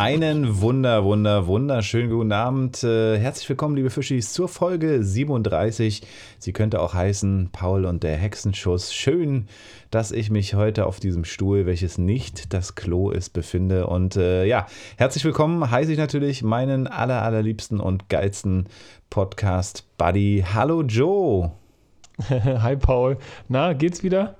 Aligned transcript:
Einen 0.00 0.62
wunder, 0.62 1.04
wunder, 1.04 1.46
wunderschönen 1.46 2.08
guten 2.08 2.32
Abend. 2.32 2.82
Äh, 2.82 3.18
herzlich 3.18 3.46
willkommen, 3.50 3.76
liebe 3.76 3.90
Fischis, 3.90 4.32
zur 4.32 4.48
Folge 4.48 5.04
37. 5.04 6.00
Sie 6.38 6.54
könnte 6.54 6.80
auch 6.80 6.94
heißen 6.94 7.50
Paul 7.52 7.84
und 7.84 8.02
der 8.02 8.16
Hexenschuss. 8.16 8.94
Schön, 8.94 9.46
dass 9.90 10.10
ich 10.10 10.30
mich 10.30 10.54
heute 10.54 10.86
auf 10.86 11.00
diesem 11.00 11.26
Stuhl, 11.26 11.66
welches 11.66 11.98
nicht 11.98 12.54
das 12.54 12.76
Klo 12.76 13.10
ist, 13.10 13.34
befinde. 13.34 13.88
Und 13.88 14.16
äh, 14.16 14.46
ja, 14.46 14.66
herzlich 14.96 15.22
willkommen 15.26 15.70
heiße 15.70 15.92
ich 15.92 15.98
natürlich 15.98 16.42
meinen 16.42 16.86
aller, 16.86 17.20
allerliebsten 17.20 17.78
und 17.78 18.08
geilsten 18.08 18.68
Podcast-Buddy. 19.10 20.46
Hallo 20.54 20.80
Joe. 20.80 21.52
Hi 22.30 22.74
Paul. 22.74 23.18
Na, 23.48 23.74
geht's 23.74 24.02
wieder? 24.02 24.39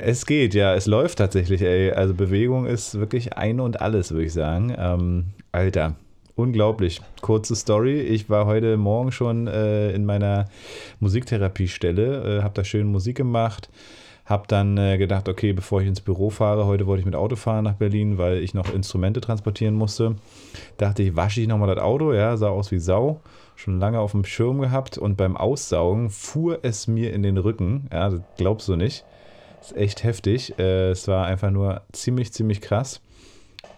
Es 0.00 0.26
geht, 0.26 0.54
ja, 0.54 0.74
es 0.74 0.86
läuft 0.86 1.18
tatsächlich, 1.18 1.60
ey. 1.60 1.90
Also 1.90 2.14
Bewegung 2.14 2.66
ist 2.66 3.00
wirklich 3.00 3.36
ein 3.36 3.58
und 3.58 3.80
alles, 3.80 4.12
würde 4.12 4.26
ich 4.26 4.32
sagen. 4.32 4.72
Ähm, 4.78 5.24
Alter, 5.50 5.96
unglaublich. 6.36 7.00
Kurze 7.20 7.56
Story. 7.56 8.00
Ich 8.00 8.30
war 8.30 8.46
heute 8.46 8.76
Morgen 8.76 9.10
schon 9.10 9.48
äh, 9.48 9.90
in 9.90 10.06
meiner 10.06 10.44
Musiktherapiestelle, 11.00 12.38
äh, 12.38 12.42
habe 12.42 12.54
da 12.54 12.62
schön 12.62 12.86
Musik 12.86 13.16
gemacht, 13.16 13.70
habe 14.24 14.44
dann 14.46 14.78
äh, 14.78 14.98
gedacht, 14.98 15.28
okay, 15.28 15.52
bevor 15.52 15.80
ich 15.80 15.88
ins 15.88 16.00
Büro 16.00 16.30
fahre, 16.30 16.66
heute 16.66 16.86
wollte 16.86 17.00
ich 17.00 17.06
mit 17.06 17.16
Auto 17.16 17.34
fahren 17.34 17.64
nach 17.64 17.74
Berlin, 17.74 18.18
weil 18.18 18.38
ich 18.38 18.54
noch 18.54 18.72
Instrumente 18.72 19.20
transportieren 19.20 19.74
musste. 19.74 20.14
Dachte 20.76 21.02
ich, 21.02 21.16
wasche 21.16 21.40
ich 21.40 21.48
nochmal 21.48 21.74
das 21.74 21.82
Auto, 21.82 22.12
ja, 22.12 22.36
sah 22.36 22.50
aus 22.50 22.70
wie 22.70 22.78
Sau. 22.78 23.20
Schon 23.56 23.80
lange 23.80 23.98
auf 23.98 24.12
dem 24.12 24.24
Schirm 24.24 24.60
gehabt 24.60 24.96
und 24.96 25.16
beim 25.16 25.36
Aussaugen 25.36 26.10
fuhr 26.10 26.60
es 26.62 26.86
mir 26.86 27.12
in 27.12 27.24
den 27.24 27.36
Rücken. 27.36 27.88
Ja, 27.92 28.10
das 28.10 28.20
glaubst 28.36 28.68
du 28.68 28.76
nicht. 28.76 29.04
Ist 29.60 29.76
echt 29.76 30.04
heftig. 30.04 30.58
Äh, 30.58 30.90
es 30.90 31.08
war 31.08 31.26
einfach 31.26 31.50
nur 31.50 31.82
ziemlich, 31.92 32.32
ziemlich 32.32 32.60
krass. 32.60 33.00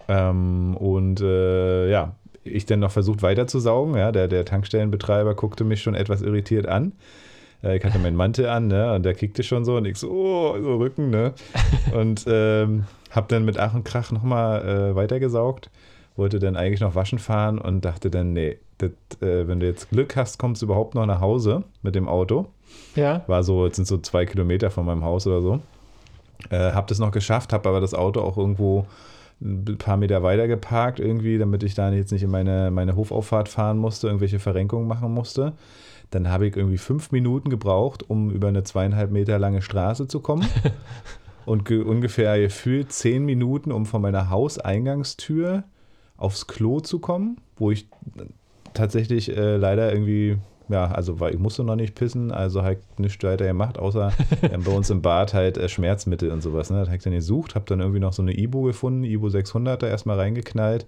Ähm, 0.07 0.75
und 0.77 1.21
äh, 1.21 1.89
ja, 1.89 2.15
ich 2.43 2.65
dann 2.65 2.79
noch 2.79 2.91
versucht 2.91 3.21
weiterzusaugen. 3.21 3.95
Ja, 3.95 4.11
der, 4.11 4.27
der 4.27 4.45
Tankstellenbetreiber 4.45 5.35
guckte 5.35 5.63
mich 5.63 5.81
schon 5.81 5.95
etwas 5.95 6.21
irritiert 6.21 6.67
an. 6.67 6.93
Äh, 7.63 7.77
ich 7.77 7.85
hatte 7.85 7.99
meinen 7.99 8.15
Mantel 8.15 8.47
an, 8.47 8.67
ne? 8.67 8.93
Und 8.93 9.03
der 9.03 9.13
kickte 9.13 9.43
schon 9.43 9.65
so 9.65 9.77
und 9.77 9.85
ich 9.85 9.97
so, 9.97 10.09
oh, 10.09 10.61
so 10.61 10.77
Rücken, 10.77 11.09
ne? 11.09 11.33
Und 11.93 12.25
ähm, 12.27 12.85
hab 13.11 13.27
dann 13.27 13.45
mit 13.45 13.59
Ach 13.59 13.73
und 13.73 13.83
Krach 13.83 14.11
nochmal 14.11 14.91
äh, 14.91 14.95
weitergesaugt. 14.95 15.69
Wollte 16.15 16.39
dann 16.39 16.55
eigentlich 16.55 16.81
noch 16.81 16.95
waschen 16.95 17.19
fahren 17.19 17.57
und 17.57 17.85
dachte 17.85 18.09
dann, 18.09 18.33
nee, 18.33 18.59
das, 18.77 18.91
äh, 19.21 19.47
wenn 19.47 19.59
du 19.59 19.65
jetzt 19.65 19.89
Glück 19.89 20.15
hast, 20.15 20.37
kommst 20.37 20.61
du 20.61 20.65
überhaupt 20.65 20.93
noch 20.93 21.05
nach 21.05 21.21
Hause 21.21 21.63
mit 21.81 21.95
dem 21.95 22.07
Auto. 22.07 22.47
Ja. 22.95 23.23
War 23.27 23.43
so, 23.43 23.65
jetzt 23.65 23.77
sind 23.77 23.87
so 23.87 23.97
zwei 23.97 24.25
Kilometer 24.25 24.71
von 24.71 24.85
meinem 24.85 25.03
Haus 25.03 25.25
oder 25.27 25.41
so. 25.41 25.61
Äh, 26.49 26.71
hab 26.71 26.87
das 26.87 26.99
noch 26.99 27.11
geschafft, 27.11 27.53
habe 27.53 27.69
aber 27.69 27.81
das 27.81 27.93
Auto 27.93 28.21
auch 28.21 28.37
irgendwo 28.37 28.85
ein 29.41 29.77
paar 29.77 29.97
Meter 29.97 30.21
weiter 30.21 30.47
geparkt, 30.47 30.99
irgendwie, 30.99 31.37
damit 31.37 31.63
ich 31.63 31.73
da 31.73 31.91
jetzt 31.91 32.11
nicht 32.11 32.23
in 32.23 32.29
meine, 32.29 32.69
meine 32.71 32.95
Hofauffahrt 32.95 33.49
fahren 33.49 33.77
musste, 33.77 34.07
irgendwelche 34.07 34.39
Verrenkungen 34.39 34.87
machen 34.87 35.11
musste. 35.13 35.53
Dann 36.11 36.29
habe 36.29 36.47
ich 36.47 36.55
irgendwie 36.55 36.77
fünf 36.77 37.11
Minuten 37.11 37.49
gebraucht, 37.49 38.07
um 38.07 38.29
über 38.29 38.49
eine 38.49 38.63
zweieinhalb 38.63 39.11
Meter 39.11 39.39
lange 39.39 39.61
Straße 39.61 40.07
zu 40.07 40.19
kommen. 40.19 40.45
und 41.45 41.65
ge 41.65 41.81
ungefähr 41.81 42.39
gefühlt 42.39 42.91
zehn 42.91 43.25
Minuten, 43.25 43.71
um 43.71 43.85
von 43.85 44.01
meiner 44.01 44.29
Hauseingangstür 44.29 45.63
aufs 46.17 46.45
Klo 46.45 46.79
zu 46.81 46.99
kommen, 46.99 47.37
wo 47.57 47.71
ich 47.71 47.87
tatsächlich 48.73 49.35
äh, 49.35 49.57
leider 49.57 49.91
irgendwie 49.91 50.37
ja, 50.71 50.85
also 50.85 51.19
weil 51.19 51.33
ich 51.33 51.39
musste 51.39 51.63
noch 51.63 51.75
nicht 51.75 51.95
pissen, 51.95 52.31
also 52.31 52.63
halt 52.63 52.79
nichts 52.99 53.23
weiter 53.23 53.45
gemacht, 53.45 53.77
außer 53.77 54.11
bei 54.41 54.71
uns 54.71 54.89
im 54.89 55.01
Bad 55.01 55.33
halt 55.33 55.57
äh, 55.57 55.67
Schmerzmittel 55.67 56.31
und 56.31 56.41
sowas. 56.41 56.69
Ne? 56.69 56.79
Das 56.79 56.87
habe 56.87 56.97
ich 56.97 57.03
dann 57.03 57.13
gesucht, 57.13 57.55
habe 57.55 57.65
dann 57.65 57.79
irgendwie 57.79 57.99
noch 57.99 58.13
so 58.13 58.21
eine 58.21 58.37
Ibo 58.37 58.61
gefunden, 58.63 59.03
Ibo 59.03 59.29
600 59.29 59.81
da 59.81 59.87
erstmal 59.87 60.17
reingeknallt. 60.17 60.85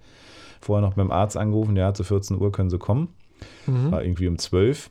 Vorher 0.60 0.86
noch 0.86 0.94
beim 0.94 1.10
Arzt 1.10 1.36
angerufen, 1.36 1.76
ja, 1.76 1.92
zu 1.92 2.04
14 2.04 2.40
Uhr 2.40 2.50
können 2.50 2.70
sie 2.70 2.78
kommen. 2.78 3.08
Mhm. 3.66 3.92
War 3.92 4.02
irgendwie 4.02 4.28
um 4.28 4.38
12. 4.38 4.90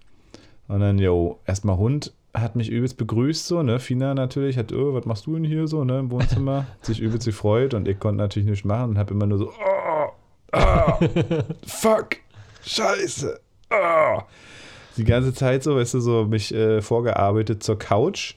Und 0.68 0.80
dann, 0.80 1.00
jo, 1.00 1.40
erstmal 1.46 1.78
Hund 1.78 2.14
hat 2.34 2.56
mich 2.56 2.70
übelst 2.70 2.98
begrüßt, 2.98 3.48
so, 3.48 3.62
ne? 3.64 3.80
Fina 3.80 4.14
natürlich, 4.14 4.58
hat, 4.58 4.72
oh, 4.72 4.94
was 4.94 5.06
machst 5.06 5.26
du 5.26 5.34
denn 5.34 5.44
hier 5.44 5.68
so, 5.68 5.84
ne, 5.84 6.00
im 6.00 6.12
Wohnzimmer? 6.12 6.66
sich 6.82 7.00
übelst 7.00 7.28
gefreut 7.28 7.74
und 7.74 7.88
ich 7.88 8.00
konnte 8.00 8.18
natürlich 8.18 8.48
nichts 8.48 8.66
machen 8.66 8.92
und 8.92 8.98
habe 8.98 9.14
immer 9.14 9.28
nur 9.28 9.38
so, 9.38 9.50
oh, 9.52 10.10
oh, 10.54 11.08
fuck, 11.68 12.18
scheiße, 12.64 13.40
oh 13.72 14.20
die 14.98 15.04
ganze 15.04 15.34
Zeit 15.34 15.64
so, 15.64 15.76
weißt 15.76 15.96
du, 15.96 16.00
so 16.00 16.26
mich 16.26 16.54
äh, 16.54 16.82
vorgearbeitet 16.82 17.64
zur 17.64 17.80
Couch. 17.80 18.36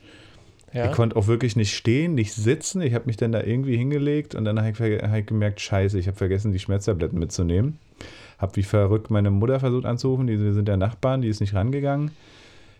Ja. 0.72 0.86
Ich 0.86 0.92
konnte 0.92 1.16
auch 1.16 1.26
wirklich 1.26 1.56
nicht 1.56 1.74
stehen, 1.74 2.14
nicht 2.14 2.34
sitzen. 2.34 2.82
Ich 2.82 2.94
habe 2.94 3.06
mich 3.06 3.16
dann 3.16 3.32
da 3.32 3.42
irgendwie 3.42 3.76
hingelegt 3.76 4.34
und 4.34 4.44
dann 4.44 4.58
habe 4.58 4.70
ich, 4.70 5.02
hab 5.02 5.16
ich, 5.16 5.26
gemerkt, 5.26 5.60
scheiße, 5.60 5.98
ich 5.98 6.06
habe 6.06 6.16
vergessen, 6.16 6.52
die 6.52 6.58
Schmerztabletten 6.58 7.18
mitzunehmen. 7.18 7.78
Habe 8.38 8.56
wie 8.56 8.62
verrückt 8.62 9.10
meine 9.10 9.30
Mutter 9.30 9.60
versucht 9.60 9.86
anzurufen, 9.86 10.26
die, 10.26 10.38
wir 10.38 10.52
sind 10.52 10.68
ja 10.68 10.76
Nachbarn, 10.76 11.22
die 11.22 11.28
ist 11.28 11.40
nicht 11.40 11.54
rangegangen. 11.54 12.10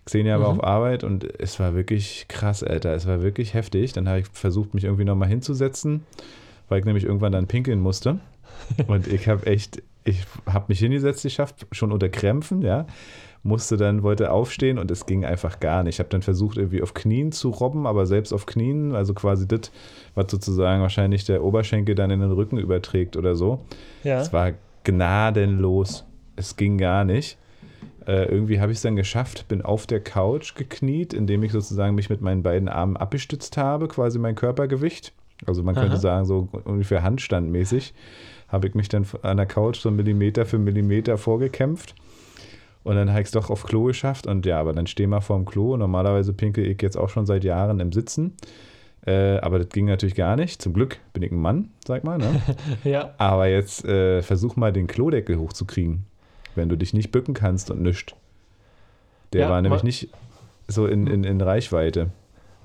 Xenia 0.04 0.36
mhm. 0.36 0.42
war 0.42 0.48
auf 0.48 0.64
Arbeit 0.64 1.04
und 1.04 1.24
es 1.40 1.58
war 1.58 1.74
wirklich 1.74 2.26
krass, 2.28 2.62
Alter. 2.62 2.94
Es 2.94 3.06
war 3.06 3.22
wirklich 3.22 3.54
heftig. 3.54 3.92
Dann 3.92 4.08
habe 4.08 4.20
ich 4.20 4.26
versucht, 4.32 4.74
mich 4.74 4.84
irgendwie 4.84 5.04
nochmal 5.04 5.28
hinzusetzen, 5.28 6.02
weil 6.68 6.80
ich 6.80 6.84
nämlich 6.84 7.04
irgendwann 7.04 7.32
dann 7.32 7.46
pinkeln 7.46 7.80
musste. 7.80 8.20
Und 8.86 9.06
ich 9.06 9.28
habe 9.28 9.46
echt, 9.46 9.82
ich 10.04 10.24
habe 10.46 10.66
mich 10.68 10.78
hingesetzt, 10.78 11.24
ich 11.24 11.32
geschafft, 11.34 11.66
schon 11.72 11.92
unter 11.92 12.08
Krämpfen, 12.08 12.62
ja 12.62 12.86
musste 13.46 13.76
dann, 13.76 14.02
wollte 14.02 14.30
aufstehen 14.30 14.78
und 14.78 14.90
es 14.90 15.06
ging 15.06 15.24
einfach 15.24 15.60
gar 15.60 15.82
nicht. 15.82 15.96
Ich 15.96 15.98
habe 16.00 16.08
dann 16.08 16.22
versucht, 16.22 16.56
irgendwie 16.56 16.82
auf 16.82 16.94
Knien 16.94 17.32
zu 17.32 17.50
robben, 17.50 17.86
aber 17.86 18.06
selbst 18.06 18.32
auf 18.32 18.46
Knien, 18.46 18.94
also 18.94 19.14
quasi 19.14 19.46
das, 19.46 19.72
was 20.14 20.30
sozusagen 20.30 20.82
wahrscheinlich 20.82 21.24
der 21.24 21.42
Oberschenkel 21.42 21.94
dann 21.94 22.10
in 22.10 22.20
den 22.20 22.32
Rücken 22.32 22.58
überträgt 22.58 23.16
oder 23.16 23.36
so. 23.36 23.60
Ja. 24.04 24.20
Es 24.20 24.32
war 24.32 24.52
gnadenlos. 24.84 26.04
Es 26.34 26.56
ging 26.56 26.76
gar 26.76 27.04
nicht. 27.04 27.38
Äh, 28.06 28.26
irgendwie 28.26 28.60
habe 28.60 28.72
ich 28.72 28.78
es 28.78 28.82
dann 28.82 28.96
geschafft, 28.96 29.48
bin 29.48 29.62
auf 29.62 29.86
der 29.86 30.00
Couch 30.00 30.54
gekniet, 30.54 31.14
indem 31.14 31.42
ich 31.42 31.52
sozusagen 31.52 31.94
mich 31.94 32.10
mit 32.10 32.20
meinen 32.20 32.42
beiden 32.42 32.68
Armen 32.68 32.96
abgestützt 32.96 33.56
habe, 33.56 33.88
quasi 33.88 34.18
mein 34.18 34.34
Körpergewicht. 34.34 35.12
Also 35.44 35.62
man 35.62 35.74
könnte 35.74 35.92
Aha. 35.92 36.00
sagen, 36.00 36.24
so 36.24 36.48
ungefähr 36.64 37.02
handstandmäßig 37.02 37.94
habe 38.48 38.68
ich 38.68 38.74
mich 38.74 38.88
dann 38.88 39.06
an 39.22 39.36
der 39.36 39.46
Couch 39.46 39.80
so 39.80 39.90
Millimeter 39.90 40.46
für 40.46 40.58
Millimeter 40.58 41.18
vorgekämpft 41.18 41.94
und 42.86 42.94
dann 42.94 43.10
habe 43.10 43.20
ich 43.20 43.26
es 43.26 43.32
doch 43.32 43.50
auf 43.50 43.64
Klo 43.64 43.82
geschafft. 43.82 44.28
Und 44.28 44.46
ja, 44.46 44.60
aber 44.60 44.72
dann 44.72 44.86
stehen 44.86 45.10
wir 45.10 45.20
vorm 45.20 45.44
Klo. 45.44 45.76
Normalerweise 45.76 46.32
pinkel 46.32 46.64
ich 46.64 46.80
jetzt 46.80 46.96
auch 46.96 47.08
schon 47.08 47.26
seit 47.26 47.42
Jahren 47.42 47.80
im 47.80 47.90
Sitzen. 47.90 48.34
Äh, 49.04 49.38
aber 49.38 49.58
das 49.58 49.70
ging 49.70 49.86
natürlich 49.86 50.14
gar 50.14 50.36
nicht. 50.36 50.62
Zum 50.62 50.72
Glück 50.72 50.98
bin 51.12 51.24
ich 51.24 51.32
ein 51.32 51.40
Mann, 51.40 51.70
sag 51.84 52.04
mal. 52.04 52.16
Ne? 52.16 52.40
ja. 52.84 53.12
Aber 53.18 53.48
jetzt 53.48 53.84
äh, 53.84 54.22
versuch 54.22 54.54
mal 54.54 54.72
den 54.72 54.86
Klodeckel 54.86 55.36
hochzukriegen, 55.36 56.04
wenn 56.54 56.68
du 56.68 56.76
dich 56.76 56.94
nicht 56.94 57.10
bücken 57.10 57.34
kannst 57.34 57.72
und 57.72 57.82
nischt. 57.82 58.14
Der 59.32 59.42
ja, 59.42 59.50
war 59.50 59.60
nämlich 59.60 59.82
nicht 59.82 60.10
so 60.68 60.86
in, 60.86 61.08
in, 61.08 61.24
in 61.24 61.40
Reichweite. 61.40 62.10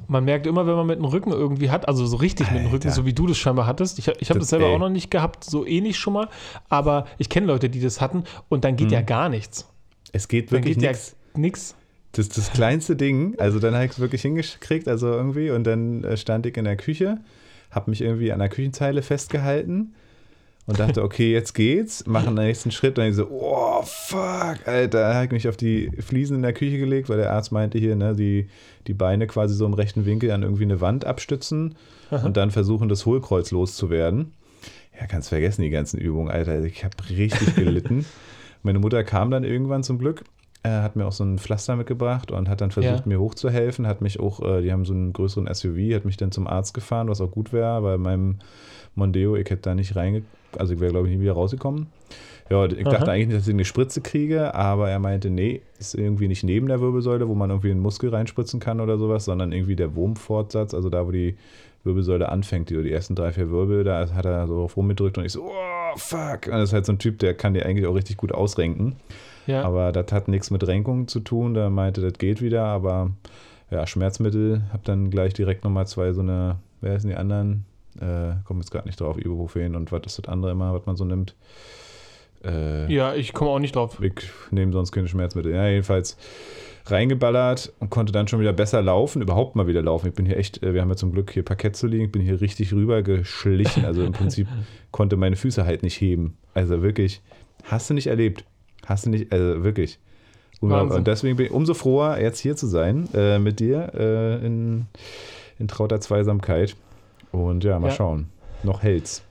Man 0.08 0.24
merkt 0.24 0.46
immer, 0.46 0.68
wenn 0.68 0.76
man 0.76 0.86
mit 0.86 1.00
dem 1.00 1.06
Rücken 1.06 1.32
irgendwie 1.32 1.72
hat, 1.72 1.88
also 1.88 2.06
so 2.06 2.18
richtig 2.18 2.46
Alter. 2.46 2.60
mit 2.60 2.68
dem 2.68 2.72
Rücken, 2.74 2.92
so 2.92 3.08
wie 3.08 3.14
du 3.14 3.26
das 3.26 3.40
scheinbar 3.40 3.66
hattest. 3.66 3.98
Ich, 3.98 4.08
ich 4.08 4.30
habe 4.30 4.40
das, 4.40 4.50
das 4.50 4.50
selber 4.50 4.68
ey. 4.68 4.76
auch 4.76 4.80
noch 4.80 4.90
nicht 4.90 5.10
gehabt, 5.10 5.46
so 5.46 5.66
ähnlich 5.66 5.98
schon 5.98 6.14
mal. 6.14 6.30
Aber 6.70 7.06
ich 7.18 7.28
kenne 7.28 7.48
Leute, 7.48 7.72
die 7.72 7.82
das 7.82 8.02
hatten 8.02 8.26
und 8.50 8.64
dann 8.64 8.76
geht 8.76 8.90
mhm. 8.90 8.94
ja 8.94 9.02
gar 9.02 9.28
nichts. 9.28 9.71
Es 10.12 10.28
geht 10.28 10.52
wirklich 10.52 10.78
nichts. 10.78 11.12
Ja 11.12 11.22
nix. 11.38 11.76
Das 12.14 12.28
das 12.30 12.52
kleinste 12.52 12.96
Ding. 12.96 13.36
Also 13.40 13.60
dann 13.60 13.74
habe 13.74 13.86
ich 13.86 13.92
es 13.92 14.00
wirklich 14.00 14.22
hingekriegt, 14.22 14.88
also 14.88 15.08
irgendwie. 15.08 15.50
Und 15.52 15.66
dann 15.66 16.04
äh, 16.04 16.18
stand 16.18 16.46
ich 16.46 16.58
in 16.58 16.66
der 16.66 16.76
Küche, 16.76 17.20
habe 17.70 17.90
mich 17.90 18.02
irgendwie 18.02 18.32
an 18.32 18.40
der 18.40 18.50
Küchenzeile 18.50 19.02
festgehalten 19.02 19.94
und 20.66 20.80
dachte, 20.80 21.04
okay, 21.04 21.32
jetzt 21.32 21.54
geht's, 21.54 22.06
machen 22.06 22.36
den 22.36 22.46
nächsten 22.46 22.72
Schritt. 22.72 23.00
Und 23.00 23.06
ich 23.06 23.16
so, 23.16 23.28
oh, 23.30 23.82
fuck, 23.84 24.68
Alter. 24.68 24.88
Da 24.88 25.14
habe 25.14 25.26
ich 25.26 25.32
mich 25.32 25.48
auf 25.48 25.56
die 25.56 25.90
Fliesen 26.00 26.36
in 26.38 26.42
der 26.42 26.54
Küche 26.54 26.78
gelegt, 26.78 27.08
weil 27.08 27.18
der 27.18 27.32
Arzt 27.32 27.54
meinte 27.54 27.78
hier, 27.78 27.96
ne, 27.96 28.14
die, 28.14 28.50
die 28.88 28.94
Beine 28.94 29.26
quasi 29.28 29.56
so 29.56 29.66
im 29.66 29.74
rechten 29.74 30.06
Winkel 30.06 30.32
an 30.32 30.44
irgendwie 30.44 30.64
eine 30.64 30.82
Wand 30.82 31.06
abstützen 31.06 31.76
Aha. 32.10 32.26
und 32.26 32.36
dann 32.36 32.52
versuchen, 32.52 32.90
das 32.90 33.06
Hohlkreuz 33.06 33.52
loszuwerden. 33.52 34.34
Ja, 35.00 35.08
kannst 35.08 35.30
vergessen, 35.30 35.62
die 35.62 35.70
ganzen 35.70 35.98
Übungen, 35.98 36.30
Alter. 36.30 36.62
Ich 36.66 36.84
habe 36.84 36.96
richtig 37.10 37.56
gelitten. 37.56 38.06
Meine 38.64 38.80
Mutter 38.80 39.04
kam 39.04 39.32
dann 39.32 39.44
irgendwann 39.44 39.84
zum 39.84 39.98
Glück, 39.98 40.24
äh, 40.64 40.70
hat 40.70 40.96
mir 40.96 41.06
auch 41.06 41.12
so 41.12 41.24
ein 41.24 41.40
Pflaster 41.40 41.76
mitgebracht 41.76 42.32
und 42.32 42.48
hat 42.48 42.62
dann 42.62 42.72
versucht, 42.72 43.00
ja. 43.00 43.04
mir 43.06 43.20
hochzuhelfen. 43.20 43.88
Hat 43.88 44.02
mich 44.02 44.20
auch, 44.20 44.42
äh, 44.42 44.62
die 44.62 44.72
haben 44.72 44.86
so 44.86 44.94
einen 44.94 45.14
größeren 45.14 45.52
SUV, 45.52 45.96
hat 45.96 46.06
mich 46.06 46.18
dann 46.18 46.32
zum 46.32 46.48
Arzt 46.48 46.74
gefahren, 46.74 47.08
was 47.10 47.22
auch 47.22 47.32
gut 47.32 47.52
wäre, 47.52 47.82
weil 47.84 47.98
meinem 47.98 48.40
Mondeo, 48.96 49.36
ich 49.36 49.50
hätte 49.50 49.64
da 49.64 49.76
nicht 49.76 49.96
reinge... 49.96 50.24
Also 50.58 50.74
ich 50.74 50.82
wäre, 50.82 50.92
glaube 50.92 51.08
ich, 51.08 51.16
nie 51.16 51.22
wieder 51.22 51.34
rausgekommen. 51.34 51.88
Ja, 52.50 52.66
ich 52.66 52.86
Aha. 52.86 52.92
dachte 52.92 53.12
eigentlich 53.12 53.28
nicht, 53.28 53.40
dass 53.40 53.48
ich 53.48 53.54
eine 53.54 53.64
Spritze 53.64 54.02
kriege, 54.02 54.54
aber 54.54 54.90
er 54.90 55.00
meinte, 55.00 55.30
nee, 55.30 55.62
ist 55.80 55.96
irgendwie 55.96 56.28
nicht 56.28 56.44
neben 56.44 56.68
der 56.68 56.82
Wirbelsäule, 56.82 57.30
wo 57.30 57.34
man 57.34 57.50
irgendwie 57.50 57.72
einen 57.72 57.80
Muskel 57.80 58.10
reinspritzen 58.10 58.60
kann 58.60 58.82
oder 58.82 58.98
sowas, 58.98 59.24
sondern 59.24 59.54
irgendwie 59.54 59.78
der 59.78 59.96
Wurmfortsatz, 59.96 60.74
also 60.74 60.90
da, 60.90 61.08
wo 61.08 61.12
die 61.12 61.38
Wirbelsäule 61.84 62.30
anfängt, 62.30 62.70
die, 62.70 62.82
die 62.82 62.92
ersten 62.92 63.16
drei, 63.16 63.32
vier 63.32 63.50
Wirbel, 63.50 63.84
da 63.84 64.08
hat 64.14 64.26
er 64.26 64.48
so 64.48 64.56
drauf 64.56 64.78
rumgedrückt 64.78 65.18
und 65.18 65.26
ich 65.26 65.32
so, 65.32 65.44
oh, 65.44 65.98
fuck. 65.98 66.46
Und 66.46 66.54
das 66.54 66.70
ist 66.70 66.74
halt 66.74 66.86
so 66.86 66.94
ein 66.94 67.00
Typ, 67.00 67.20
der 67.20 67.34
kann 67.34 67.54
dir 67.54 67.66
eigentlich 67.66 67.88
auch 67.88 67.96
richtig 67.96 68.18
gut 68.18 68.32
ausrenken. 68.32 68.96
Ja. 69.48 69.64
Aber 69.64 69.92
das 69.92 70.12
hat 70.12 70.28
nichts 70.28 70.52
mit 70.52 70.66
Renkung 70.68 71.08
zu 71.08 71.20
tun. 71.20 71.54
Da 71.54 71.70
meinte, 71.70 72.02
das 72.02 72.14
geht 72.14 72.42
wieder, 72.42 72.66
aber 72.66 73.12
ja, 73.72 73.88
Schmerzmittel, 73.88 74.64
hab 74.72 74.84
dann 74.84 75.10
gleich 75.10 75.34
direkt 75.34 75.64
nochmal 75.64 75.88
zwei 75.88 76.14
so 76.14 76.22
eine, 76.22 76.58
wer 76.82 77.00
sind 77.00 77.10
die 77.10 77.16
anderen? 77.16 77.66
Äh, 78.00 78.36
komme 78.46 78.60
jetzt 78.60 78.72
gerade 78.72 78.88
nicht 78.88 79.00
drauf, 79.00 79.18
Ibuprofen 79.18 79.76
und 79.76 79.92
was 79.92 80.02
ist 80.06 80.20
das 80.20 80.26
andere 80.26 80.52
immer, 80.52 80.74
was 80.74 80.86
man 80.86 80.96
so 80.96 81.06
nimmt. 81.06 81.36
Äh, 82.44 82.92
ja, 82.92 83.14
ich 83.14 83.34
komme 83.34 83.52
auch 83.52 83.60
nicht 83.60 83.76
drauf. 83.76 84.02
Ich 84.02 84.14
nehme 84.52 84.72
sonst 84.74 84.92
keine 84.92 85.08
Schmerzmittel. 85.08 85.54
Ja, 85.54 85.68
jedenfalls 85.68 86.18
reingeballert 86.86 87.74
und 87.80 87.90
konnte 87.90 88.12
dann 88.12 88.28
schon 88.28 88.40
wieder 88.40 88.54
besser 88.54 88.82
laufen, 88.82 89.22
überhaupt 89.22 89.56
mal 89.56 89.68
wieder 89.68 89.82
laufen. 89.82 90.08
Ich 90.08 90.14
bin 90.14 90.26
hier 90.26 90.38
echt, 90.38 90.64
äh, 90.64 90.74
wir 90.74 90.82
haben 90.82 90.90
ja 90.90 90.96
zum 90.96 91.12
Glück 91.12 91.32
hier 91.32 91.44
Parkett 91.44 91.76
zu 91.76 91.88
liegen, 91.88 92.06
ich 92.06 92.12
bin 92.12 92.22
hier 92.22 92.42
richtig 92.42 92.74
rüber 92.74 93.04
geschlichen. 93.04 93.86
Also 93.86 94.04
im 94.04 94.14
Prinzip 94.14 94.48
konnte 94.92 95.18
meine 95.18 95.36
Füße 95.36 95.66
halt 95.66 95.84
nicht 95.84 96.00
heben. 96.02 96.38
Also 96.54 96.82
wirklich, 96.82 97.22
hast 97.64 97.90
du 97.90 97.94
nicht 97.94 98.08
erlebt. 98.08 98.46
Hast 98.86 99.06
du 99.06 99.10
nicht, 99.12 99.32
also 99.32 99.64
wirklich. 99.64 100.00
Wahnsinn. 100.62 100.98
Und 100.98 101.08
deswegen 101.08 101.38
bin 101.38 101.48
ich 101.48 101.52
umso 101.52 101.74
froher, 101.74 102.22
jetzt 102.22 102.40
hier 102.40 102.56
zu 102.56 102.68
sein 102.68 103.08
äh, 103.14 103.40
mit 103.40 103.60
dir 103.60 103.92
äh, 103.96 104.46
in, 104.46 104.86
in 105.60 105.68
trauter 105.68 106.00
Zweisamkeit. 106.00 106.76
Und 107.32 107.64
ja, 107.64 107.80
mal 107.80 107.88
ja. 107.88 107.94
schauen. 107.96 108.30
Noch 108.64 108.84
hält's. 108.84 109.24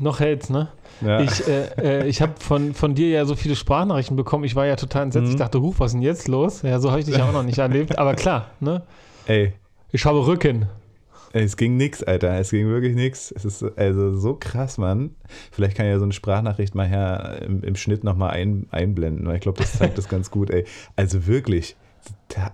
Noch 0.00 0.18
hält's, 0.18 0.48
ne? 0.48 0.68
Ja. 1.02 1.20
Ich, 1.20 1.46
äh, 1.46 1.66
äh, 1.76 2.06
ich 2.06 2.22
habe 2.22 2.32
von, 2.38 2.72
von 2.72 2.94
dir 2.94 3.10
ja 3.10 3.26
so 3.26 3.36
viele 3.36 3.54
Sprachnachrichten 3.54 4.16
bekommen. 4.16 4.44
Ich 4.44 4.56
war 4.56 4.66
ja 4.66 4.76
total 4.76 5.04
entsetzt. 5.04 5.26
Mhm. 5.26 5.30
Ich 5.32 5.36
dachte, 5.36 5.60
huch, 5.60 5.74
was 5.76 5.88
ist 5.88 5.92
denn 5.92 6.02
jetzt 6.02 6.26
los? 6.26 6.62
Ja, 6.62 6.80
so 6.80 6.90
habe 6.90 7.00
ich 7.00 7.06
dich 7.06 7.20
auch 7.20 7.32
noch 7.32 7.42
nicht 7.42 7.58
erlebt. 7.58 7.98
Aber 7.98 8.14
klar, 8.14 8.50
ne? 8.60 8.82
Ey. 9.26 9.52
Ich 9.92 10.06
habe 10.06 10.26
Rücken. 10.26 10.66
Ey, 11.34 11.44
es 11.44 11.58
ging 11.58 11.76
nix, 11.76 12.02
Alter. 12.02 12.38
Es 12.40 12.50
ging 12.50 12.66
wirklich 12.68 12.94
nix. 12.94 13.30
Es 13.30 13.44
ist 13.44 13.62
also 13.76 14.16
so 14.16 14.36
krass, 14.40 14.78
Mann. 14.78 15.14
Vielleicht 15.52 15.76
kann 15.76 15.84
ja 15.84 15.98
so 15.98 16.04
eine 16.04 16.14
Sprachnachricht 16.14 16.74
mal 16.74 16.86
her 16.86 17.42
im, 17.44 17.62
im 17.62 17.76
Schnitt 17.76 18.02
nochmal 18.02 18.30
ein, 18.30 18.66
einblenden, 18.70 19.28
weil 19.28 19.34
ich 19.34 19.42
glaube, 19.42 19.58
das 19.58 19.74
zeigt 19.74 19.98
das 19.98 20.08
ganz 20.08 20.30
gut, 20.30 20.48
ey. 20.48 20.64
Also 20.96 21.26
wirklich. 21.26 21.76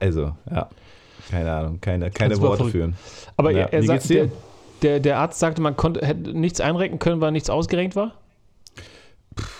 Also, 0.00 0.32
ja. 0.50 0.69
Keine 1.31 1.52
Ahnung, 1.52 1.81
keine, 1.81 2.10
keine 2.10 2.40
Worte 2.40 2.56
verrückt. 2.56 2.72
führen. 2.72 2.96
Aber 3.37 3.52
ja. 3.52 3.66
er, 3.66 3.72
er 3.72 3.82
sagt, 3.84 4.10
der, 4.10 4.28
der, 4.82 5.00
der 5.00 5.19
Arzt 5.19 5.38
sagte, 5.38 5.62
man 5.62 5.76
konnte, 5.76 6.05
hätte 6.06 6.32
nichts 6.32 6.61
einrenken 6.61 6.99
können, 6.99 7.20
weil 7.20 7.32
nichts 7.32 7.50
ausgerenkt 7.50 7.96
war? 7.96 8.14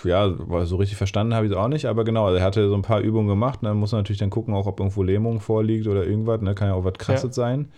ja, 0.03 0.33
so 0.65 0.77
richtig 0.77 0.97
verstanden 0.97 1.33
habe 1.33 1.45
ich 1.45 1.51
es 1.51 1.57
auch 1.57 1.67
nicht, 1.67 1.85
aber 1.85 2.03
genau, 2.03 2.33
er 2.33 2.43
hatte 2.43 2.67
so 2.69 2.75
ein 2.75 2.81
paar 2.81 3.01
Übungen 3.01 3.27
gemacht. 3.27 3.59
dann 3.61 3.77
muss 3.77 3.91
man 3.91 3.99
natürlich 3.99 4.19
dann 4.19 4.29
gucken, 4.29 4.53
auch 4.53 4.65
ob 4.65 4.79
irgendwo 4.79 5.03
Lähmung 5.03 5.39
vorliegt 5.39 5.87
oder 5.87 6.05
irgendwas. 6.05 6.41
Ne? 6.41 6.55
Kann 6.55 6.69
ja 6.69 6.73
auch 6.73 6.83
was 6.83 6.95
krasses 6.95 7.35
ja. 7.35 7.43
sein. 7.43 7.69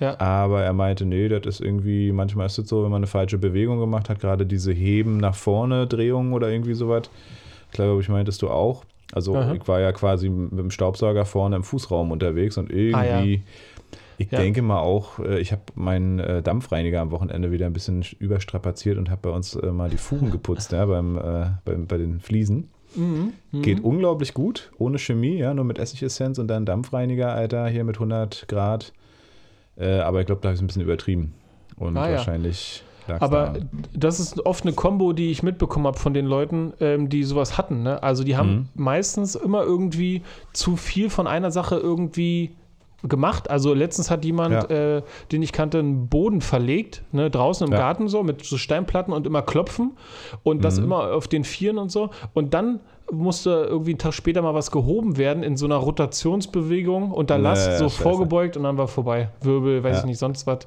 Ja. 0.00 0.18
Aber 0.18 0.62
er 0.62 0.72
meinte, 0.72 1.04
nee, 1.04 1.28
das 1.28 1.46
ist 1.46 1.60
irgendwie, 1.60 2.10
manchmal 2.10 2.46
ist 2.46 2.58
es 2.58 2.68
so, 2.68 2.82
wenn 2.82 2.90
man 2.90 2.98
eine 2.98 3.06
falsche 3.06 3.38
Bewegung 3.38 3.78
gemacht 3.78 4.08
hat, 4.08 4.20
gerade 4.20 4.44
diese 4.44 4.72
Heben 4.72 5.18
nach 5.18 5.36
vorne, 5.36 5.86
Drehungen 5.86 6.32
oder 6.32 6.48
irgendwie 6.50 6.74
sowas. 6.74 7.10
Glaube 7.70 8.00
ich, 8.00 8.08
meintest 8.08 8.42
du 8.42 8.50
auch. 8.50 8.84
Also 9.12 9.36
Aha. 9.36 9.54
ich 9.54 9.66
war 9.68 9.80
ja 9.80 9.92
quasi 9.92 10.28
mit 10.28 10.58
dem 10.58 10.70
Staubsauger 10.70 11.24
vorne 11.24 11.56
im 11.56 11.62
Fußraum 11.62 12.10
unterwegs 12.10 12.58
und 12.58 12.70
irgendwie 12.70 12.94
ah, 12.94 13.22
ja. 13.22 13.40
Ich 14.18 14.30
ja. 14.30 14.38
denke 14.38 14.62
mal 14.62 14.80
auch, 14.80 15.18
äh, 15.18 15.40
ich 15.40 15.52
habe 15.52 15.62
meinen 15.74 16.18
äh, 16.18 16.42
Dampfreiniger 16.42 17.00
am 17.00 17.10
Wochenende 17.10 17.50
wieder 17.50 17.66
ein 17.66 17.72
bisschen 17.72 18.04
überstrapaziert 18.18 18.98
und 18.98 19.10
habe 19.10 19.20
bei 19.22 19.30
uns 19.30 19.54
äh, 19.54 19.72
mal 19.72 19.90
die 19.90 19.96
Fugen 19.96 20.30
geputzt 20.30 20.72
ja, 20.72 20.86
beim, 20.86 21.14
beim, 21.64 21.86
bei 21.86 21.98
den 21.98 22.20
Fliesen. 22.20 22.70
Mhm. 22.94 23.32
Geht 23.62 23.80
mhm. 23.80 23.84
unglaublich 23.84 24.34
gut, 24.34 24.70
ohne 24.78 24.98
Chemie, 24.98 25.36
ja, 25.36 25.52
nur 25.52 25.64
mit 25.64 25.78
Essigessenz 25.78 26.38
und 26.38 26.46
dann 26.48 26.64
Dampfreiniger, 26.64 27.32
Alter, 27.32 27.66
hier 27.66 27.82
mit 27.84 27.96
100 27.96 28.46
Grad. 28.46 28.92
aber 29.76 30.20
ich 30.20 30.26
glaube, 30.26 30.40
da 30.42 30.48
habe 30.48 30.54
ich 30.54 30.58
es 30.58 30.62
ein 30.62 30.68
bisschen 30.68 30.82
übertrieben. 30.82 31.34
Und 31.76 31.96
ah, 31.96 32.08
wahrscheinlich. 32.10 32.84
Ja. 33.08 33.20
Aber 33.20 33.46
daran. 33.46 33.68
das 33.92 34.20
ist 34.20 34.46
oft 34.46 34.64
eine 34.64 34.72
Kombo, 34.72 35.12
die 35.12 35.30
ich 35.30 35.42
mitbekommen 35.42 35.86
habe 35.86 35.98
von 35.98 36.14
den 36.14 36.26
Leuten, 36.26 36.72
ähm, 36.80 37.08
die 37.08 37.24
sowas 37.24 37.58
hatten. 37.58 37.82
Ne? 37.82 38.02
Also 38.02 38.24
die 38.24 38.36
haben 38.36 38.54
mhm. 38.54 38.68
meistens 38.74 39.34
immer 39.34 39.62
irgendwie 39.62 40.22
zu 40.52 40.76
viel 40.76 41.10
von 41.10 41.26
einer 41.26 41.50
Sache 41.50 41.76
irgendwie 41.76 42.54
gemacht. 43.08 43.50
Also 43.50 43.74
letztens 43.74 44.10
hat 44.10 44.24
jemand, 44.24 44.70
ja. 44.70 44.96
äh, 44.96 45.02
den 45.32 45.42
ich 45.42 45.52
kannte, 45.52 45.78
einen 45.78 46.08
Boden 46.08 46.40
verlegt, 46.40 47.02
ne, 47.12 47.30
draußen 47.30 47.66
im 47.66 47.72
ja. 47.72 47.78
Garten 47.78 48.08
so, 48.08 48.22
mit 48.22 48.44
so 48.44 48.56
Steinplatten 48.56 49.12
und 49.12 49.26
immer 49.26 49.42
klopfen 49.42 49.96
und 50.42 50.64
das 50.64 50.78
mhm. 50.78 50.84
immer 50.84 51.12
auf 51.12 51.28
den 51.28 51.44
Vieren 51.44 51.78
und 51.78 51.90
so. 51.90 52.10
Und 52.32 52.54
dann 52.54 52.80
musste 53.10 53.66
irgendwie 53.68 53.92
einen 53.92 53.98
Tag 53.98 54.14
später 54.14 54.42
mal 54.42 54.54
was 54.54 54.70
gehoben 54.70 55.16
werden 55.16 55.42
in 55.42 55.56
so 55.56 55.66
einer 55.66 55.76
Rotationsbewegung 55.76 57.10
unter 57.10 57.38
Last, 57.38 57.68
nee, 57.68 57.76
so 57.76 57.88
scheiße. 57.88 58.02
vorgebeugt 58.02 58.56
und 58.56 58.62
dann 58.62 58.76
war 58.78 58.88
vorbei. 58.88 59.28
Wirbel, 59.42 59.82
weiß 59.82 59.96
ja. 59.96 60.00
ich 60.00 60.06
nicht, 60.06 60.18
sonst 60.18 60.46
was. 60.46 60.60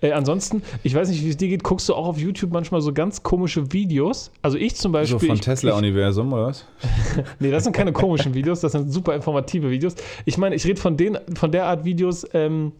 Äh, 0.00 0.12
ansonsten, 0.12 0.62
ich 0.82 0.94
weiß 0.94 1.08
nicht, 1.10 1.24
wie 1.24 1.28
es 1.28 1.36
dir 1.36 1.48
geht, 1.48 1.62
guckst 1.62 1.88
du 1.88 1.94
auch 1.94 2.06
auf 2.06 2.18
YouTube 2.18 2.52
manchmal 2.52 2.80
so 2.80 2.92
ganz 2.92 3.22
komische 3.22 3.72
Videos? 3.72 4.30
Also 4.42 4.58
ich 4.58 4.74
zum 4.76 4.92
Beispiel. 4.92 5.18
So 5.18 5.26
von 5.26 5.40
Tesla-Universum 5.40 6.32
oder 6.32 6.46
was? 6.46 6.64
nee, 7.38 7.50
das 7.50 7.64
sind 7.64 7.74
keine 7.74 7.92
komischen 7.92 8.34
Videos, 8.34 8.60
das 8.60 8.72
sind 8.72 8.90
super 8.90 9.14
informative 9.14 9.70
Videos. 9.70 9.94
Ich 10.24 10.38
meine, 10.38 10.54
ich 10.54 10.64
rede 10.66 10.80
von, 10.80 10.96
von 11.34 11.50
der 11.50 11.66
Art 11.66 11.84
Videos, 11.84 12.26
ähm, 12.32 12.72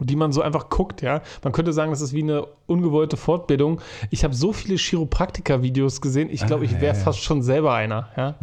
die 0.00 0.16
man 0.16 0.32
so 0.32 0.42
einfach 0.42 0.68
guckt, 0.68 1.02
ja. 1.02 1.22
Man 1.42 1.52
könnte 1.52 1.72
sagen, 1.72 1.90
das 1.90 2.00
ist 2.00 2.12
wie 2.12 2.22
eine 2.22 2.46
ungewollte 2.66 3.16
Fortbildung. 3.16 3.80
Ich 4.10 4.24
habe 4.24 4.34
so 4.34 4.52
viele 4.52 4.76
Chiropraktiker-Videos 4.76 6.00
gesehen, 6.00 6.28
ich 6.30 6.46
glaube, 6.46 6.62
ah, 6.62 6.66
ich 6.66 6.80
wäre 6.80 6.94
ja, 6.96 7.02
fast 7.02 7.22
schon 7.22 7.42
selber 7.42 7.74
einer, 7.74 8.08
ja. 8.16 8.34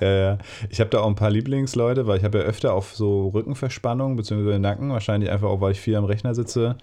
ja, 0.00 0.38
ich 0.70 0.80
habe 0.80 0.90
da 0.90 1.00
auch 1.00 1.08
ein 1.08 1.14
paar 1.14 1.30
Lieblingsleute, 1.30 2.06
weil 2.06 2.18
ich 2.18 2.24
habe 2.24 2.38
ja 2.38 2.44
öfter 2.44 2.74
auf 2.74 2.94
so 2.94 3.28
Rückenverspannung 3.28 4.16
bzw. 4.16 4.58
Nacken, 4.58 4.90
wahrscheinlich 4.90 5.30
einfach 5.30 5.48
auch, 5.48 5.60
weil 5.60 5.72
ich 5.72 5.80
viel 5.80 5.96
am 5.96 6.04
Rechner 6.04 6.34
sitze 6.34 6.76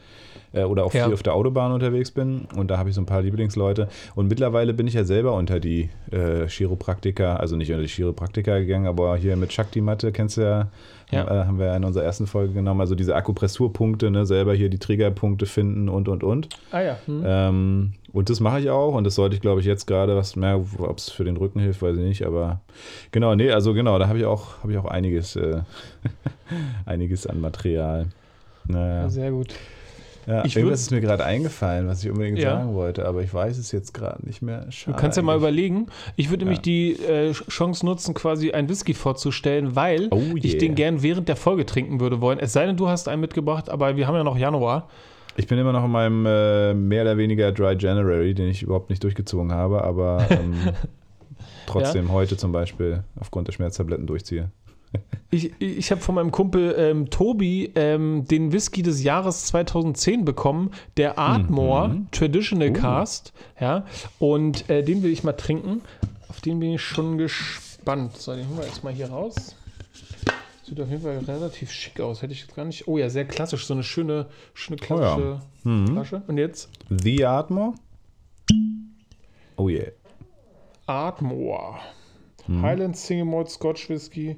äh, 0.53 0.63
oder 0.63 0.85
auch 0.85 0.93
ja. 0.93 1.05
viel 1.05 1.13
auf 1.13 1.23
der 1.23 1.33
Autobahn 1.33 1.71
unterwegs 1.71 2.11
bin. 2.11 2.47
Und 2.55 2.69
da 2.71 2.77
habe 2.77 2.89
ich 2.89 2.95
so 2.95 3.01
ein 3.01 3.05
paar 3.05 3.21
Lieblingsleute. 3.21 3.87
Und 4.15 4.27
mittlerweile 4.27 4.73
bin 4.73 4.87
ich 4.87 4.93
ja 4.93 5.03
selber 5.03 5.33
unter 5.33 5.59
die 5.59 5.89
äh, 6.11 6.47
Chiropraktiker, 6.47 7.39
also 7.39 7.55
nicht 7.55 7.69
unter 7.71 7.83
die 7.83 7.89
Chiropraktiker 7.89 8.59
gegangen, 8.59 8.87
aber 8.87 9.17
hier 9.17 9.35
mit 9.35 9.53
Shakti-Matte, 9.53 10.11
kennst 10.11 10.37
du 10.37 10.41
ja, 10.41 10.67
ja. 11.11 11.23
Äh, 11.23 11.45
haben 11.45 11.57
wir 11.59 11.67
ja 11.67 11.75
in 11.75 11.83
unserer 11.83 12.03
ersten 12.03 12.27
Folge 12.27 12.53
genommen. 12.53 12.81
Also 12.81 12.95
diese 12.95 13.15
Akupressurpunkte, 13.15 14.11
ne, 14.11 14.25
selber 14.25 14.53
hier 14.53 14.69
die 14.69 14.77
Triggerpunkte 14.77 15.45
finden 15.45 15.89
und 15.89 16.07
und 16.07 16.23
und. 16.23 16.49
Ah 16.71 16.81
ja. 16.81 16.97
Hm. 17.05 17.23
Ähm, 17.25 17.93
und 18.11 18.29
das 18.29 18.39
mache 18.39 18.59
ich 18.59 18.69
auch 18.69 18.93
und 18.95 19.03
das 19.03 19.15
sollte 19.15 19.35
ich, 19.35 19.41
glaube 19.41 19.61
ich, 19.61 19.67
jetzt 19.67 19.85
gerade 19.85 20.15
was 20.15 20.35
mehr, 20.35 20.59
ob 20.79 20.97
es 20.97 21.09
für 21.09 21.23
den 21.23 21.37
Rücken 21.37 21.59
hilft, 21.59 21.81
weiß 21.81 21.95
ich 21.97 22.03
nicht, 22.03 22.25
aber 22.25 22.61
genau, 23.11 23.35
nee, 23.35 23.51
also 23.51 23.73
genau, 23.73 23.99
da 23.99 24.07
habe 24.07 24.17
ich 24.17 24.25
auch, 24.25 24.61
habe 24.63 24.71
ich 24.71 24.77
auch 24.77 24.85
einiges, 24.85 25.35
äh, 25.35 25.61
einiges 26.85 27.27
an 27.27 27.39
Material. 27.39 28.07
Naja. 28.67 29.01
Ja, 29.01 29.09
sehr 29.09 29.31
gut. 29.31 29.53
Ja, 30.29 30.45
ich 30.45 30.55
irgendwas 30.55 30.81
ist 30.81 30.91
mir 30.91 31.01
gerade 31.01 31.25
eingefallen, 31.25 31.87
was 31.87 32.03
ich 32.03 32.11
unbedingt 32.11 32.37
ja. 32.37 32.51
sagen 32.51 32.75
wollte, 32.75 33.07
aber 33.07 33.23
ich 33.23 33.33
weiß 33.33 33.57
es 33.57 33.71
jetzt 33.71 33.95
gerade 33.95 34.23
nicht 34.27 34.43
mehr. 34.43 34.71
Schade 34.71 34.95
du 34.95 35.01
kannst 35.01 35.17
ja 35.17 35.23
mal 35.23 35.35
überlegen. 35.35 35.87
Ich 36.17 36.29
würde 36.29 36.41
ja. 36.41 36.45
nämlich 36.45 36.61
die 36.61 36.91
äh, 37.03 37.31
Chance 37.31 37.83
nutzen, 37.83 38.13
quasi 38.13 38.51
einen 38.51 38.69
Whisky 38.69 38.93
vorzustellen, 38.93 39.75
weil 39.75 40.07
oh 40.11 40.17
yeah. 40.17 40.35
ich 40.43 40.59
den 40.59 40.75
gern 40.75 41.01
während 41.01 41.29
der 41.29 41.35
Folge 41.35 41.65
trinken 41.65 41.99
würde 41.99 42.21
wollen. 42.21 42.37
Es 42.37 42.53
sei 42.53 42.67
denn, 42.67 42.77
du 42.77 42.87
hast 42.87 43.07
einen 43.07 43.21
mitgebracht, 43.21 43.71
aber 43.71 43.97
wir 43.97 44.05
haben 44.05 44.13
ja 44.13 44.23
noch 44.23 44.37
Januar. 44.37 44.87
Ich 45.35 45.47
bin 45.47 45.57
immer 45.57 45.73
noch 45.73 45.85
in 45.85 45.91
meinem 45.91 46.25
äh, 46.27 46.75
mehr 46.75 47.01
oder 47.01 47.17
weniger 47.17 47.51
Dry 47.51 47.75
January, 47.75 48.35
den 48.35 48.49
ich 48.49 48.61
überhaupt 48.61 48.91
nicht 48.91 49.03
durchgezogen 49.03 49.51
habe, 49.51 49.83
aber 49.83 50.27
ähm, 50.29 50.53
trotzdem 51.65 52.11
heute 52.11 52.37
zum 52.37 52.51
Beispiel 52.51 53.03
aufgrund 53.19 53.47
der 53.47 53.53
Schmerztabletten 53.53 54.05
durchziehe. 54.05 54.51
Ich, 55.31 55.51
ich 55.61 55.91
habe 55.91 56.01
von 56.01 56.15
meinem 56.15 56.31
Kumpel 56.31 56.73
ähm, 56.75 57.09
Tobi 57.11 57.71
ähm, 57.75 58.25
den 58.25 58.51
Whisky 58.51 58.81
des 58.81 59.03
Jahres 59.03 59.45
2010 59.45 60.25
bekommen, 60.25 60.71
der 60.97 61.19
Ardmore 61.19 61.89
mhm. 61.89 62.07
Traditional 62.11 62.71
uh. 62.71 62.73
Cast. 62.73 63.31
Ja, 63.59 63.85
und 64.17 64.67
äh, 64.69 64.83
den 64.83 65.03
will 65.03 65.11
ich 65.11 65.23
mal 65.23 65.33
trinken. 65.33 65.81
Auf 66.29 66.41
den 66.41 66.59
bin 66.59 66.73
ich 66.73 66.81
schon 66.81 67.19
gespannt. 67.19 68.17
So, 68.17 68.35
den 68.35 68.47
holen 68.47 68.57
wir 68.57 68.65
jetzt 68.65 68.83
mal 68.83 68.91
hier 68.93 69.09
raus. 69.09 69.55
Sieht 70.63 70.81
auf 70.81 70.89
jeden 70.89 71.03
Fall 71.03 71.19
relativ 71.19 71.71
schick 71.71 71.99
aus. 71.99 72.23
Hätte 72.23 72.33
ich 72.33 72.41
jetzt 72.41 72.55
gar 72.55 72.65
nicht. 72.65 72.87
Oh 72.87 72.97
ja, 72.97 73.09
sehr 73.09 73.25
klassisch. 73.25 73.67
So 73.67 73.75
eine 73.75 73.83
schöne, 73.83 74.27
schöne 74.55 74.77
klassische 74.77 75.41
oh 75.65 75.67
ja. 75.67 75.71
mhm. 75.71 75.87
Flasche. 75.89 76.23
Und 76.27 76.39
jetzt? 76.39 76.69
The 76.89 77.25
Ardmore? 77.25 77.73
Oh 79.57 79.69
yeah. 79.69 79.91
Ardmore. 80.87 81.75
Mhm. 82.47 82.61
Highland 82.63 82.97
Single 82.97 83.25
Malt 83.25 83.49
Scotch 83.49 83.89
Whisky 83.89 84.37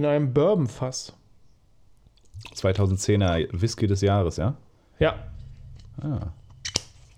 in 0.00 0.06
einem 0.06 0.32
Bourbonfass. 0.32 1.12
2010er 2.54 3.48
Whisky 3.52 3.86
des 3.86 4.00
Jahres, 4.00 4.38
ja? 4.38 4.56
Ja. 4.98 5.14
Ah. 6.00 6.32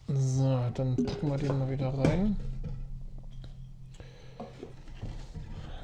So, 0.08 0.58
dann 0.74 0.96
packen 0.96 1.28
wir 1.28 1.38
den 1.38 1.58
mal 1.58 1.70
wieder 1.70 1.94
rein. 1.96 2.36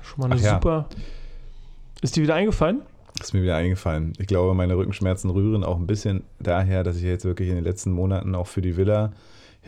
Schon 0.02 0.18
mal 0.18 0.32
eine 0.32 0.34
Ach 0.34 0.54
super. 0.54 0.88
Ja. 0.90 0.96
Ist 2.02 2.16
die 2.16 2.22
wieder 2.22 2.34
eingefallen? 2.34 2.82
Ist 3.20 3.32
mir 3.32 3.42
wieder 3.42 3.56
eingefallen. 3.56 4.12
Ich 4.18 4.26
glaube, 4.26 4.54
meine 4.54 4.76
Rückenschmerzen 4.76 5.30
rühren 5.30 5.62
auch 5.62 5.76
ein 5.76 5.86
bisschen 5.86 6.24
daher, 6.40 6.82
dass 6.82 6.96
ich 6.96 7.04
jetzt 7.04 7.24
wirklich 7.24 7.48
in 7.48 7.54
den 7.54 7.64
letzten 7.64 7.92
Monaten 7.92 8.34
auch 8.34 8.48
für 8.48 8.60
die 8.60 8.76
Villa 8.76 9.12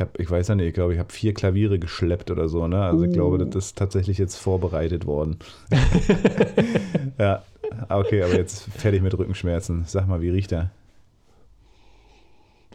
ich 0.00 0.07
habe, 0.07 0.23
ich 0.23 0.30
weiß 0.30 0.49
ja 0.49 0.54
nicht, 0.54 0.66
ich 0.66 0.75
glaube, 0.75 0.95
ich 0.95 0.99
habe 0.99 1.12
vier 1.12 1.35
Klaviere 1.35 1.78
geschleppt 1.78 2.30
oder 2.30 2.49
so, 2.49 2.66
ne? 2.66 2.83
Also 2.83 3.04
ich 3.04 3.12
glaube, 3.12 3.37
uh. 3.37 3.45
das 3.45 3.66
ist 3.66 3.78
tatsächlich 3.78 4.16
jetzt 4.16 4.37
vorbereitet 4.37 5.04
worden. 5.04 5.38
ja, 7.19 7.42
okay, 7.90 8.23
aber 8.23 8.35
jetzt 8.35 8.62
fertig 8.73 9.02
mit 9.02 9.16
Rückenschmerzen. 9.16 9.85
Sag 9.87 10.09
mal, 10.09 10.23
wie 10.23 10.30
riecht 10.30 10.52
er? 10.52 10.71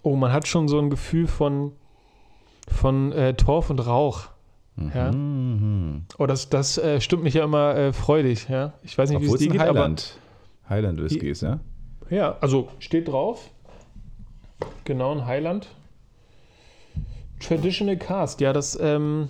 Oh, 0.04 0.16
man 0.16 0.32
hat 0.32 0.48
schon 0.48 0.68
so 0.68 0.78
ein 0.78 0.92
Gefühl 0.92 1.26
von, 1.26 1.72
von 2.68 3.12
äh, 3.12 3.34
Torf 3.34 3.72
und 3.72 3.80
Rauch. 3.80 4.28
Mhm. 4.76 4.92
Ja. 4.94 5.12
Mhm. 5.12 6.06
Oh, 6.20 6.28
das, 6.28 6.50
das 6.50 6.78
äh, 6.78 7.02
stimmt 7.02 7.24
mich 7.24 7.34
ja 7.34 7.44
immer 7.44 7.76
äh, 7.76 7.92
freudig, 7.92 8.50
ja. 8.50 8.74
Ich 8.84 8.96
weiß 8.96 9.10
nicht, 9.10 9.22
wie 9.22 9.26
es 9.26 9.40
dir 9.40 9.50
geht, 9.50 9.62
Highland, 9.62 10.20
aber. 10.68 10.76
Highland 10.76 11.02
Whiskys, 11.02 11.42
ja? 11.42 11.60
Ja, 12.12 12.38
also 12.40 12.68
steht 12.78 13.08
drauf. 13.08 13.50
Genau, 14.84 15.12
ein 15.12 15.26
Highland. 15.26 15.70
Traditional 17.40 17.98
Cast, 17.98 18.42
ja, 18.42 18.54
das, 18.54 18.78
ähm. 18.82 19.30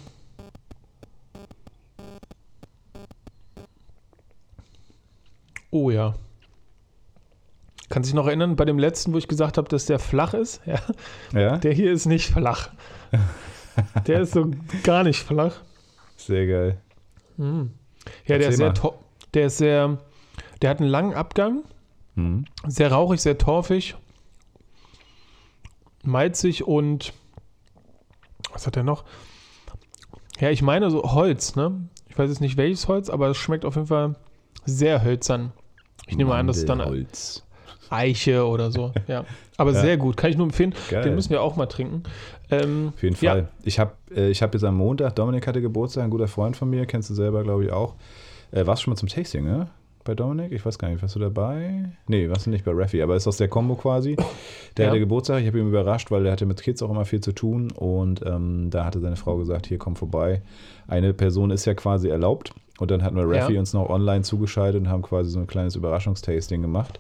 Oh 5.72 5.90
ja. 5.90 6.16
Kann 7.90 8.04
sich 8.04 8.14
noch 8.14 8.28
erinnern, 8.28 8.56
bei 8.56 8.66
dem 8.66 8.80
letzten, 8.80 9.14
wo 9.14 9.18
ich 9.18 9.28
gesagt 9.28 9.58
habe, 9.58 9.70
dass 9.70 9.86
der 9.86 10.00
flach 10.00 10.34
ist? 10.34 10.62
Ja. 10.66 10.80
Ja? 11.40 11.58
Der 11.58 11.74
hier 11.74 11.92
ist 11.92 12.06
nicht 12.06 12.28
flach. 12.32 12.70
der 14.08 14.22
ist 14.22 14.34
so 14.34 14.52
gar 14.84 15.04
nicht 15.04 15.20
flach. 15.22 15.62
Sehr 16.18 16.48
geil. 16.48 16.82
Mhm. 17.38 17.72
Ja, 18.26 18.38
der 18.38 18.48
Erzähl 18.48 18.50
ist 18.52 18.58
sehr 18.58 18.68
mal. 18.68 18.74
to- 18.74 19.00
Der 19.34 19.46
ist 19.48 19.58
sehr. 19.58 19.98
Der 20.62 20.70
hat 20.70 20.80
einen 20.80 20.90
langen 20.90 21.14
Abgang. 21.14 21.64
Mhm. 22.16 22.46
Sehr 22.68 22.92
rauchig, 22.92 23.22
sehr 23.22 23.38
torfig. 23.38 23.96
Malzig 26.04 26.64
und. 26.66 27.14
Was 28.56 28.66
hat 28.66 28.78
er 28.78 28.84
noch? 28.84 29.04
Ja, 30.40 30.50
ich 30.50 30.62
meine 30.62 30.90
so 30.90 31.04
Holz, 31.04 31.56
ne? 31.56 31.88
Ich 32.10 32.18
weiß 32.18 32.30
jetzt 32.30 32.40
nicht 32.42 32.56
welches 32.58 32.88
Holz, 32.88 33.10
aber 33.10 33.28
es 33.30 33.38
schmeckt 33.38 33.66
auf 33.66 33.76
jeden 33.76 33.88
Fall 33.88 34.16
sehr 34.66 35.04
hölzern. 35.04 35.52
Ich 36.08 36.16
nehme 36.18 36.34
an, 36.34 36.48
dass 36.48 36.58
es 36.58 36.66
dann 36.66 36.78
Mandelholz. 36.80 37.44
Eiche 37.90 38.48
oder 38.48 38.72
so. 38.72 38.94
Ja. 39.08 39.26
Aber 39.58 39.72
Ja. 39.74 39.82
sehr 39.82 39.98
gut. 39.98 40.18
Kann 40.18 40.30
ich 40.32 40.38
nur 40.38 40.46
empfehlen. 40.48 40.74
Geil. 40.90 41.04
Den 41.04 41.16
müssen 41.16 41.30
wir 41.32 41.42
auch 41.42 41.56
mal 41.58 41.66
trinken. 41.68 42.04
Ähm, 42.50 42.94
Auf 42.96 43.04
jeden 43.04 43.16
Ja. 43.22 43.32
Fall. 43.34 43.50
Ich 43.64 43.78
habe 43.80 43.92
äh, 44.16 44.30
ich 44.30 44.42
hab 44.42 44.54
jetzt 44.54 44.64
am 44.64 44.78
Montag, 44.78 45.16
Dominik 45.16 45.46
hatte 45.48 45.62
Geburtstag, 45.62 46.04
ein 46.06 46.10
guter 46.10 46.28
Freund 46.28 46.56
von 46.56 46.70
mir, 46.70 46.86
kennst 46.86 47.10
du 47.10 47.14
selber, 47.14 47.44
glaube 47.44 47.66
ich, 47.66 47.72
auch. 47.72 47.96
Äh, 48.52 48.66
warst 48.66 48.82
du 48.82 48.86
schon 48.86 48.94
mal 48.94 48.98
zum 48.98 49.10
Tasting, 49.10 49.44
ne? 49.46 49.68
Bei 50.06 50.14
Dominik? 50.14 50.52
Ich 50.52 50.64
weiß 50.64 50.78
gar 50.78 50.90
nicht, 50.90 51.02
warst 51.02 51.16
du 51.16 51.20
dabei? 51.20 51.90
Nee, 52.08 52.30
warst 52.30 52.46
du 52.46 52.52
nicht 52.52 52.64
bei 52.64 52.72
Raffi, 52.74 53.02
aber 53.02 53.16
ist 53.16 53.28
aus 53.28 53.38
der 53.38 53.48
Combo 53.48 53.74
quasi. 53.76 54.16
Der 54.78 54.86
Ja. 54.86 54.92
hatte 54.92 55.00
Geburtstag, 55.00 55.42
ich 55.42 55.48
habe 55.48 55.60
ihn 55.60 55.68
überrascht, 55.68 56.12
weil 56.12 56.22
der 56.24 56.32
hatte 56.32 56.46
mit 56.46 56.62
Kids 56.62 56.84
auch 56.84 56.92
immer 56.92 57.06
viel 57.06 57.22
zu 57.22 57.32
tun 57.32 57.72
und 57.72 58.22
ähm, 58.24 58.70
da 58.70 58.86
hatte 58.86 59.00
seine 59.00 59.16
Frau 59.16 59.36
gesagt, 59.38 59.66
hier 59.66 59.80
komm 59.80 59.96
vorbei. 59.96 60.44
Eine 60.88 61.14
Person 61.16 61.50
ist 61.50 61.66
ja 61.66 61.74
quasi 61.74 62.08
erlaubt 62.08 62.54
und 62.78 62.92
dann 62.92 63.02
hatten 63.02 63.16
wir 63.16 63.28
Raffi 63.28 63.54
Ja. 63.54 63.60
uns 63.60 63.74
noch 63.74 63.90
online 63.90 64.22
zugeschaltet 64.22 64.80
und 64.82 64.90
haben 64.90 65.02
quasi 65.02 65.32
so 65.32 65.40
ein 65.40 65.48
kleines 65.48 65.76
Überraschungstasting 65.76 66.62
gemacht 66.62 67.00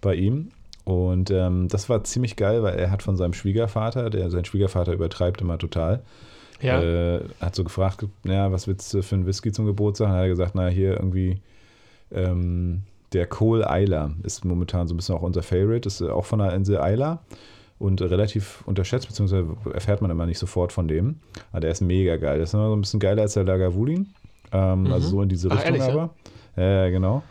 bei 0.00 0.14
ihm. 0.14 0.48
Und 0.84 1.30
ähm, 1.30 1.68
das 1.68 1.90
war 1.90 2.02
ziemlich 2.04 2.36
geil, 2.36 2.62
weil 2.62 2.78
er 2.78 2.90
hat 2.90 3.02
von 3.02 3.18
seinem 3.18 3.34
Schwiegervater, 3.34 4.08
der 4.08 4.30
sein 4.30 4.46
Schwiegervater 4.46 4.94
übertreibt 4.94 5.42
immer 5.42 5.58
total, 5.58 6.00
ja. 6.62 6.80
äh, 6.82 7.20
hat 7.38 7.54
so 7.54 7.64
gefragt, 7.64 8.06
ja, 8.24 8.50
was 8.50 8.66
willst 8.66 8.94
du 8.94 9.02
für 9.02 9.14
einen 9.16 9.26
Whisky 9.26 9.52
zum 9.52 9.66
Geburtstag? 9.66 10.06
Und 10.08 10.14
hat 10.14 10.22
er 10.22 10.28
gesagt, 10.28 10.54
na 10.54 10.68
hier 10.68 10.92
irgendwie 10.94 11.38
ähm, 12.12 12.82
der 13.12 13.26
Cole 13.26 13.68
Eiler 13.68 14.12
ist 14.22 14.44
momentan 14.44 14.86
so 14.86 14.94
ein 14.94 14.96
bisschen 14.96 15.14
auch 15.16 15.22
unser 15.22 15.42
Favorite, 15.42 15.86
ist 15.88 16.00
äh, 16.00 16.08
auch 16.08 16.24
von 16.24 16.38
der 16.38 16.52
Insel 16.54 16.80
Eiler 16.80 17.22
und 17.78 18.00
relativ 18.02 18.62
unterschätzt, 18.66 19.08
beziehungsweise 19.08 19.48
erfährt 19.72 20.02
man 20.02 20.10
immer 20.10 20.26
nicht 20.26 20.38
sofort 20.38 20.72
von 20.72 20.86
dem. 20.86 21.16
Aber 21.50 21.60
der 21.60 21.70
ist 21.70 21.80
mega 21.80 22.16
geil. 22.16 22.38
Das 22.38 22.50
ist 22.50 22.54
immer 22.54 22.68
so 22.68 22.76
ein 22.76 22.80
bisschen 22.82 23.00
geiler 23.00 23.22
als 23.22 23.34
der 23.34 23.44
Lagavulin. 23.44 24.08
Ähm, 24.52 24.86
Also 24.92 25.08
so 25.08 25.22
in 25.22 25.28
diese 25.28 25.48
Ach, 25.50 25.56
Richtung 25.56 25.74
ehrlich, 25.76 25.88
ja? 25.88 25.92
aber. 25.94 26.14
Ja, 26.56 26.84
ja, 26.84 26.90
genau. 26.90 27.22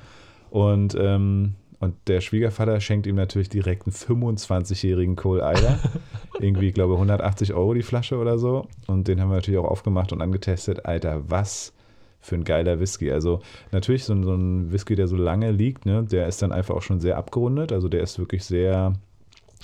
Und, 0.49 0.95
ähm, 0.99 1.53
und 1.79 1.93
der 2.07 2.19
Schwiegervater 2.21 2.81
schenkt 2.81 3.05
ihm 3.05 3.15
natürlich 3.15 3.49
direkt 3.49 3.85
einen 3.85 3.93
25-jährigen 3.93 5.15
Cole 5.15 5.45
Eiler. 5.45 5.79
Irgendwie, 6.39 6.69
ich 6.69 6.73
glaube, 6.73 6.93
180 6.95 7.53
Euro 7.53 7.73
die 7.73 7.83
Flasche 7.83 8.17
oder 8.17 8.37
so. 8.39 8.67
Und 8.87 9.07
den 9.07 9.21
haben 9.21 9.29
wir 9.29 9.35
natürlich 9.35 9.59
auch 9.59 9.69
aufgemacht 9.69 10.11
und 10.11 10.21
angetestet. 10.21 10.85
Alter, 10.85 11.29
was 11.29 11.73
für 12.21 12.35
ein 12.35 12.43
geiler 12.43 12.79
Whisky. 12.79 13.11
Also 13.11 13.41
natürlich 13.71 14.03
so, 14.05 14.13
ein- 14.13 14.23
so 14.23 14.33
ein 14.35 14.71
Whisky, 14.71 14.95
der 14.95 15.07
so 15.07 15.15
lange 15.15 15.51
liegt, 15.51 15.85
ne, 15.85 16.03
der 16.03 16.27
ist 16.27 16.41
dann 16.41 16.51
einfach 16.51 16.75
auch 16.75 16.81
schon 16.81 16.99
sehr 16.99 17.17
abgerundet. 17.17 17.71
Also 17.71 17.87
der 17.89 18.01
ist 18.01 18.19
wirklich 18.19 18.43
sehr, 18.43 18.93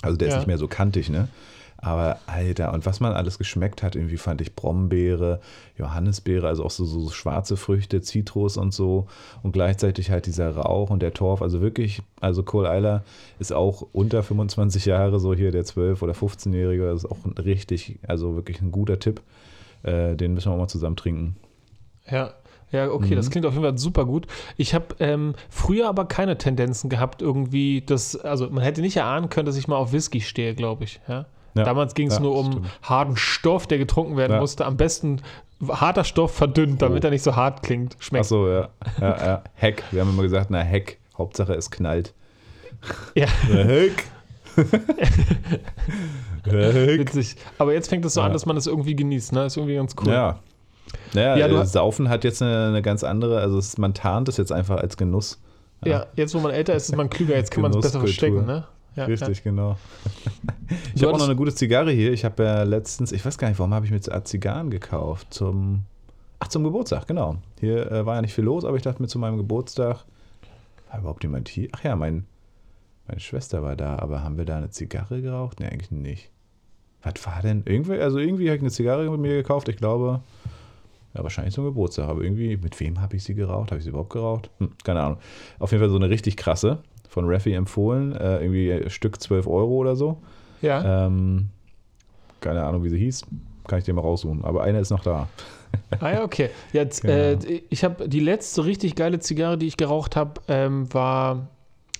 also 0.02 0.16
der 0.16 0.28
ist 0.28 0.34
Ja. 0.34 0.38
nicht 0.40 0.46
mehr 0.48 0.58
so 0.58 0.68
kantig, 0.68 1.10
ne? 1.10 1.28
Aber 1.78 2.18
Alter, 2.26 2.72
und 2.72 2.86
was 2.86 3.00
man 3.00 3.12
alles 3.12 3.36
geschmeckt 3.38 3.82
hat, 3.82 3.96
irgendwie 3.96 4.16
fand 4.16 4.40
ich 4.40 4.56
Brombeere, 4.56 5.40
Johannisbeere, 5.76 6.48
also 6.48 6.64
auch 6.64 6.70
so, 6.70 6.86
so 6.86 7.10
schwarze 7.10 7.58
Früchte, 7.58 8.00
Zitrus 8.00 8.56
und 8.56 8.72
so. 8.72 9.06
Und 9.42 9.52
gleichzeitig 9.52 10.10
halt 10.10 10.24
dieser 10.24 10.56
Rauch 10.56 10.88
und 10.88 11.02
der 11.02 11.12
Torf. 11.12 11.42
Also 11.42 11.60
wirklich, 11.60 12.00
also 12.18 12.42
Cole 12.42 12.70
Eiler 12.70 13.04
ist 13.38 13.52
auch 13.52 13.86
unter 13.92 14.22
25 14.22 14.86
Jahre, 14.86 15.20
so 15.20 15.34
hier 15.34 15.52
der 15.52 15.64
12- 15.66 16.02
oder 16.02 16.14
15-Jährige. 16.14 16.86
Das 16.86 17.04
ist 17.04 17.10
auch 17.10 17.18
ein 17.26 17.32
richtig, 17.32 17.98
also 18.08 18.34
wirklich 18.36 18.62
ein 18.62 18.72
guter 18.72 18.98
Tipp. 18.98 19.20
Äh, 19.82 20.16
den 20.16 20.32
müssen 20.32 20.50
wir 20.50 20.54
auch 20.54 20.58
mal 20.58 20.68
zusammen 20.68 20.96
trinken. 20.96 21.36
Ja, 22.10 22.32
ja, 22.72 22.90
okay, 22.90 23.14
das 23.14 23.30
klingt 23.30 23.46
auf 23.46 23.52
jeden 23.54 23.64
Fall 23.64 23.78
super 23.78 24.04
gut. 24.04 24.26
Ich 24.56 24.74
habe 24.74 24.86
ähm, 24.98 25.34
früher 25.48 25.88
aber 25.88 26.04
keine 26.06 26.36
Tendenzen 26.36 26.90
gehabt, 26.90 27.22
irgendwie 27.22 27.82
das, 27.86 28.16
also 28.16 28.50
man 28.50 28.62
hätte 28.64 28.80
nicht 28.80 28.96
erahnen 28.96 29.28
können, 29.28 29.46
dass 29.46 29.56
ich 29.56 29.68
mal 29.68 29.76
auf 29.76 29.92
Whisky 29.92 30.20
stehe, 30.20 30.54
glaube 30.54 30.84
ich. 30.84 31.00
Ja? 31.08 31.26
Ja. 31.54 31.64
Damals 31.64 31.94
ging 31.94 32.08
es 32.08 32.14
Ja, 32.14 32.20
nur 32.20 32.36
um 32.36 32.52
stimmt. 32.52 32.66
harten 32.82 33.16
Stoff, 33.16 33.66
der 33.66 33.78
getrunken 33.78 34.16
werden 34.16 34.38
musste. 34.38 34.66
Am 34.66 34.76
besten 34.76 35.22
harter 35.66 36.04
Stoff 36.04 36.34
verdünnt, 36.34 36.82
damit 36.82 37.02
Oh. 37.04 37.06
er 37.06 37.10
nicht 37.12 37.22
so 37.22 37.34
hart 37.34 37.62
klingt. 37.62 37.96
Ach 37.98 38.02
Schmeckt. 38.02 38.26
so, 38.26 38.46
ja. 38.48 38.68
ja, 39.00 39.16
ja. 39.26 39.42
Heck. 39.54 39.82
Wir 39.90 40.02
haben 40.02 40.10
immer 40.10 40.22
gesagt, 40.22 40.50
na 40.50 40.60
Heck. 40.60 40.98
Hauptsache 41.16 41.54
es 41.54 41.70
knallt. 41.70 42.12
Ja, 43.14 43.26
Na, 43.48 43.62
Heck. 43.64 44.04
Witzig. 46.44 47.36
Aber 47.58 47.72
jetzt 47.72 47.88
fängt 47.88 48.04
es 48.04 48.14
so 48.14 48.20
an, 48.20 48.32
dass 48.32 48.46
man 48.46 48.56
das 48.56 48.66
irgendwie 48.66 48.94
genießt, 48.96 49.32
ne? 49.32 49.46
Ist 49.46 49.56
irgendwie 49.56 49.76
ganz 49.76 49.94
cool. 50.04 50.12
Ja. 50.12 50.38
Naja, 51.14 51.36
Ja, 51.36 51.46
äh, 51.46 51.66
Saufen 51.66 52.08
hat 52.08 52.24
jetzt 52.24 52.42
eine, 52.42 52.68
eine 52.68 52.82
ganz 52.82 53.04
andere, 53.04 53.40
also 53.40 53.58
es, 53.58 53.78
man 53.78 53.94
tarnt 53.94 54.28
es 54.28 54.36
jetzt 54.36 54.52
einfach 54.52 54.78
als 54.78 54.96
Genuss. 54.96 55.40
Ja, 55.84 56.06
jetzt 56.16 56.34
wo 56.34 56.40
man 56.40 56.52
älter 56.52 56.74
ist, 56.74 56.88
ist 56.88 56.96
man 56.96 57.10
klüger, 57.10 57.36
jetzt 57.36 57.50
kann 57.50 57.62
man 57.62 57.70
es 57.70 57.78
besser 57.78 58.00
verstecken, 58.00 58.46
ne? 58.46 58.64
Ja, 58.96 59.04
Richtig, 59.04 59.44
genau. 59.44 59.76
Ich 60.94 61.02
habe 61.02 61.12
auch 61.12 61.18
noch 61.18 61.26
eine 61.26 61.36
gute 61.36 61.54
Zigarre 61.54 61.92
hier. 61.92 62.12
Ich 62.12 62.24
habe 62.24 62.42
ja 62.42 62.62
letztens, 62.62 63.12
ich 63.12 63.24
weiß 63.24 63.36
gar 63.36 63.48
nicht, 63.48 63.58
warum 63.58 63.74
habe 63.74 63.84
ich 63.84 63.92
mir 63.92 64.00
Zigarren 64.00 64.70
gekauft? 64.70 65.34
Zum, 65.34 65.82
ach, 66.38 66.48
zum 66.48 66.64
Geburtstag, 66.64 67.06
genau. 67.06 67.36
Hier 67.60 67.92
äh, 67.92 68.06
war 68.06 68.14
ja 68.14 68.22
nicht 68.22 68.34
viel 68.34 68.44
los, 68.44 68.64
aber 68.64 68.78
ich 68.78 68.82
dachte 68.82 69.02
mir 69.02 69.08
zu 69.08 69.18
meinem 69.18 69.36
Geburtstag, 69.36 70.06
war 70.90 70.98
überhaupt 70.98 71.22
jemand 71.22 71.50
hier? 71.50 71.68
Ach 71.72 71.84
ja, 71.84 71.94
mein, 71.94 72.24
meine 73.06 73.20
Schwester 73.20 73.62
war 73.62 73.76
da, 73.76 73.98
aber 73.98 74.22
haben 74.22 74.38
wir 74.38 74.46
da 74.46 74.56
eine 74.56 74.70
Zigarre 74.70 75.20
geraucht? 75.20 75.60
Nee, 75.60 75.66
eigentlich 75.66 75.90
nicht. 75.90 76.30
Was 77.02 77.26
war 77.26 77.42
denn? 77.42 77.64
Irgendwie, 77.66 77.98
also 77.98 78.18
irgendwie 78.18 78.48
habe 78.48 78.56
ich 78.56 78.62
eine 78.62 78.70
Zigarre 78.70 79.08
mit 79.10 79.20
mir 79.20 79.34
gekauft, 79.34 79.68
ich 79.68 79.76
glaube, 79.76 80.20
ja, 81.16 81.22
wahrscheinlich 81.22 81.54
zum 81.54 81.64
Geburtstag, 81.64 82.08
aber 82.08 82.22
irgendwie, 82.22 82.56
mit 82.56 82.78
wem 82.80 83.00
habe 83.00 83.16
ich 83.16 83.24
sie 83.24 83.34
geraucht? 83.34 83.70
Habe 83.70 83.78
ich 83.78 83.84
sie 83.84 83.90
überhaupt 83.90 84.10
geraucht? 84.10 84.50
Hm, 84.58 84.70
keine 84.84 85.00
Ahnung. 85.02 85.18
Auf 85.58 85.70
jeden 85.72 85.80
Fall 85.82 85.90
so 85.90 85.96
eine 85.96 86.10
richtig 86.10 86.36
krasse, 86.36 86.78
von 87.08 87.24
Raffi 87.28 87.52
empfohlen, 87.54 88.12
äh, 88.12 88.38
irgendwie 88.40 88.90
Stück 88.90 89.20
12 89.20 89.46
Euro 89.46 89.74
oder 89.76 89.96
so. 89.96 90.18
ja. 90.62 91.06
Ähm, 91.06 91.48
keine 92.40 92.62
Ahnung, 92.64 92.84
wie 92.84 92.90
sie 92.90 92.98
hieß. 92.98 93.22
Kann 93.66 93.78
ich 93.78 93.84
dir 93.86 93.94
mal 93.94 94.02
raussuchen. 94.02 94.44
Aber 94.44 94.62
eine 94.62 94.78
ist 94.80 94.90
noch 94.90 95.02
da. 95.02 95.28
Ah 96.00 96.10
ja, 96.12 96.22
okay. 96.24 96.50
Jetzt, 96.72 97.02
Genau. 97.02 97.12
äh, 97.14 97.62
ich 97.68 97.84
habe 97.84 98.08
die 98.08 98.20
letzte 98.20 98.64
richtig 98.64 98.94
geile 98.94 99.18
Zigarre, 99.18 99.58
die 99.58 99.66
ich 99.66 99.76
geraucht 99.76 100.16
habe, 100.16 100.40
ähm, 100.48 100.92
war. 100.94 101.48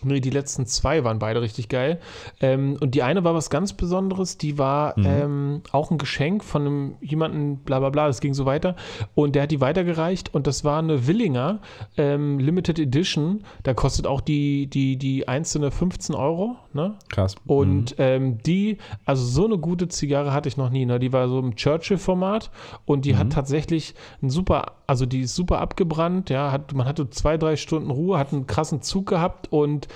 Nee, 0.02 0.20
die 0.20 0.30
letzten 0.30 0.66
zwei 0.66 1.04
waren 1.04 1.18
beide 1.18 1.40
richtig 1.40 1.68
geil. 1.68 2.00
Ähm, 2.40 2.76
und 2.80 2.94
die 2.94 3.02
eine 3.02 3.24
war 3.24 3.34
was 3.34 3.50
ganz 3.50 3.72
Besonderes, 3.72 4.38
die 4.38 4.58
war 4.58 4.94
Mhm. 4.98 5.06
ähm, 5.06 5.62
auch 5.72 5.90
ein 5.90 5.98
Geschenk 5.98 6.44
von 6.44 6.62
einem 6.62 6.94
jemanden, 7.00 7.58
bla 7.58 7.78
bla 7.80 7.90
bla, 7.90 8.06
das 8.06 8.20
ging 8.20 8.34
so 8.34 8.46
weiter. 8.46 8.76
Und 9.14 9.34
der 9.34 9.44
hat 9.44 9.50
die 9.50 9.60
weitergereicht 9.60 10.34
und 10.34 10.46
das 10.46 10.64
war 10.64 10.78
eine 10.78 11.06
Willinger 11.06 11.60
ähm, 11.96 12.38
Limited 12.38 12.78
Edition. 12.78 13.42
Da 13.62 13.74
kostet 13.74 14.06
auch 14.06 14.20
die, 14.20 14.66
die, 14.68 14.96
die 14.96 15.28
einzelne 15.28 15.70
15 15.70 16.14
Euro, 16.14 16.56
ne? 16.76 16.94
Krass. 17.08 17.34
Und 17.46 17.96
ähm, 17.98 18.38
die, 18.44 18.78
also 19.04 19.24
so 19.24 19.46
eine 19.46 19.58
gute 19.58 19.88
Zigarre 19.88 20.32
hatte 20.32 20.48
ich 20.48 20.56
noch 20.56 20.70
nie. 20.70 20.86
Ne? 20.86 21.00
Die 21.00 21.12
war 21.12 21.28
so 21.28 21.40
im 21.40 21.56
Churchill-Format 21.56 22.52
und 22.84 23.04
die 23.04 23.14
Mhm. 23.14 23.18
hat 23.18 23.32
tatsächlich 23.32 23.94
ein 24.22 24.30
super, 24.30 24.74
also 24.86 25.06
die 25.06 25.22
ist 25.22 25.34
super 25.34 25.58
abgebrannt. 25.60 26.30
Ja, 26.30 26.52
hat, 26.52 26.72
man 26.74 26.86
hatte 26.86 27.10
zwei, 27.10 27.36
drei 27.38 27.56
Stunden 27.56 27.90
Ruhe, 27.90 28.18
hat 28.18 28.32
einen 28.32 28.46
krassen 28.46 28.82
Zug 28.82 29.06
gehabt 29.08 29.50
und 29.50 29.88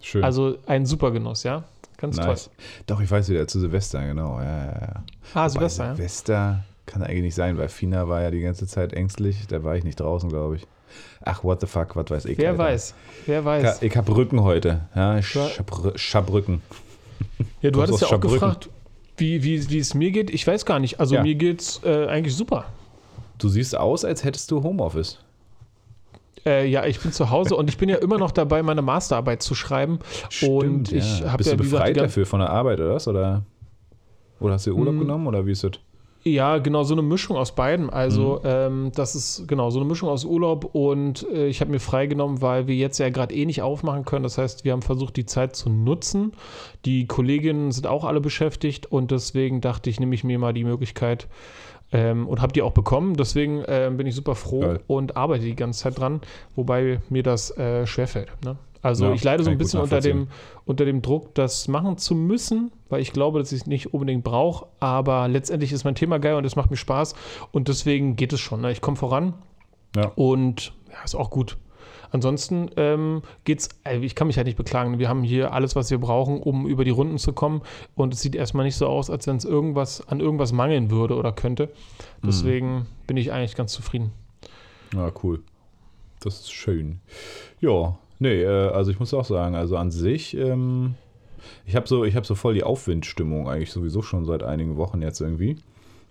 Schön. 0.00 0.24
also 0.24 0.56
ein 0.66 0.86
super 0.86 1.12
Genuss, 1.12 1.44
ja. 1.44 1.62
Ganz 1.98 2.16
nice. 2.16 2.46
toll. 2.46 2.52
Doch, 2.88 3.00
ich 3.00 3.08
weiß 3.10 3.28
wieder, 3.28 3.46
zu 3.46 3.60
Silvester, 3.60 4.04
genau. 4.04 4.40
Ja, 4.40 4.44
ja, 4.44 4.72
ja. 4.80 4.94
Ah, 5.34 5.44
Wobei 5.44 5.48
Silvester, 5.50 5.84
ja. 5.84 5.94
Silvester 5.94 6.64
kann 6.86 7.02
eigentlich 7.04 7.22
nicht 7.22 7.34
sein, 7.36 7.56
weil 7.58 7.68
Fina 7.68 8.08
war 8.08 8.22
ja 8.22 8.32
die 8.32 8.40
ganze 8.40 8.66
Zeit 8.66 8.92
ängstlich. 8.92 9.46
Da 9.46 9.62
war 9.62 9.76
ich 9.76 9.84
nicht 9.84 10.00
draußen, 10.00 10.28
glaube 10.28 10.56
ich. 10.56 10.66
Ach, 11.24 11.44
what 11.44 11.60
the 11.60 11.66
fuck, 11.66 11.94
was 11.96 12.10
weiß 12.10 12.24
ich. 12.26 12.38
Wer 12.38 12.50
Alter. 12.50 12.62
weiß, 12.64 12.94
wer 13.26 13.40
Ich, 13.40 13.44
weiß. 13.44 13.82
ich 13.82 13.96
habe 13.96 14.16
Rücken 14.16 14.42
heute. 14.42 14.80
Ja, 14.94 15.18
ich 15.18 15.32
Ja. 15.34 15.48
hab, 15.58 15.70
Rü- 15.72 15.94
ich 15.94 16.14
hab 16.14 16.30
Rücken. 16.32 16.62
Ja, 17.60 17.70
du 17.70 17.80
hattest 17.82 18.00
ja 18.00 18.06
auch 18.06 18.10
Schabrücken. 18.10 18.34
gefragt, 18.40 18.68
wie, 19.16 19.42
wie, 19.44 19.70
wie 19.70 19.78
es 19.78 19.94
mir 19.94 20.10
geht. 20.10 20.30
Ich 20.30 20.46
weiß 20.46 20.64
gar 20.66 20.78
nicht. 20.80 20.98
Also 20.98 21.14
Ja. 21.14 21.22
mir 21.22 21.34
geht's 21.36 21.80
äh, 21.84 22.06
eigentlich 22.06 22.34
super. 22.34 22.64
Du 23.38 23.48
siehst 23.48 23.76
aus, 23.76 24.04
als 24.04 24.24
hättest 24.24 24.50
du 24.50 24.62
Homeoffice. 24.62 25.18
Äh, 26.44 26.66
ja, 26.68 26.84
ich 26.86 26.98
bin 26.98 27.12
zu 27.12 27.30
Hause 27.30 27.54
und 27.54 27.68
ich 27.68 27.78
bin 27.78 27.88
ja 27.88 27.96
immer 27.96 28.18
noch 28.18 28.32
dabei, 28.32 28.62
meine 28.64 28.82
Masterarbeit 28.82 29.42
zu 29.42 29.54
schreiben. 29.54 30.00
und 30.48 30.90
ich 30.90 31.22
habe 31.24 31.36
Bist 31.38 31.50
ja 31.50 31.56
du 31.56 31.60
wie 31.62 31.68
gesagt, 31.68 31.82
befreit 31.84 31.94
gan- 31.94 32.04
dafür 32.04 32.26
von 32.26 32.40
der 32.40 32.50
Arbeit, 32.50 32.80
oder 32.80 32.94
was? 32.94 33.06
Oder, 33.06 33.42
oder 34.40 34.54
hast 34.54 34.66
du 34.66 34.74
Urlaub 34.74 34.94
Mm. 34.96 34.98
genommen, 35.00 35.26
oder 35.28 35.46
wie 35.46 35.52
ist 35.52 35.62
das? 35.62 35.72
Ja, 36.24 36.58
genau, 36.58 36.84
so 36.84 36.94
eine 36.94 37.02
Mischung 37.02 37.36
aus 37.36 37.52
beiden. 37.52 37.90
Also, 37.90 38.40
Mhm. 38.42 38.48
ähm, 38.48 38.92
das 38.94 39.16
ist 39.16 39.48
genau 39.48 39.70
so 39.70 39.80
eine 39.80 39.88
Mischung 39.88 40.08
aus 40.08 40.24
Urlaub 40.24 40.72
und 40.72 41.26
äh, 41.32 41.48
ich 41.48 41.60
habe 41.60 41.72
mir 41.72 41.80
freigenommen, 41.80 42.40
weil 42.40 42.68
wir 42.68 42.76
jetzt 42.76 42.98
ja 42.98 43.08
gerade 43.10 43.34
eh 43.34 43.44
nicht 43.44 43.60
aufmachen 43.62 44.04
können. 44.04 44.22
Das 44.22 44.38
heißt, 44.38 44.64
wir 44.64 44.70
haben 44.72 44.82
versucht, 44.82 45.16
die 45.16 45.26
Zeit 45.26 45.56
zu 45.56 45.68
nutzen. 45.68 46.32
Die 46.84 47.06
Kolleginnen 47.06 47.72
sind 47.72 47.88
auch 47.88 48.04
alle 48.04 48.20
beschäftigt 48.20 48.86
und 48.86 49.10
deswegen 49.10 49.60
dachte 49.60 49.90
ich, 49.90 49.98
nehme 49.98 50.14
ich 50.14 50.22
mir 50.22 50.38
mal 50.38 50.52
die 50.52 50.62
Möglichkeit 50.64 51.26
ähm, 51.92 52.28
und 52.28 52.40
habe 52.40 52.52
die 52.52 52.62
auch 52.62 52.70
bekommen. 52.72 53.16
Deswegen 53.16 53.64
ähm, 53.66 53.96
bin 53.96 54.06
ich 54.06 54.14
super 54.14 54.36
froh 54.36 54.60
Geil. 54.60 54.80
und 54.86 55.16
arbeite 55.16 55.44
die 55.44 55.56
ganze 55.56 55.80
Zeit 55.82 55.98
dran, 55.98 56.20
wobei 56.54 57.00
mir 57.10 57.24
das 57.24 57.50
äh, 57.58 57.84
schwerfällt. 57.84 58.28
Ne? 58.44 58.56
Also, 58.82 59.06
Ja, 59.06 59.12
ich 59.12 59.22
leide 59.22 59.44
so 59.44 59.50
ein 59.50 59.58
bisschen 59.58 59.80
unter 59.80 60.00
dem, 60.00 60.26
unter 60.64 60.84
dem 60.84 61.02
Druck, 61.02 61.34
das 61.34 61.68
machen 61.68 61.98
zu 61.98 62.14
müssen, 62.16 62.72
weil 62.88 63.00
ich 63.00 63.12
glaube, 63.12 63.38
dass 63.38 63.52
ich 63.52 63.60
es 63.62 63.66
nicht 63.66 63.94
unbedingt 63.94 64.24
brauche. 64.24 64.66
Aber 64.80 65.28
letztendlich 65.28 65.72
ist 65.72 65.84
mein 65.84 65.94
Thema 65.94 66.18
geil 66.18 66.34
und 66.34 66.44
es 66.44 66.56
macht 66.56 66.70
mir 66.70 66.76
Spaß. 66.76 67.14
Und 67.52 67.68
deswegen 67.68 68.16
geht 68.16 68.32
es 68.32 68.40
schon. 68.40 68.60
Ne? 68.60 68.72
Ich 68.72 68.80
komme 68.80 68.96
voran 68.96 69.34
Ja. 69.94 70.12
und 70.16 70.72
ja, 70.90 71.02
ist 71.04 71.14
auch 71.14 71.30
gut. 71.30 71.56
Ansonsten 72.10 72.70
ähm, 72.76 73.22
geht's, 73.44 73.70
äh, 73.84 73.98
ich 74.00 74.14
kann 74.14 74.26
mich 74.26 74.36
halt 74.36 74.46
nicht 74.46 74.56
beklagen. 74.58 74.98
Wir 74.98 75.08
haben 75.08 75.22
hier 75.22 75.54
alles, 75.54 75.74
was 75.76 75.90
wir 75.90 75.96
brauchen, 75.98 76.42
um 76.42 76.66
über 76.66 76.84
die 76.84 76.90
Runden 76.90 77.16
zu 77.16 77.32
kommen. 77.32 77.62
Und 77.94 78.12
es 78.12 78.20
sieht 78.20 78.34
erstmal 78.34 78.66
nicht 78.66 78.76
so 78.76 78.86
aus, 78.86 79.08
als 79.08 79.26
wenn 79.26 79.36
es 79.36 79.46
irgendwas 79.46 80.06
an 80.08 80.20
irgendwas 80.20 80.52
mangeln 80.52 80.90
würde 80.90 81.16
oder 81.16 81.32
könnte. 81.32 81.70
Deswegen 82.22 82.86
bin 83.06 83.16
ich 83.16 83.32
eigentlich 83.32 83.54
ganz 83.54 83.72
zufrieden. 83.72 84.12
Ja, 84.92 85.10
cool. 85.22 85.40
Das 86.20 86.40
ist 86.40 86.52
schön. 86.52 87.00
Ja, 87.60 87.96
nee, 88.22 88.42
äh, 88.42 88.46
also 88.70 88.90
ich 88.90 88.98
muss 88.98 89.12
auch 89.14 89.24
sagen, 89.24 89.54
also 89.54 89.76
an 89.76 89.90
sich, 89.90 90.36
ähm, 90.36 90.94
ich 91.66 91.76
habe 91.76 91.86
so, 91.88 92.04
ich 92.04 92.16
habe 92.16 92.26
so 92.26 92.34
voll 92.34 92.54
die 92.54 92.62
Aufwindstimmung 92.64 93.48
eigentlich 93.48 93.70
sowieso 93.72 94.00
schon 94.02 94.24
seit 94.24 94.42
einigen 94.42 94.76
Wochen 94.76 95.02
jetzt 95.02 95.20
irgendwie. 95.20 95.56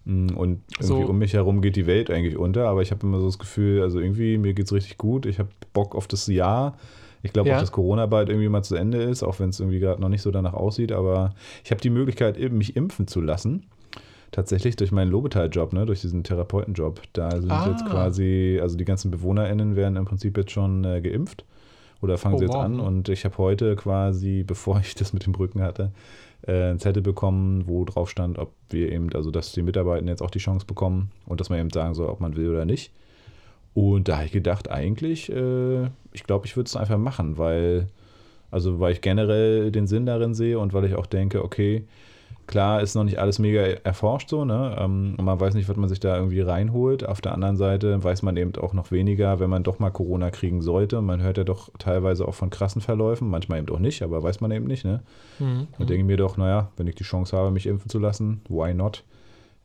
Mm, 0.05 0.29
Und 0.35 0.61
irgendwie 0.79 1.03
So. 1.03 1.09
um 1.09 1.17
mich 1.17 1.33
herum 1.33 1.61
geht 1.61 1.75
die 1.75 1.87
Welt 1.87 2.09
eigentlich 2.09 2.37
unter, 2.37 2.67
aber 2.67 2.81
ich 2.81 2.91
habe 2.91 3.05
immer 3.05 3.19
so 3.19 3.25
das 3.27 3.39
Gefühl, 3.39 3.81
also 3.81 3.99
irgendwie 3.99 4.37
mir 4.37 4.53
geht's 4.53 4.73
richtig 4.73 4.97
gut. 4.97 5.25
Ich 5.25 5.39
habe 5.39 5.49
Bock 5.73 5.95
auf 5.95 6.07
das 6.07 6.27
Jahr. 6.27 6.77
Ich 7.23 7.33
glaube 7.33 7.49
Ja. 7.49 7.55
auch, 7.55 7.59
dass 7.59 7.71
Corona 7.71 8.07
bald 8.07 8.29
irgendwie 8.29 8.49
mal 8.49 8.63
zu 8.63 8.75
Ende 8.75 8.97
ist, 9.03 9.21
auch 9.23 9.39
wenn 9.39 9.49
es 9.49 9.59
irgendwie 9.59 9.79
gerade 9.79 10.01
noch 10.01 10.09
nicht 10.09 10.23
so 10.23 10.31
danach 10.31 10.53
aussieht, 10.55 10.91
aber 10.91 11.33
ich 11.63 11.69
habe 11.71 11.79
die 11.81 11.91
Möglichkeit, 11.91 12.37
eben 12.37 12.57
mich 12.57 12.75
impfen 12.75 13.07
zu 13.07 13.21
lassen. 13.21 13.67
Tatsächlich 14.31 14.75
durch 14.77 14.91
meinen 14.93 15.11
Lobetal-Job, 15.11 15.73
ne, 15.73 15.85
durch 15.85 16.01
diesen 16.01 16.23
Therapeutenjob. 16.23 17.01
Da 17.13 17.29
sind 17.41 17.51
Ah. 17.51 17.67
jetzt 17.67 17.85
quasi, 17.85 18.59
also 18.61 18.77
die 18.77 18.85
ganzen 18.85 19.11
BewohnerInnen 19.11 19.75
werden 19.75 19.97
im 19.97 20.05
Prinzip 20.05 20.37
jetzt 20.37 20.51
schon 20.51 20.83
äh, 20.85 21.01
geimpft. 21.01 21.43
Oder 22.01 22.17
fangen 22.17 22.35
Oh, 22.35 22.37
sie 22.39 22.45
jetzt 22.45 22.55
wow. 22.55 22.63
an. 22.63 22.79
Und 22.79 23.09
ich 23.09 23.25
habe 23.25 23.37
heute 23.37 23.75
quasi, 23.75 24.43
bevor 24.47 24.79
ich 24.79 24.95
das 24.95 25.13
mit 25.13 25.25
dem 25.25 25.35
Rücken 25.35 25.61
hatte, 25.61 25.91
äh, 26.47 26.69
einen 26.69 26.79
Zettel 26.79 27.03
bekommen, 27.03 27.67
wo 27.67 27.85
drauf 27.85 28.09
stand, 28.09 28.39
ob 28.39 28.51
wir 28.69 28.91
eben, 28.91 29.13
also 29.13 29.31
dass 29.31 29.51
die 29.51 29.61
Mitarbeiter 29.61 30.05
jetzt 30.05 30.21
auch 30.21 30.31
die 30.31 30.39
Chance 30.39 30.65
bekommen 30.65 31.11
und 31.25 31.39
dass 31.39 31.49
man 31.49 31.59
eben 31.59 31.69
sagen 31.69 31.93
soll, 31.93 32.09
ob 32.09 32.19
man 32.19 32.35
will 32.35 32.49
oder 32.49 32.65
nicht. 32.65 32.91
Und 33.73 34.07
da 34.09 34.17
habe 34.17 34.25
ich 34.25 34.31
gedacht, 34.31 34.69
eigentlich, 34.69 35.31
äh, 35.31 35.83
ich 36.11 36.23
glaube, 36.25 36.45
ich 36.45 36.57
würde 36.57 36.67
es 36.67 36.75
einfach 36.75 36.97
machen, 36.97 37.37
weil, 37.37 37.87
also 38.49 38.79
weil 38.79 38.93
ich 38.93 39.01
generell 39.01 39.71
den 39.71 39.87
Sinn 39.87 40.05
darin 40.05 40.33
sehe 40.33 40.59
und 40.59 40.73
weil 40.73 40.85
ich 40.85 40.95
auch 40.95 41.05
denke, 41.05 41.43
okay, 41.43 41.85
klar 42.51 42.81
ist 42.81 42.93
noch 42.93 43.03
nicht 43.03 43.17
alles 43.17 43.39
mega 43.39 43.61
erforscht 43.61 44.29
so, 44.29 44.45
ne? 44.45 44.75
Ähm, 44.79 45.15
man 45.19 45.39
weiß 45.39 45.55
nicht, 45.55 45.67
was 45.67 45.77
man 45.77 45.89
sich 45.89 45.99
da 45.99 46.15
irgendwie 46.15 46.41
reinholt. 46.41 47.03
Auf 47.07 47.21
der 47.21 47.33
anderen 47.33 47.57
Seite 47.57 48.03
weiß 48.03 48.21
man 48.21 48.37
eben 48.37 48.55
auch 48.57 48.73
noch 48.73 48.91
weniger, 48.91 49.39
wenn 49.39 49.49
man 49.49 49.63
doch 49.63 49.79
mal 49.79 49.89
Corona 49.89 50.29
kriegen 50.29 50.61
sollte. 50.61 51.01
Man 51.01 51.21
hört 51.21 51.37
ja 51.37 51.43
doch 51.43 51.69
teilweise 51.79 52.27
auch 52.27 52.35
von 52.35 52.51
krassen 52.51 52.81
Verläufen, 52.81 53.29
manchmal 53.29 53.59
eben 53.59 53.69
auch 53.73 53.79
nicht, 53.79 54.03
aber 54.03 54.21
weiß 54.21 54.41
man 54.41 54.51
eben 54.51 54.67
nicht, 54.67 54.85
ne? 54.85 55.01
Mhm. 55.39 55.67
Da 55.79 55.85
denke 55.85 56.01
ich 56.01 56.05
mir 56.05 56.17
doch, 56.17 56.37
naja, 56.37 56.69
wenn 56.77 56.85
ich 56.85 56.95
die 56.95 57.03
Chance 57.03 57.35
habe, 57.35 57.49
mich 57.49 57.65
impfen 57.65 57.89
zu 57.89 57.97
lassen, 57.97 58.41
why 58.47 58.73
not? 58.73 59.03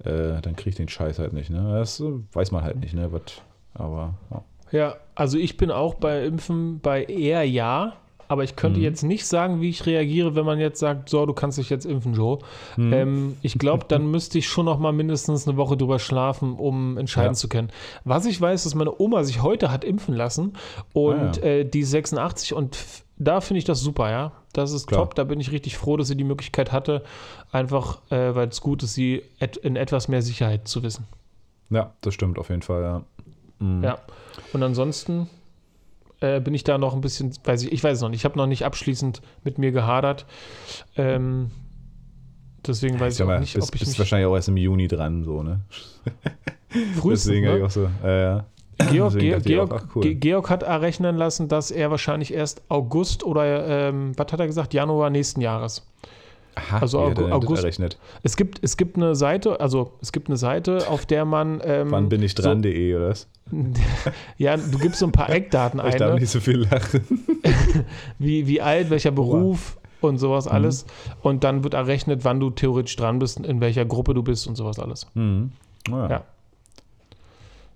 Äh, 0.05 0.41
dann 0.41 0.57
kriege 0.57 0.71
ich 0.71 0.77
den 0.77 0.89
Scheiß 0.89 1.19
halt 1.19 1.35
nicht, 1.35 1.51
ne? 1.51 1.79
Das 1.79 2.01
äh, 2.01 2.13
weiß 2.33 2.53
man 2.53 2.63
halt 2.63 2.81
nicht, 2.81 2.95
ne? 2.95 3.13
Was, 3.13 3.43
aber 3.75 4.15
ja. 4.31 4.45
Ja, 4.73 4.97
also 5.15 5.39
ich 5.39 5.57
bin 5.57 5.71
auch 5.71 5.95
bei 5.95 6.25
Impfen 6.25 6.81
bei 6.81 7.05
eher 7.05 7.45
ja, 7.45 7.95
aber 8.29 8.45
ich 8.45 8.57
könnte 8.57 8.79
Mhm. 8.79 8.85
jetzt 8.85 9.03
nicht 9.03 9.27
sagen, 9.27 9.61
wie 9.61 9.69
ich 9.71 9.87
reagiere, 9.87 10.35
wenn 10.35 10.45
man 10.45 10.59
jetzt 10.59 10.79
sagt, 10.81 11.09
so, 11.09 11.27
du 11.27 11.33
kannst 11.33 11.59
dich 11.59 11.71
jetzt 11.71 11.87
impfen, 11.87 12.15
Joe. 12.15 12.39
Mhm. 12.77 12.93
Ähm, 12.93 13.37
ich 13.43 13.59
glaube, 13.59 13.85
dann 13.89 14.07
müsste 14.11 14.39
ich 14.39 14.49
schon 14.49 14.65
noch 14.67 14.79
mal 14.79 14.93
mindestens 14.93 15.47
eine 15.49 15.57
Woche 15.57 15.77
drüber 15.77 15.99
schlafen, 15.99 16.55
um 16.57 16.99
entscheiden 16.99 17.33
Ja. 17.33 17.35
zu 17.35 17.49
können. 17.49 17.71
Was 18.05 18.27
ich 18.27 18.41
weiß, 18.41 18.65
dass 18.65 18.75
meine 18.75 18.99
Oma 19.01 19.25
sich 19.25 19.43
heute 19.43 19.71
hat 19.71 19.85
impfen 19.85 20.15
lassen 20.15 20.55
und 20.93 21.15
Ah, 21.43 21.47
ja. 21.47 21.53
äh, 21.53 21.65
die 21.65 21.81
ist 21.81 21.91
86 21.91 22.55
und 22.55 22.79
da 23.19 23.41
finde 23.41 23.59
ich 23.59 23.65
das 23.65 23.81
super, 23.81 24.11
ja. 24.11 24.33
Das 24.53 24.73
ist 24.73 24.87
Klar. 24.87 25.03
top, 25.03 25.15
da 25.15 25.25
bin 25.25 25.41
ich 25.41 25.51
richtig 25.53 25.77
froh, 25.79 25.97
dass 25.97 26.09
sie 26.09 26.17
die 26.17 26.25
Möglichkeit 26.25 26.73
hatte, 26.73 27.03
einfach, 27.53 28.01
äh, 28.11 28.35
weil 28.35 28.49
es 28.49 28.61
gut 28.61 28.83
ist, 28.83 28.95
sie 28.95 29.23
et 29.39 29.57
in 29.57 29.77
etwas 29.77 30.09
mehr 30.09 30.23
Sicherheit 30.23 30.69
zu 30.69 30.83
wissen. 30.83 31.07
ja, 31.71 31.93
das 32.01 32.15
stimmt 32.15 32.39
auf 32.39 32.49
jeden 32.51 32.63
Fall, 32.63 32.83
ja. 32.83 33.03
Mhm. 33.59 33.83
Ja. 33.85 33.99
Und 34.53 34.63
ansonsten 34.63 35.29
äh, 36.21 36.41
bin 36.41 36.55
ich 36.55 36.65
da 36.65 36.79
noch 36.79 36.95
ein 36.95 37.01
bisschen, 37.01 37.33
weiß 37.45 37.63
ich, 37.65 37.73
ich 37.73 37.83
weiß 37.85 37.97
es 37.99 38.03
noch 38.03 38.09
nicht, 38.09 38.21
ich 38.21 38.25
habe 38.25 38.37
noch 38.39 38.47
nicht 38.47 38.65
abschließend 38.65 39.21
mit 39.45 39.59
mir 39.59 39.73
gehadert. 39.73 40.27
Ähm, 40.97 41.51
deswegen 42.67 42.99
weiß 42.99 43.15
ich, 43.15 43.19
sag 43.19 43.29
auch 43.29 43.41
nicht, 43.41 43.55
bist, 43.55 43.69
ob 43.69 43.75
ich 43.75 43.81
bist 43.81 43.93
mich 43.93 43.99
wahrscheinlich 43.99 44.27
auch 44.27 44.35
erst 44.35 44.49
im 44.49 44.57
Juni 44.57 44.89
dran, 44.89 45.25
so, 45.25 45.43
ne? 45.43 45.61
frühestens, 47.01 47.25
Deswegen 47.25 47.47
ne? 47.47 47.59
ich 47.59 47.63
auch 47.65 47.71
so, 47.71 47.89
äh, 48.05 48.23
ja. 48.23 48.45
Georg, 48.91 49.15
Georg, 49.19 49.23
ich 49.25 49.35
auch, 49.35 49.43
Georg, 49.43 49.73
ach, 49.75 49.97
cool. 49.97 50.03
Ge- 50.03 50.15
Georg 50.17 50.51
hat 50.51 50.63
errechnen 50.63 51.17
lassen, 51.17 51.49
dass 51.49 51.71
er 51.71 51.91
wahrscheinlich 51.91 52.35
erst 52.35 52.63
August 52.69 53.25
oder, 53.25 53.67
ähm, 53.89 54.13
was 54.19 54.31
hat 54.33 54.41
er 54.41 54.47
gesagt, 54.47 54.75
Januar 54.75 55.09
nächsten 55.11 55.41
Jahres. 55.41 55.87
Aha, 56.57 56.79
Also 56.79 57.01
August- 57.01 57.63
errechnet. 57.63 57.99
Es 58.23 58.35
gibt, 58.37 58.59
es 58.63 58.77
gibt 58.79 58.97
eine 58.97 59.15
Seite, 59.15 59.61
also 59.61 59.93
es 60.01 60.11
gibt 60.11 60.29
eine 60.29 60.39
Seite, 60.39 60.89
auf 60.89 61.05
der 61.05 61.27
man 61.27 61.61
ähm, 61.63 61.91
Wann 61.91 62.09
bin 62.09 62.23
ich 62.23 62.35
dran.de 62.35 62.95
oder 62.97 63.11
was? 63.11 63.29
So, 63.51 63.57
ja, 64.39 64.57
du 64.57 64.79
gibst 64.79 65.01
so 65.01 65.07
ein 65.07 65.13
paar 65.13 65.29
Eckdaten 65.29 65.79
Ich 65.87 65.93
ein, 65.95 65.99
darf 65.99 66.15
ne? 66.15 66.21
nicht 66.21 66.31
so 66.31 66.41
viel 66.41 66.61
lachen. 66.63 67.05
wie, 68.19 68.47
wie 68.47 68.61
alt, 68.63 68.89
welcher 68.89 69.11
Beruf 69.11 69.79
und 70.01 70.17
sowas 70.19 70.49
alles. 70.49 70.87
Und 71.23 71.45
dann 71.45 71.63
wird 71.63 71.75
errechnet, 71.75 72.25
wann 72.25 72.41
du 72.41 72.49
theoretisch 72.51 72.97
dran 72.97 73.19
bist, 73.19 73.39
in 73.39 73.61
welcher 73.61 73.85
Gruppe 73.85 74.15
du 74.15 74.23
bist 74.23 74.47
und 74.47 74.57
sowas 74.57 74.79
alles. 74.79 75.07
Mhm. 75.15 75.53
Naja. 75.89 76.09
Ja. 76.09 76.25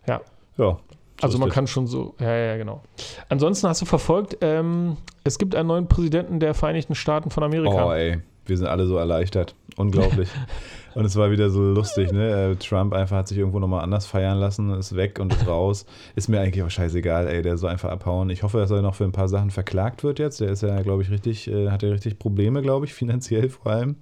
Ja. 0.06 0.14
Ja. 0.16 0.20
so 0.56 0.78
Also 1.20 1.38
man 1.38 1.48
das. 1.48 1.54
kann 1.54 1.66
schon 1.66 1.86
so, 1.86 2.14
ja, 2.18 2.34
ja, 2.34 2.56
genau. 2.56 2.80
Ansonsten 3.28 3.68
hast 3.68 3.82
du 3.82 3.86
verfolgt, 3.86 4.38
ähm, 4.40 4.96
es 5.24 5.38
gibt 5.38 5.54
einen 5.54 5.68
neuen 5.68 5.86
Präsidenten 5.86 6.40
der 6.40 6.54
Vereinigten 6.54 6.94
Staaten 6.94 7.30
von 7.30 7.42
Amerika. 7.42 7.86
Oh, 7.88 7.92
ey. 7.92 8.20
Wir 8.50 8.58
sind 8.58 8.66
alle 8.66 8.86
so 8.86 8.96
erleichtert. 8.96 9.54
Unglaublich. 9.76 10.28
Und 10.94 11.04
es 11.04 11.14
war 11.14 11.30
wieder 11.30 11.50
so 11.50 11.62
lustig, 11.62 12.10
ne? 12.12 12.50
Äh, 12.50 12.56
Trump 12.56 12.92
einfach 12.92 13.16
hat 13.18 13.28
sich 13.28 13.38
irgendwo 13.38 13.60
nochmal 13.60 13.82
anders 13.84 14.06
feiern 14.06 14.38
lassen, 14.38 14.70
ist 14.74 14.96
weg 14.96 15.20
und 15.20 15.32
ist 15.32 15.46
raus. 15.46 15.86
Ist 16.16 16.28
mir 16.28 16.40
eigentlich 16.40 16.64
auch 16.64 16.70
scheißegal, 16.70 17.28
ey, 17.28 17.42
der 17.42 17.56
soll 17.58 17.70
einfach 17.70 17.90
abhauen. 17.90 18.28
Ich 18.28 18.42
hoffe, 18.42 18.58
dass 18.58 18.72
er 18.72 18.82
noch 18.82 18.96
für 18.96 19.04
ein 19.04 19.12
paar 19.12 19.28
Sachen 19.28 19.50
verklagt 19.50 20.02
wird 20.02 20.18
jetzt. 20.18 20.40
Der 20.40 20.48
ist 20.50 20.62
ja, 20.62 20.82
glaube 20.82 21.02
ich, 21.02 21.10
richtig, 21.12 21.48
äh, 21.48 21.70
hat 21.70 21.84
ja 21.84 21.90
richtig 21.90 22.18
Probleme, 22.18 22.60
glaube 22.60 22.86
ich, 22.86 22.94
finanziell 23.00 23.48
vor 23.50 23.70
allem. 23.70 23.96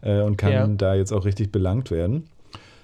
Äh, 0.00 0.22
und 0.22 0.38
kann 0.38 0.52
Ja. 0.52 0.66
da 0.66 0.94
jetzt 0.94 1.12
auch 1.12 1.26
richtig 1.26 1.52
belangt 1.52 1.90
werden. 1.90 2.24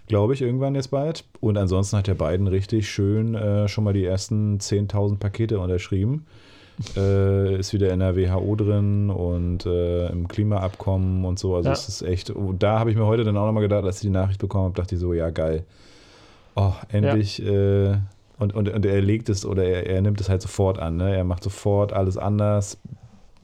Glaube 0.08 0.34
ich, 0.34 0.42
irgendwann 0.42 0.74
jetzt 0.74 0.90
bald. 0.90 1.24
Und 1.40 1.56
ansonsten 1.56 1.96
hat 1.96 2.08
der 2.08 2.14
Biden 2.14 2.48
richtig 2.48 2.90
schön 2.90 3.34
äh, 3.34 3.66
schon 3.66 3.84
mal 3.84 3.94
die 3.94 4.04
ersten 4.04 4.58
10.000 4.58 5.18
Pakete 5.18 5.58
unterschrieben. 5.58 6.26
Äh, 6.96 7.56
ist 7.56 7.72
wieder 7.72 7.92
in 7.92 8.00
der 8.00 8.16
WHO 8.16 8.56
drin 8.56 9.10
und 9.10 9.66
äh, 9.66 10.08
im 10.08 10.26
Klimaabkommen 10.26 11.24
und 11.24 11.38
so. 11.38 11.54
Also 11.54 11.68
Ja. 11.68 11.72
es 11.74 11.88
ist 11.88 12.02
echt, 12.02 12.34
oh, 12.34 12.52
da 12.58 12.78
habe 12.78 12.90
ich 12.90 12.96
mir 12.96 13.06
heute 13.06 13.24
dann 13.24 13.36
auch 13.36 13.46
nochmal 13.46 13.62
gedacht, 13.62 13.84
als 13.84 13.96
ich 13.96 14.02
die 14.02 14.10
Nachricht 14.10 14.40
bekommen 14.40 14.64
habe, 14.64 14.74
dachte 14.74 14.94
ich 14.94 15.00
so, 15.00 15.12
ja 15.12 15.30
geil. 15.30 15.64
Oh, 16.56 16.72
endlich. 16.90 17.40
Äh, 17.44 17.96
und, 18.38 18.54
und, 18.54 18.68
und 18.68 18.84
er 18.86 19.00
legt 19.00 19.28
es 19.28 19.46
oder 19.46 19.64
er, 19.64 19.86
er 19.86 20.00
nimmt 20.02 20.20
es 20.20 20.28
halt 20.28 20.42
sofort 20.42 20.78
an. 20.78 20.96
Ne? 20.96 21.14
Er 21.14 21.24
macht 21.24 21.44
sofort 21.44 21.92
alles 21.92 22.16
anders. 22.16 22.78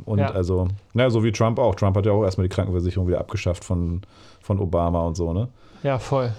Und 0.04 0.18
Ja. 0.18 0.30
also, 0.30 0.68
naja, 0.94 1.10
so 1.10 1.22
wie 1.22 1.32
Trump 1.32 1.58
auch. 1.58 1.74
Trump 1.74 1.96
hat 1.96 2.06
ja 2.06 2.12
auch 2.12 2.24
erstmal 2.24 2.48
die 2.48 2.54
Krankenversicherung 2.54 3.06
wieder 3.08 3.18
abgeschafft 3.20 3.64
von, 3.64 4.00
von 4.40 4.58
Obama 4.58 5.02
und 5.02 5.16
so, 5.16 5.32
ne? 5.32 5.48
Ja, 5.82 5.98
voll. 5.98 6.32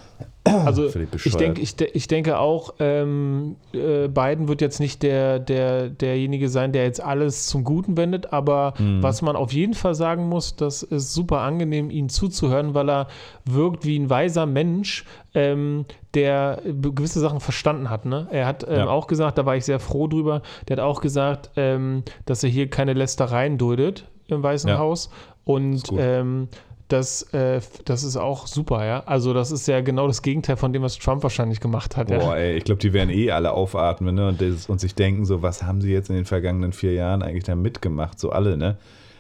Also 0.66 0.88
ich, 0.88 0.94
bescheuert. 1.10 1.40
denk, 1.42 1.60
ich, 1.60 1.76
de- 1.76 1.90
ich 1.94 2.08
denke 2.08 2.38
auch, 2.40 2.74
ähm, 2.80 3.56
äh, 3.74 4.08
Biden 4.08 4.48
wird 4.48 4.62
jetzt 4.62 4.80
nicht 4.80 5.04
der, 5.04 5.40
der, 5.40 5.90
derjenige 5.90 6.50
sein, 6.50 6.72
der 6.72 6.84
jetzt 6.84 7.02
alles 7.02 7.48
zum 7.48 7.64
Guten 7.64 7.98
wendet, 7.98 8.34
aber 8.34 8.74
Mhm. 8.80 9.02
was 9.04 9.22
man 9.22 9.36
auf 9.36 9.52
jeden 9.54 9.74
Fall 9.74 9.96
sagen 9.96 10.28
muss, 10.30 10.56
das 10.56 10.84
ist 10.84 11.14
super 11.14 11.40
angenehm, 11.42 11.90
ihm 11.90 12.10
zuzuhören, 12.10 12.74
weil 12.74 12.90
er 12.90 13.08
wirkt 13.46 13.86
wie 13.86 13.98
ein 13.98 14.10
weiser 14.10 14.46
Mensch, 14.46 15.06
ähm, 15.34 15.86
der 16.16 16.62
gewisse 16.66 17.20
Sachen 17.20 17.40
verstanden 17.40 17.90
hat. 17.90 18.06
Ne? 18.06 18.28
Er 18.32 18.46
hat 18.48 18.66
ähm, 18.68 18.76
Ja. 18.76 18.88
auch 18.90 19.08
gesagt, 19.08 19.38
da 19.38 19.46
war 19.46 19.56
ich 19.56 19.66
sehr 19.66 19.80
froh 19.80 20.08
drüber, 20.08 20.42
der 20.68 20.78
hat 20.78 20.84
auch 20.84 21.02
gesagt, 21.02 21.52
ähm, 21.56 22.04
dass 22.26 22.44
er 22.44 22.50
hier 22.50 22.70
keine 22.70 22.94
Lästereien 22.94 23.58
duldet 23.58 24.06
im 24.28 24.42
Weißen 24.44 24.70
Ja. 24.70 24.78
Haus 24.80 25.10
und 25.44 25.84
ähm, 25.98 26.48
das, 26.90 27.22
äh, 27.34 27.62
das 27.86 28.04
ist 28.04 28.18
auch 28.18 28.48
super, 28.48 28.86
ja. 28.86 29.04
Also 29.06 29.34
das 29.34 29.52
ist 29.52 29.68
ja 29.68 29.80
genau 29.82 30.08
das 30.08 30.22
Gegenteil 30.22 30.58
von 30.58 30.74
dem, 30.74 30.82
was 30.82 30.98
Trump 30.98 31.24
wahrscheinlich 31.24 31.60
gemacht 31.62 31.96
hat. 31.96 32.08
Boah, 32.08 32.36
ja. 32.36 32.36
ey, 32.36 32.58
ich 32.58 32.64
glaube, 32.66 32.82
die 32.82 32.92
werden 32.94 33.10
eh 33.10 33.32
alle 33.32 33.54
aufatmen 33.54 34.16
ne? 34.16 34.28
und, 34.28 34.42
das, 34.42 34.68
und 34.68 34.82
sich 34.82 34.96
denken, 34.96 35.26
so, 35.26 35.42
was 35.42 35.64
haben 35.64 35.82
sie 35.82 35.92
jetzt 35.92 36.10
in 36.10 36.16
den 36.16 36.26
vergangenen 36.26 36.74
vier 36.74 36.94
Jahren 36.94 37.22
eigentlich 37.22 37.44
da 37.46 37.56
mitgemacht? 37.56 38.20
So 38.20 38.32
alle, 38.32 38.58
ne? 38.58 38.78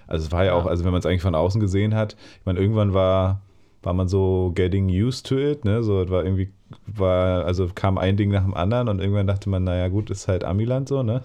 Also 0.07 0.25
es 0.25 0.31
war 0.31 0.43
ja, 0.43 0.51
Ja. 0.51 0.57
auch, 0.57 0.65
also 0.65 0.83
wenn 0.83 0.91
man 0.91 0.99
es 0.99 1.05
eigentlich 1.05 1.21
von 1.21 1.35
außen 1.35 1.61
gesehen 1.61 1.95
hat, 1.95 2.17
ich 2.39 2.45
meine, 2.45 2.59
irgendwann 2.59 2.93
war, 2.93 3.41
war 3.83 3.93
man 3.93 4.07
so 4.07 4.51
getting 4.55 4.89
used 4.89 5.27
to 5.27 5.37
it, 5.37 5.63
ne? 5.63 5.83
So, 5.83 6.01
es 6.01 6.09
war 6.09 6.23
irgendwie, 6.23 6.51
war, 6.87 7.45
also 7.45 7.69
kam 7.73 7.97
ein 7.97 8.17
Ding 8.17 8.31
nach 8.31 8.43
dem 8.43 8.55
anderen 8.55 8.89
und 8.89 8.99
irgendwann 8.99 9.27
dachte 9.27 9.49
man, 9.49 9.63
naja, 9.63 9.87
gut, 9.87 10.09
ist 10.09 10.27
halt 10.27 10.43
Amiland 10.43 10.89
so, 10.89 11.03
ne? 11.03 11.21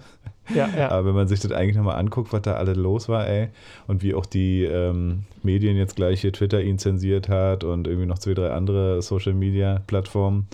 Ja, 0.53 0.69
ja. 0.77 0.91
Aber 0.91 1.07
wenn 1.07 1.15
man 1.15 1.27
sich 1.27 1.39
das 1.39 1.51
eigentlich 1.51 1.75
nochmal 1.75 1.95
anguckt, 1.97 2.31
was 2.33 2.41
da 2.43 2.53
alles 2.53 2.77
los 2.77 3.09
war, 3.09 3.27
ey, 3.27 3.49
und 3.87 4.03
wie 4.03 4.13
auch 4.13 4.25
die 4.27 4.63
ähm, 4.63 5.23
Medien 5.41 5.75
jetzt 5.77 5.95
gleich 5.95 6.21
hier 6.21 6.31
Twitter 6.33 6.61
ihn 6.61 6.77
zensiert 6.77 7.29
hat 7.29 7.63
und 7.63 7.87
irgendwie 7.87 8.05
noch 8.05 8.19
zwei, 8.19 8.33
drei 8.35 8.51
andere 8.51 9.01
Social 9.01 9.33
Media 9.33 9.81
Plattformen, 9.87 10.47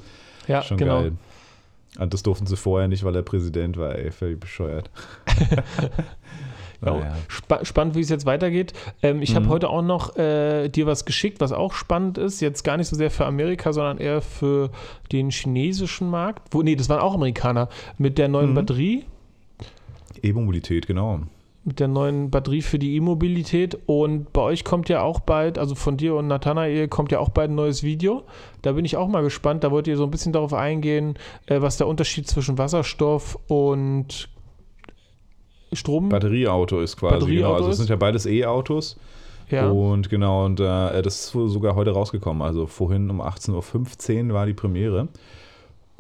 ja, 0.48 0.62
schon 0.62 0.78
genau. 0.78 1.02
geil. 1.02 1.12
Und 2.00 2.14
das 2.14 2.24
durften 2.24 2.46
sie 2.46 2.56
vorher 2.56 2.88
nicht, 2.88 3.04
weil 3.04 3.16
er 3.18 3.22
Präsident 3.22 3.76
war, 3.76 3.96
ey, 3.96 4.12
völlig 4.12 4.40
bescheuert. 4.40 4.90
Ja, 6.84 6.94
Naja. 6.96 7.14
spa 7.28 7.64
spannend, 7.64 7.94
wie 7.96 8.00
es 8.00 8.10
jetzt 8.10 8.26
weitergeht. 8.26 8.74
Ähm, 9.04 9.22
ich 9.22 9.36
habe 9.36 9.46
Mhm. 9.46 9.50
heute 9.50 9.70
auch 9.70 9.84
noch 9.84 10.16
äh, 10.18 10.68
dir 10.70 10.88
was 10.88 11.06
geschickt, 11.06 11.40
was 11.40 11.52
auch 11.52 11.74
spannend 11.74 12.18
ist. 12.18 12.40
Jetzt 12.42 12.64
gar 12.64 12.78
nicht 12.78 12.88
so 12.88 12.96
sehr 12.96 13.12
für 13.12 13.26
Amerika, 13.28 13.72
sondern 13.72 14.00
eher 14.00 14.22
für 14.22 14.72
den 15.12 15.30
chinesischen 15.30 16.10
Markt. 16.10 16.42
Wo, 16.52 16.64
nee, 16.64 16.76
das 16.76 16.90
waren 16.90 17.00
auch 17.02 17.14
Amerikaner. 17.14 17.70
Mit 18.00 18.18
der 18.18 18.30
neuen 18.30 18.52
Mhm. 18.52 18.56
Batterie, 18.56 19.06
E-Mobilität, 20.24 20.88
genau. 20.88 21.22
mit 21.64 21.80
der 21.80 21.88
neuen 21.88 22.32
Batterie 22.32 22.62
für 22.62 22.80
die 22.80 22.96
E-Mobilität. 22.96 23.78
Und 23.86 24.34
bei 24.34 24.42
euch 24.42 24.64
kommt 24.64 24.90
ja 24.90 25.02
auch 25.02 25.20
bald, 25.20 25.60
also 25.60 25.76
von 25.76 25.98
dir 25.98 26.16
und 26.16 26.28
Nathanael 26.28 26.88
kommt 26.88 27.12
ja 27.12 27.20
auch 27.20 27.30
bald 27.30 27.52
ein 27.52 27.56
neues 27.56 27.84
Video. 27.84 28.24
Da 28.62 28.72
bin 28.74 28.86
ich 28.86 28.98
auch 28.98 29.08
mal 29.08 29.22
gespannt. 29.22 29.64
Da 29.64 29.72
wollt 29.72 29.88
ihr 29.88 29.98
so 29.98 30.04
ein 30.04 30.12
bisschen 30.12 30.34
darauf 30.34 30.54
eingehen, 30.54 31.16
äh, 31.46 31.62
was 31.62 31.78
der 31.78 31.88
Unterschied 31.88 32.28
zwischen 32.28 32.58
Wasserstoff 32.58 33.38
und 33.48 34.30
Strom. 35.74 36.10
Batterieauto 36.10 36.82
ist 36.82 36.98
quasi, 36.98 37.14
Batterieauto 37.14 37.48
genau. 37.48 37.54
Also 37.56 37.70
es 37.70 37.78
sind 37.78 37.90
ja 37.90 37.96
beides 37.96 38.26
E-Autos. 38.26 38.98
ja. 39.50 39.70
Und 39.70 40.10
genau, 40.10 40.46
und 40.46 40.60
äh, 40.60 41.02
das 41.02 41.26
ist 41.26 41.32
sogar 41.32 41.76
heute 41.76 41.92
rausgekommen. 41.92 42.42
Also 42.42 42.66
vorhin 42.68 43.10
um 43.10 43.22
18.15 43.22 44.28
Uhr 44.28 44.34
war 44.34 44.46
die 44.46 44.54
Premiere, 44.54 45.08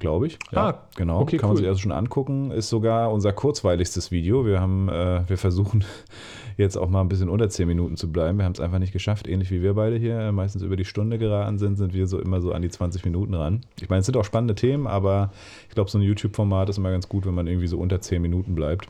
glaube 0.01 0.27
ich. 0.27 0.37
Ja, 0.51 0.67
Ah, 0.67 0.79
genau. 0.97 1.21
okay, 1.21 1.37
Kann 1.37 1.47
man 1.49 1.55
cool. 1.55 1.61
sich 1.61 1.67
also 1.69 1.79
schon 1.79 1.93
angucken. 1.93 2.51
Ist 2.51 2.67
sogar 2.67 3.11
unser 3.13 3.31
kurzweiligstes 3.31 4.11
Video. 4.11 4.45
Wir 4.45 4.59
haben, 4.59 4.89
äh, 4.89 5.21
wir 5.27 5.37
versuchen 5.37 5.85
jetzt 6.57 6.75
auch 6.77 6.89
mal 6.89 6.99
ein 6.99 7.07
bisschen 7.07 7.29
unter 7.29 7.49
10 7.49 7.65
Minuten 7.67 7.95
zu 7.95 8.11
bleiben. 8.11 8.37
Wir 8.37 8.43
haben 8.45 8.51
es 8.51 8.59
einfach 8.59 8.79
nicht 8.79 8.91
geschafft, 8.91 9.27
ähnlich 9.27 9.49
wie 9.51 9.61
wir 9.61 9.75
beide 9.75 9.95
hier 9.95 10.19
äh, 10.19 10.31
meistens 10.33 10.61
über 10.63 10.75
die 10.75 10.83
Stunde 10.85 11.17
geraten 11.17 11.57
sind, 11.57 11.77
sind 11.77 11.93
wir 11.93 12.05
so 12.07 12.19
immer 12.19 12.41
so 12.41 12.51
an 12.51 12.61
die 12.61 12.69
20 12.69 13.05
Minuten 13.05 13.33
ran. 13.33 13.61
Ich 13.79 13.89
meine, 13.89 14.01
es 14.01 14.05
sind 14.05 14.17
auch 14.17 14.25
spannende 14.25 14.55
Themen, 14.55 14.85
aber 14.87 15.31
ich 15.69 15.75
glaube, 15.75 15.89
so 15.89 15.97
ein 15.97 16.01
YouTube-Format 16.01 16.67
ist 16.69 16.77
immer 16.77 16.91
ganz 16.91 17.07
gut, 17.07 17.25
wenn 17.25 17.33
man 17.33 17.47
irgendwie 17.47 17.67
so 17.67 17.77
unter 17.77 18.01
10 18.01 18.21
Minuten 18.21 18.53
bleibt. 18.55 18.87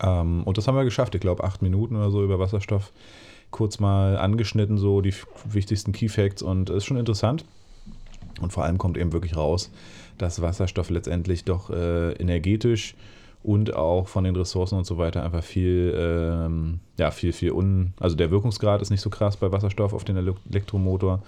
Ähm, 0.00 0.42
und 0.44 0.58
das 0.58 0.68
haben 0.68 0.76
wir 0.76 0.84
geschafft. 0.84 1.14
Ich 1.14 1.20
glaube, 1.20 1.44
acht 1.44 1.62
Minuten 1.62 1.96
oder 1.96 2.10
so 2.10 2.22
über 2.22 2.38
Wasserstoff 2.38 2.92
kurz 3.50 3.80
mal 3.80 4.16
angeschnitten, 4.16 4.78
so 4.78 5.00
die 5.02 5.14
wichtigsten 5.44 5.92
Key 5.92 6.08
Facts 6.08 6.42
und 6.42 6.70
ist 6.70 6.84
schon 6.86 6.96
interessant. 6.96 7.44
Und 8.40 8.50
vor 8.52 8.64
allem 8.64 8.78
kommt 8.78 8.96
eben 8.96 9.12
wirklich 9.12 9.36
raus, 9.36 9.70
dass 10.18 10.42
Wasserstoff 10.42 10.90
letztendlich 10.90 11.44
doch 11.44 11.70
äh, 11.70 12.12
energetisch 12.12 12.94
und 13.42 13.74
auch 13.74 14.06
von 14.06 14.24
den 14.24 14.36
Ressourcen 14.36 14.78
und 14.78 14.84
so 14.86 14.98
weiter 14.98 15.24
einfach 15.24 15.42
viel, 15.42 15.92
ähm, 15.96 16.78
ja, 16.98 17.10
viel, 17.10 17.32
viel 17.32 17.52
un. 17.52 17.92
Also 17.98 18.14
der 18.16 18.30
Wirkungsgrad 18.30 18.80
ist 18.82 18.90
nicht 18.90 19.00
so 19.00 19.10
krass 19.10 19.36
bei 19.36 19.50
Wasserstoff 19.50 19.92
auf 19.92 20.04
den 20.04 20.16
Ele 20.16 20.34
Elektromotor. 20.50 21.22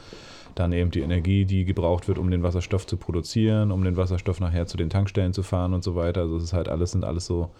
Dann 0.55 0.73
eben 0.73 0.93
die 0.93 1.01
Energie, 1.01 1.45
die 1.45 1.65
gebraucht 1.65 2.07
wird, 2.07 2.17
um 2.19 2.31
den 2.31 2.45
Wasserstoff 2.45 2.87
zu 2.87 2.97
produzieren, 2.97 3.73
um 3.73 3.83
den 3.83 3.97
Wasserstoff 3.97 4.39
nachher 4.39 4.67
zu 4.69 4.77
den 4.77 4.89
Tankstellen 4.91 5.33
zu 5.33 5.43
fahren 5.43 5.75
und 5.75 5.83
so 5.83 5.97
weiter. 5.97 6.21
Also 6.21 6.37
es 6.37 6.45
ist 6.45 6.53
halt 6.53 6.69
alles, 6.69 6.93
sind 6.93 7.05
alles 7.05 7.27
so 7.27 7.51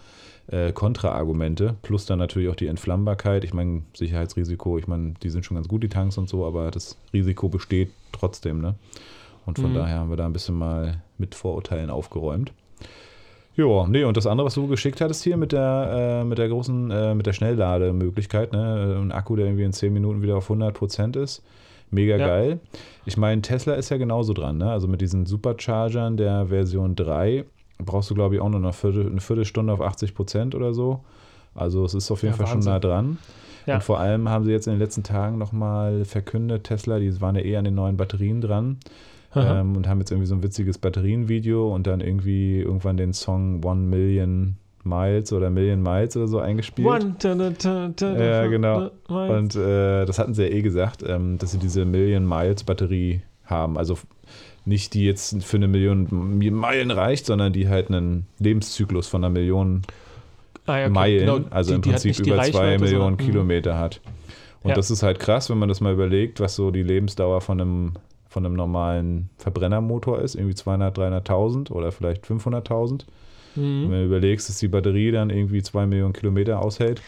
äh, 0.47 0.71
Kontraargumente. 0.71 1.75
Plus 1.81 2.05
dann 2.05 2.19
natürlich 2.19 2.47
auch 2.47 2.55
die 2.55 2.67
Entflammbarkeit. 2.67 3.43
Ich 3.43 3.53
meine, 3.53 3.81
Sicherheitsrisiko, 3.93 4.77
ich 4.77 4.87
meine, 4.87 5.15
die 5.21 5.29
sind 5.29 5.43
schon 5.43 5.55
ganz 5.55 5.67
gut, 5.67 5.83
die 5.83 5.89
Tanks 5.89 6.17
und 6.17 6.29
so, 6.29 6.45
aber 6.45 6.71
das 6.71 6.97
Risiko 7.11 7.49
besteht 7.49 7.91
trotzdem, 8.13 8.61
ne? 8.61 8.75
Und 9.45 9.59
von 9.59 9.71
Mhm. 9.71 9.75
daher 9.75 9.99
haben 9.99 10.09
wir 10.09 10.15
da 10.17 10.25
ein 10.25 10.33
bisschen 10.33 10.57
mal 10.57 11.01
mit 11.17 11.35
Vorurteilen 11.35 11.89
aufgeräumt. 11.89 12.51
Ja, 13.55 13.87
nee, 13.87 14.03
und 14.03 14.17
das 14.17 14.27
andere, 14.27 14.47
was 14.47 14.53
du 14.55 14.67
geschickt 14.67 14.99
hattest 14.99 15.23
hier 15.23 15.37
mit 15.37 15.53
der, 15.53 16.19
äh, 16.21 16.25
mit 16.25 16.37
der 16.37 16.49
großen, 16.49 16.91
äh, 16.91 17.15
mit 17.15 17.25
der 17.25 17.31
Schnelllademöglichkeit, 17.31 18.51
ne? 18.51 18.97
Ein 19.01 19.11
Akku, 19.13 19.35
der 19.37 19.45
irgendwie 19.45 19.63
in 19.63 19.71
10 19.71 19.93
Minuten 19.93 20.21
wieder 20.21 20.35
auf 20.35 20.49
100% 20.49 21.15
ist. 21.15 21.41
Mega 21.89 22.17
Ja. 22.17 22.27
geil. 22.27 22.59
Ich 23.05 23.15
meine, 23.15 23.41
Tesla 23.41 23.75
ist 23.75 23.89
ja 23.91 23.97
genauso 23.97 24.33
dran, 24.33 24.57
ne? 24.57 24.69
Also 24.71 24.87
mit 24.89 24.99
diesen 24.99 25.25
Superchargern 25.25 26.17
der 26.17 26.47
Version 26.47 26.95
3 26.95 27.45
brauchst 27.77 28.09
du, 28.09 28.15
glaube 28.15 28.35
ich, 28.35 28.41
auch 28.41 28.49
noch 28.49 28.57
eine, 28.59 28.73
Viertel, 28.73 29.07
eine 29.09 29.21
Viertelstunde 29.21 29.71
auf 29.71 29.79
80% 29.81 30.53
oder 30.55 30.73
so. 30.73 30.99
Also 31.53 31.85
es 31.85 31.93
ist 31.93 32.11
auf 32.11 32.23
jeden 32.23 32.33
Ja, 32.33 32.37
Fall 32.37 32.47
schon 32.47 32.55
Wahnsinn. 32.57 32.73
nah 32.73 32.79
dran. 32.79 33.17
Ja. 33.67 33.75
Und 33.75 33.83
vor 33.83 33.99
allem 33.99 34.27
haben 34.29 34.43
sie 34.43 34.51
jetzt 34.51 34.67
in 34.67 34.73
den 34.73 34.79
letzten 34.79 35.03
Tagen 35.03 35.37
nochmal 35.37 36.03
verkündet, 36.03 36.65
Tesla, 36.65 36.99
die 36.99 37.21
waren 37.21 37.35
ja 37.35 37.41
eh 37.41 37.55
an 37.55 37.63
den 37.63 37.75
neuen 37.75 37.95
Batterien 37.95 38.41
dran. 38.41 38.77
Ähm, 39.35 39.75
und 39.75 39.87
haben 39.87 39.99
jetzt 39.99 40.11
irgendwie 40.11 40.27
so 40.27 40.35
ein 40.35 40.43
witziges 40.43 40.77
Batterienvideo 40.77 41.73
und 41.73 41.87
dann 41.87 42.01
irgendwie 42.01 42.59
irgendwann 42.59 42.97
den 42.97 43.13
Song 43.13 43.63
One 43.63 43.81
Million 43.81 44.57
Miles 44.83 45.33
oder 45.33 45.49
Million 45.49 45.81
Miles 45.81 46.15
oder 46.15 46.27
so 46.27 46.39
eingespielt. 46.39 46.87
One, 46.87 47.15
ta, 47.17 47.35
ta, 47.57 47.89
ta, 47.95 48.17
Ja, 48.17 48.45
genau. 48.47 48.91
Und 49.07 49.55
äh, 49.55 50.05
das 50.05 50.19
hatten 50.19 50.33
sie 50.33 50.43
ja 50.43 50.49
eh 50.49 50.61
gesagt, 50.61 51.03
ähm, 51.07 51.37
dass 51.39 51.51
sie 51.51 51.57
diese 51.57 51.85
Million 51.85 52.27
Miles 52.27 52.63
Batterie 52.63 53.21
haben. 53.45 53.77
Also 53.77 53.97
nicht 54.65 54.93
die 54.93 55.05
jetzt 55.05 55.43
für 55.43 55.57
eine 55.57 55.67
Million 55.67 56.07
Meilen 56.55 56.91
reicht, 56.91 57.25
sondern 57.25 57.51
die 57.53 57.67
halt 57.67 57.89
einen 57.89 58.27
Lebenszyklus 58.39 59.07
von 59.07 59.23
einer 59.23 59.31
Million 59.33 59.81
Ah, 60.67 60.77
ja, 60.79 60.85
okay. 60.85 60.93
Meilen, 60.93 61.19
Genau, 61.19 61.39
also 61.51 61.71
die- 61.71 61.75
im 61.75 61.81
Prinzip 61.81 62.19
über 62.25 62.41
zwei 62.41 62.77
Millionen 62.79 62.89
sondern- 62.89 63.13
mhm. 63.13 63.17
Kilometer 63.17 63.77
hat. 63.79 64.01
Und 64.63 64.69
Ja. 64.69 64.75
das 64.75 64.89
ist 64.89 65.03
halt 65.03 65.19
krass, 65.19 65.47
wenn 65.51 65.59
man 65.59 65.69
das 65.69 65.79
mal 65.81 65.93
überlegt, 65.93 66.39
was 66.39 66.55
so 66.55 66.71
die 66.71 66.81
Lebensdauer 66.81 67.41
von 67.41 67.61
einem, 67.61 67.91
von 68.35 68.45
einem 68.45 68.55
normalen 68.55 69.29
Verbrennermotor 69.37 70.19
ist, 70.19 70.35
irgendwie 70.35 70.55
200, 70.55 70.97
300.000 70.97 71.71
oder 71.71 71.93
vielleicht 71.93 72.25
500.000. 72.25 73.05
Mhm. 73.55 73.83
Wenn 73.83 73.91
du 73.91 74.05
überlegst, 74.07 74.49
dass 74.49 74.57
die 74.57 74.67
Batterie 74.67 75.13
dann 75.13 75.29
irgendwie 75.29 75.63
zwei 75.63 75.85
Millionen 75.85 76.11
Kilometer 76.11 76.61
aushält 76.61 77.01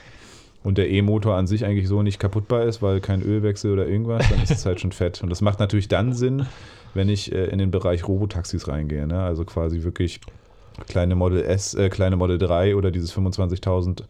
und 0.63 0.77
der 0.77 0.89
E-Motor 0.89 1.35
an 1.35 1.45
sich 1.45 1.65
eigentlich 1.65 1.89
so 1.89 2.01
nicht 2.01 2.17
kaputtbar 2.17 2.63
ist, 2.63 2.81
weil 2.81 3.01
kein 3.01 3.21
Ölwechsel 3.21 3.73
oder 3.73 3.85
irgendwas, 3.85 4.29
dann 4.29 4.41
ist 4.41 4.51
es 4.51 4.65
halt 4.65 4.79
schon 4.79 4.93
fett. 4.93 5.21
Und 5.21 5.29
das 5.29 5.41
macht 5.41 5.59
natürlich 5.59 5.89
dann 5.89 6.13
Sinn, 6.13 6.45
wenn 6.93 7.09
ich 7.09 7.33
äh, 7.33 7.47
in 7.47 7.57
den 7.57 7.71
Bereich 7.71 8.07
Robotaxis 8.07 8.69
reingehe. 8.69 9.05
Ne? 9.05 9.21
Also 9.21 9.43
quasi 9.43 9.83
wirklich 9.83 10.21
kleine 10.87 11.15
Model 11.15 11.43
S, 11.43 11.73
äh, 11.73 11.89
kleine 11.89 12.15
Model 12.15 12.37
3 12.37 12.77
oder 12.77 12.89
dieses 12.89 13.13
25.000 13.13 14.03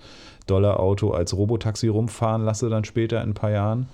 Dollar 0.45 0.79
Auto 0.79 1.09
als 1.13 1.35
Robotaxi 1.35 1.87
rumfahren 1.87 2.45
lasse 2.45 2.69
dann 2.69 2.83
später 2.83 3.23
in 3.23 3.31
ein 3.31 3.33
paar 3.33 3.49
Jahren. 3.49 3.87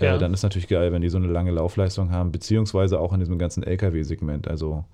Ja. 0.00 0.16
Äh, 0.16 0.18
dann 0.18 0.34
ist 0.34 0.42
natürlich 0.42 0.68
geil, 0.68 0.92
wenn 0.92 1.02
die 1.02 1.08
so 1.08 1.16
eine 1.16 1.28
lange 1.28 1.50
Laufleistung 1.50 2.10
haben, 2.10 2.32
beziehungsweise 2.32 3.00
auch 3.00 3.12
in 3.12 3.20
diesem 3.20 3.38
ganzen 3.38 3.62
LKW-Segment. 3.62 4.48
Also 4.48 4.84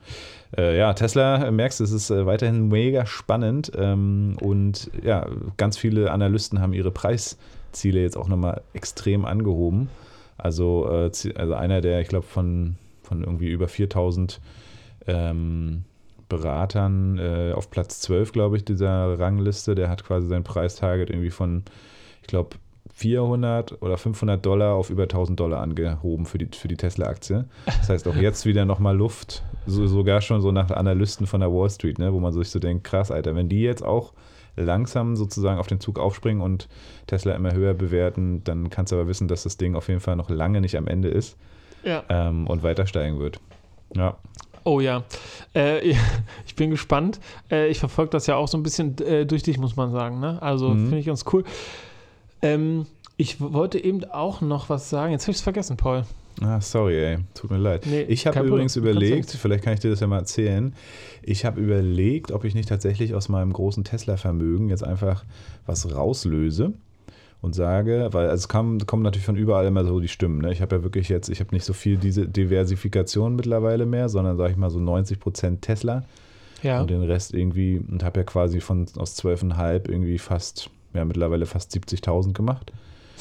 äh, 0.57 0.77
ja, 0.79 0.93
Tesla, 0.95 1.47
äh, 1.47 1.51
merkst 1.51 1.81
du, 1.81 1.85
es 1.85 1.93
ist 1.93 2.11
äh, 2.11 2.27
weiterhin 2.27 2.69
mega 2.69 3.07
spannend 3.07 3.73
ähm, 3.77 4.37
und 4.41 4.91
ja, 5.03 5.27
ganz 5.57 5.77
viele 5.77 6.11
Analysten 6.11 6.61
haben 6.61 6.73
ihre 6.73 6.91
Preisziele 6.91 8.01
jetzt 8.01 8.17
auch 8.17 8.29
nochmal 8.29 8.63
extrem 8.75 9.25
angehoben. 9.25 9.89
Also, 10.39 10.89
äh, 10.91 11.11
also 11.37 11.55
einer, 11.55 11.81
der, 11.81 12.01
ich 12.01 12.09
glaube, 12.09 12.27
von, 12.27 12.77
von 13.03 13.23
irgendwie 13.23 13.51
über 13.51 13.69
4000 13.69 14.41
ähm, 15.07 15.85
Beratern 16.29 17.19
äh, 17.19 17.53
auf 17.55 17.71
Platz 17.71 18.01
12, 18.01 18.33
glaube 18.33 18.57
ich, 18.57 18.65
dieser 18.65 19.19
Rangliste, 19.19 19.75
der 19.75 19.89
hat 19.89 20.05
quasi 20.05 20.29
sein 20.29 20.45
Preistarget 20.45 21.11
irgendwie 21.11 21.31
von, 21.31 21.63
ich 22.23 22.27
glaube, 22.27 22.57
400 22.95 23.81
oder 23.83 23.97
500 23.97 24.45
Dollar 24.45 24.75
auf 24.75 24.91
über 24.91 25.05
1000 25.05 25.39
Dollar 25.41 25.61
angehoben 25.61 26.27
für 26.27 26.39
die, 26.39 26.49
für 26.57 26.69
die 26.69 26.77
Tesla-Aktie. 26.77 27.47
Das 27.67 27.89
heißt 27.89 28.07
auch 28.07 28.17
jetzt 28.17 28.47
wieder 28.47 28.65
nochmal 28.65 28.97
Luft, 28.97 29.43
so, 29.67 29.87
sogar 29.87 30.21
schon 30.21 30.41
so 30.41 30.53
nach 30.53 30.71
Analysten 30.71 31.27
von 31.27 31.41
der 31.41 31.51
Wall 31.53 31.71
Street, 31.71 31.99
ne, 31.99 32.13
wo 32.13 32.21
man 32.21 32.33
sich 32.33 32.51
so 32.51 32.59
denkt, 32.59 32.85
krass, 32.85 33.11
Alter, 33.11 33.35
wenn 33.35 33.49
die 33.49 33.63
jetzt 33.63 33.83
auch 33.85 34.13
langsam 34.57 35.17
sozusagen 35.17 35.59
auf 35.59 35.67
den 35.67 35.81
Zug 35.81 35.99
aufspringen 35.99 36.43
und 36.43 36.69
Tesla 37.07 37.35
immer 37.35 37.55
höher 37.55 37.73
bewerten, 37.75 38.45
dann 38.45 38.69
kannst 38.69 38.93
du 38.93 38.97
aber 38.97 39.09
wissen, 39.09 39.27
dass 39.27 39.45
das 39.45 39.57
Ding 39.57 39.75
auf 39.75 39.89
jeden 39.89 40.01
Fall 40.01 40.17
noch 40.17 40.29
lange 40.29 40.61
nicht 40.61 40.77
am 40.77 40.87
Ende 40.87 41.09
ist 41.09 41.39
Ja. 41.85 42.05
ähm, 42.11 42.47
und 42.47 42.63
weiter 42.63 42.87
steigen 42.87 43.19
wird. 43.19 43.41
Ja, 43.97 44.17
Oh 44.65 44.79
ja. 44.79 45.03
Äh, 45.57 45.81
ich 45.81 45.97
bin 46.57 46.71
gespannt. 46.71 47.19
Äh, 47.51 47.67
ich 47.69 47.81
verfolge 47.81 48.11
das 48.11 48.29
ja 48.29 48.37
auch 48.37 48.47
so 48.47 48.57
ein 48.57 48.63
bisschen 48.63 48.97
äh, 48.99 49.27
durch 49.27 49.43
dich, 49.43 49.59
muss 49.59 49.75
man 49.75 49.91
sagen. 49.91 50.21
Ne? 50.21 50.41
Also 50.41 50.69
Mhm. 50.69 50.85
finde 50.85 50.99
ich 50.99 51.07
ganz 51.07 51.25
cool. 51.33 51.43
Ähm, 52.43 52.87
ich 53.17 53.41
wollte 53.41 53.83
eben 53.83 54.05
auch 54.05 54.41
noch 54.41 54.69
was 54.69 54.91
sagen. 54.91 55.13
Jetzt 55.13 55.23
habe 55.25 55.33
ich 55.33 55.39
es 55.39 55.43
vergessen, 55.43 55.77
Paul. 55.77 56.05
Ah, 56.41 56.61
sorry, 56.61 56.97
ey. 56.99 57.19
Tut 57.35 57.51
mir 57.51 57.59
leid. 57.59 57.85
Nee, 57.87 58.03
ich 58.03 58.27
habe 58.27 58.35
Problem. 58.37 58.55
übrigens 58.55 58.75
kannst 58.75 58.89
überlegt, 58.89 59.31
vielleicht 59.31 59.63
kann 59.65 59.75
ich 59.75 59.81
dir 59.81 59.91
das 59.91 60.01
ja 60.01 60.07
mal 60.07 60.19
erzählen. 60.19 60.75
Ich 61.23 61.45
habe 61.45 61.61
überlegt, 61.61 62.33
ob 62.33 62.45
ich 62.45 62.55
nicht 62.55 62.69
tatsächlich 62.69 63.15
aus 63.15 63.29
meinem 63.29 63.53
großen 63.53 63.85
Tesla-Vermögen 63.85 64.71
jetzt 64.71 64.83
einfach 64.83 65.25
was 65.67 65.95
rauslöse 65.95 66.73
und 67.43 67.55
sage, 67.55 68.09
weil 68.13 68.29
also 68.29 68.43
es 68.43 68.49
kam, 68.49 68.79
kommen 68.87 69.03
natürlich 69.03 69.27
von 69.27 69.37
überall 69.37 69.67
immer 69.67 69.85
so 69.85 70.01
die 70.01 70.09
Stimmen. 70.09 70.41
Ne? 70.41 70.53
Ich 70.53 70.63
habe 70.63 70.77
ja 70.77 70.83
wirklich 70.83 71.09
jetzt, 71.09 71.29
ich 71.29 71.41
habe 71.41 71.55
nicht 71.55 71.65
so 71.65 71.75
viel 71.75 71.97
diese 71.99 72.27
Diversifikation 72.27 73.37
mittlerweile 73.37 73.85
mehr, 73.85 74.09
sondern 74.09 74.37
sage 74.37 74.53
ich 74.53 74.57
mal 74.57 74.71
so 74.71 74.79
90 74.81 75.21
Prozent 75.21 75.63
Tesla 75.63 76.05
Ja. 76.63 76.81
und 76.81 76.89
den 76.91 77.03
Rest 77.03 77.35
irgendwie 77.35 77.79
und 77.79 78.03
habe 78.03 78.21
ja 78.21 78.25
quasi 78.25 78.61
von 78.61 78.87
aus 78.97 79.17
12,5 79.23 79.89
irgendwie 79.89 80.19
fast, 80.19 80.71
ja 80.95 81.05
mittlerweile 81.05 81.47
fast 81.47 81.75
70.000 81.75 82.33
gemacht. 82.33 82.73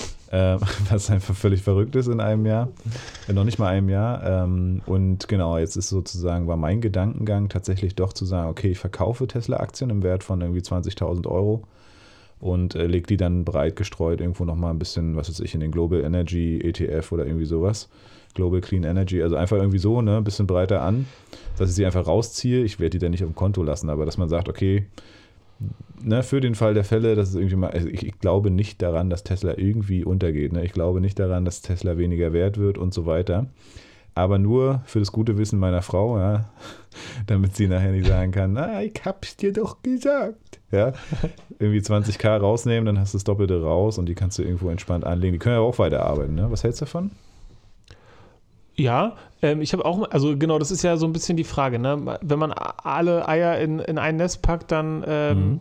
äh, 0.31 0.57
was 0.89 1.09
einfach 1.09 1.35
völlig 1.35 1.61
verrückt 1.61 1.95
ist 1.95 2.07
in 2.07 2.21
einem 2.21 2.45
Jahr, 2.45 2.69
äh, 3.27 3.33
noch 3.33 3.43
nicht 3.43 3.59
mal 3.59 3.67
einem 3.67 3.89
Jahr. 3.89 4.23
Ähm, 4.23 4.81
und 4.85 5.27
genau, 5.27 5.57
jetzt 5.57 5.75
ist 5.75 5.89
sozusagen, 5.89 6.47
war 6.47 6.57
mein 6.57 6.81
Gedankengang 6.81 7.49
tatsächlich 7.49 7.95
doch 7.95 8.13
zu 8.13 8.25
sagen, 8.25 8.49
okay, 8.49 8.71
ich 8.71 8.79
verkaufe 8.79 9.27
Tesla-Aktien 9.27 9.89
im 9.89 10.03
Wert 10.03 10.23
von 10.23 10.41
irgendwie 10.41 10.61
20.000 10.61 11.27
Euro 11.27 11.63
und 12.39 12.75
äh, 12.75 12.87
lege 12.87 13.07
die 13.07 13.17
dann 13.17 13.43
breit 13.43 13.75
gestreut 13.75 14.21
irgendwo 14.21 14.45
nochmal 14.45 14.71
ein 14.71 14.79
bisschen, 14.79 15.15
was 15.15 15.29
weiß 15.29 15.41
ich, 15.41 15.53
in 15.53 15.59
den 15.59 15.71
Global 15.71 16.01
Energy 16.01 16.59
ETF 16.61 17.11
oder 17.11 17.25
irgendwie 17.25 17.45
sowas. 17.45 17.89
Global 18.33 18.61
Clean 18.61 18.85
Energy, 18.85 19.21
also 19.21 19.35
einfach 19.35 19.57
irgendwie 19.57 19.77
so, 19.77 20.01
ne, 20.01 20.15
ein 20.15 20.23
bisschen 20.23 20.47
breiter 20.47 20.81
an, 20.81 21.05
dass 21.57 21.69
ich 21.69 21.75
sie 21.75 21.85
einfach 21.85 22.07
rausziehe. 22.07 22.63
Ich 22.63 22.79
werde 22.79 22.91
die 22.91 22.99
dann 22.99 23.11
nicht 23.11 23.23
auf 23.23 23.29
dem 23.29 23.35
Konto 23.35 23.61
lassen, 23.61 23.89
aber 23.89 24.05
dass 24.05 24.17
man 24.17 24.29
sagt, 24.29 24.47
okay, 24.47 24.85
ne, 26.01 26.23
für 26.23 26.41
den 26.41 26.55
Fall 26.55 26.73
der 26.73 26.83
Fälle, 26.83 27.15
dass 27.15 27.29
es 27.29 27.35
irgendwie 27.35 27.55
mal, 27.55 27.71
also 27.71 27.87
ich, 27.87 28.05
ich, 28.05 28.19
glaube 28.19 28.51
nicht 28.51 28.81
daran, 28.81 29.09
dass 29.09 29.23
Tesla 29.23 29.57
irgendwie 29.57 30.03
untergeht. 30.03 30.53
Ne? 30.53 30.63
Ich 30.63 30.73
glaube 30.73 31.01
nicht 31.01 31.19
daran, 31.19 31.45
dass 31.45 31.61
Tesla 31.61 31.97
weniger 31.97 32.33
wert 32.33 32.57
wird 32.57 32.77
und 32.77 32.93
so 32.93 33.05
weiter. 33.05 33.47
Aber 34.13 34.37
nur 34.39 34.81
für 34.85 34.99
das 34.99 35.11
gute 35.11 35.37
Wissen 35.37 35.57
meiner 35.57 35.81
Frau, 35.81 36.17
ja, 36.17 36.49
damit 37.27 37.55
sie 37.55 37.67
nachher 37.67 37.91
nicht 37.91 38.07
sagen 38.07 38.31
kann, 38.31 38.53
na, 38.53 38.83
ich 38.83 38.93
hab's 39.05 39.37
dir 39.37 39.53
doch 39.53 39.81
gesagt. 39.81 40.59
Ja, 40.71 40.93
irgendwie 41.59 41.79
20k 41.79 42.37
rausnehmen, 42.37 42.85
dann 42.85 42.99
hast 42.99 43.13
du 43.13 43.17
das 43.17 43.23
Doppelte 43.23 43.61
raus 43.61 43.97
und 43.97 44.07
die 44.07 44.15
kannst 44.15 44.37
du 44.37 44.43
irgendwo 44.43 44.69
entspannt 44.69 45.05
anlegen. 45.05 45.33
Die 45.33 45.39
können 45.39 45.55
ja 45.55 45.61
auch 45.61 45.79
weiterarbeiten, 45.79 46.35
ne? 46.35 46.51
Was 46.51 46.63
hältst 46.63 46.81
du 46.81 46.85
davon? 46.85 47.11
Ja, 48.75 49.15
ähm, 49.41 49.61
ich 49.61 49.73
habe 49.73 49.85
auch, 49.85 50.09
also 50.11 50.37
genau, 50.37 50.59
das 50.59 50.71
ist 50.71 50.83
ja 50.83 50.97
so 50.97 51.05
ein 51.05 51.13
bisschen 51.13 51.37
die 51.37 51.43
Frage, 51.43 51.79
ne? 51.79 52.17
Wenn 52.21 52.39
man 52.39 52.51
alle 52.51 53.27
Eier 53.27 53.59
in, 53.59 53.79
in 53.79 53.97
ein 53.97 54.15
Nest 54.15 54.41
packt, 54.41 54.71
dann 54.71 55.03
ähm, 55.05 55.37
mhm. 55.37 55.59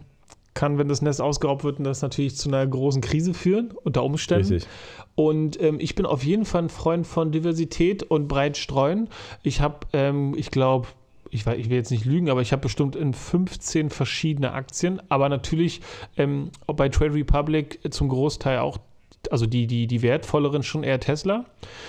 kann, 0.55 0.79
wenn 0.79 0.89
das 0.89 1.03
Nest 1.03 1.21
ausgeraubt 1.21 1.65
wird, 1.65 1.79
das 1.81 2.03
natürlich 2.03 2.37
zu 2.37 2.49
einer 2.49 2.67
großen 2.67 3.03
Krise 3.03 3.35
führen, 3.35 3.73
unter 3.83 4.05
Umständen. 4.05 4.55
Richtig. 4.55 4.69
Und 5.17 5.61
ähm, 5.61 5.79
ich 5.81 5.95
bin 5.95 6.07
auf 6.07 6.25
jeden 6.25 6.45
Fall 6.45 6.65
ein 6.65 6.69
Freund 6.69 7.07
von 7.07 7.33
Diversität 7.33 8.03
und 8.03 8.29
breit 8.29 8.57
streuen. 8.57 9.09
Ich 9.43 9.61
habe, 9.61 9.87
ähm, 9.93 10.35
ich 10.37 10.51
glaube, 10.51 10.89
ich, 11.31 11.47
ich, 11.47 11.71
will 11.71 11.77
jetzt 11.77 11.91
nicht 11.91 12.05
lügen, 12.05 12.31
aber 12.31 12.43
ich 12.43 12.53
habe 12.53 12.63
bestimmt 12.63 12.97
in 12.97 13.15
15 13.15 13.91
verschiedene 13.91 14.53
Aktien, 14.53 15.01
aber 15.09 15.29
natürlich 15.29 15.81
ähm, 16.17 16.51
bei 16.67 16.89
Trade 16.89 17.15
Republic 17.15 17.81
zum 17.91 18.09
Großteil 18.09 18.59
auch 18.59 18.79
also 19.31 19.47
die, 19.47 19.67
die, 19.67 19.87
die 19.87 20.03
wertvolleren 20.03 20.63
schon 20.63 20.83
eher 20.83 21.01
Tesla. 21.01 21.45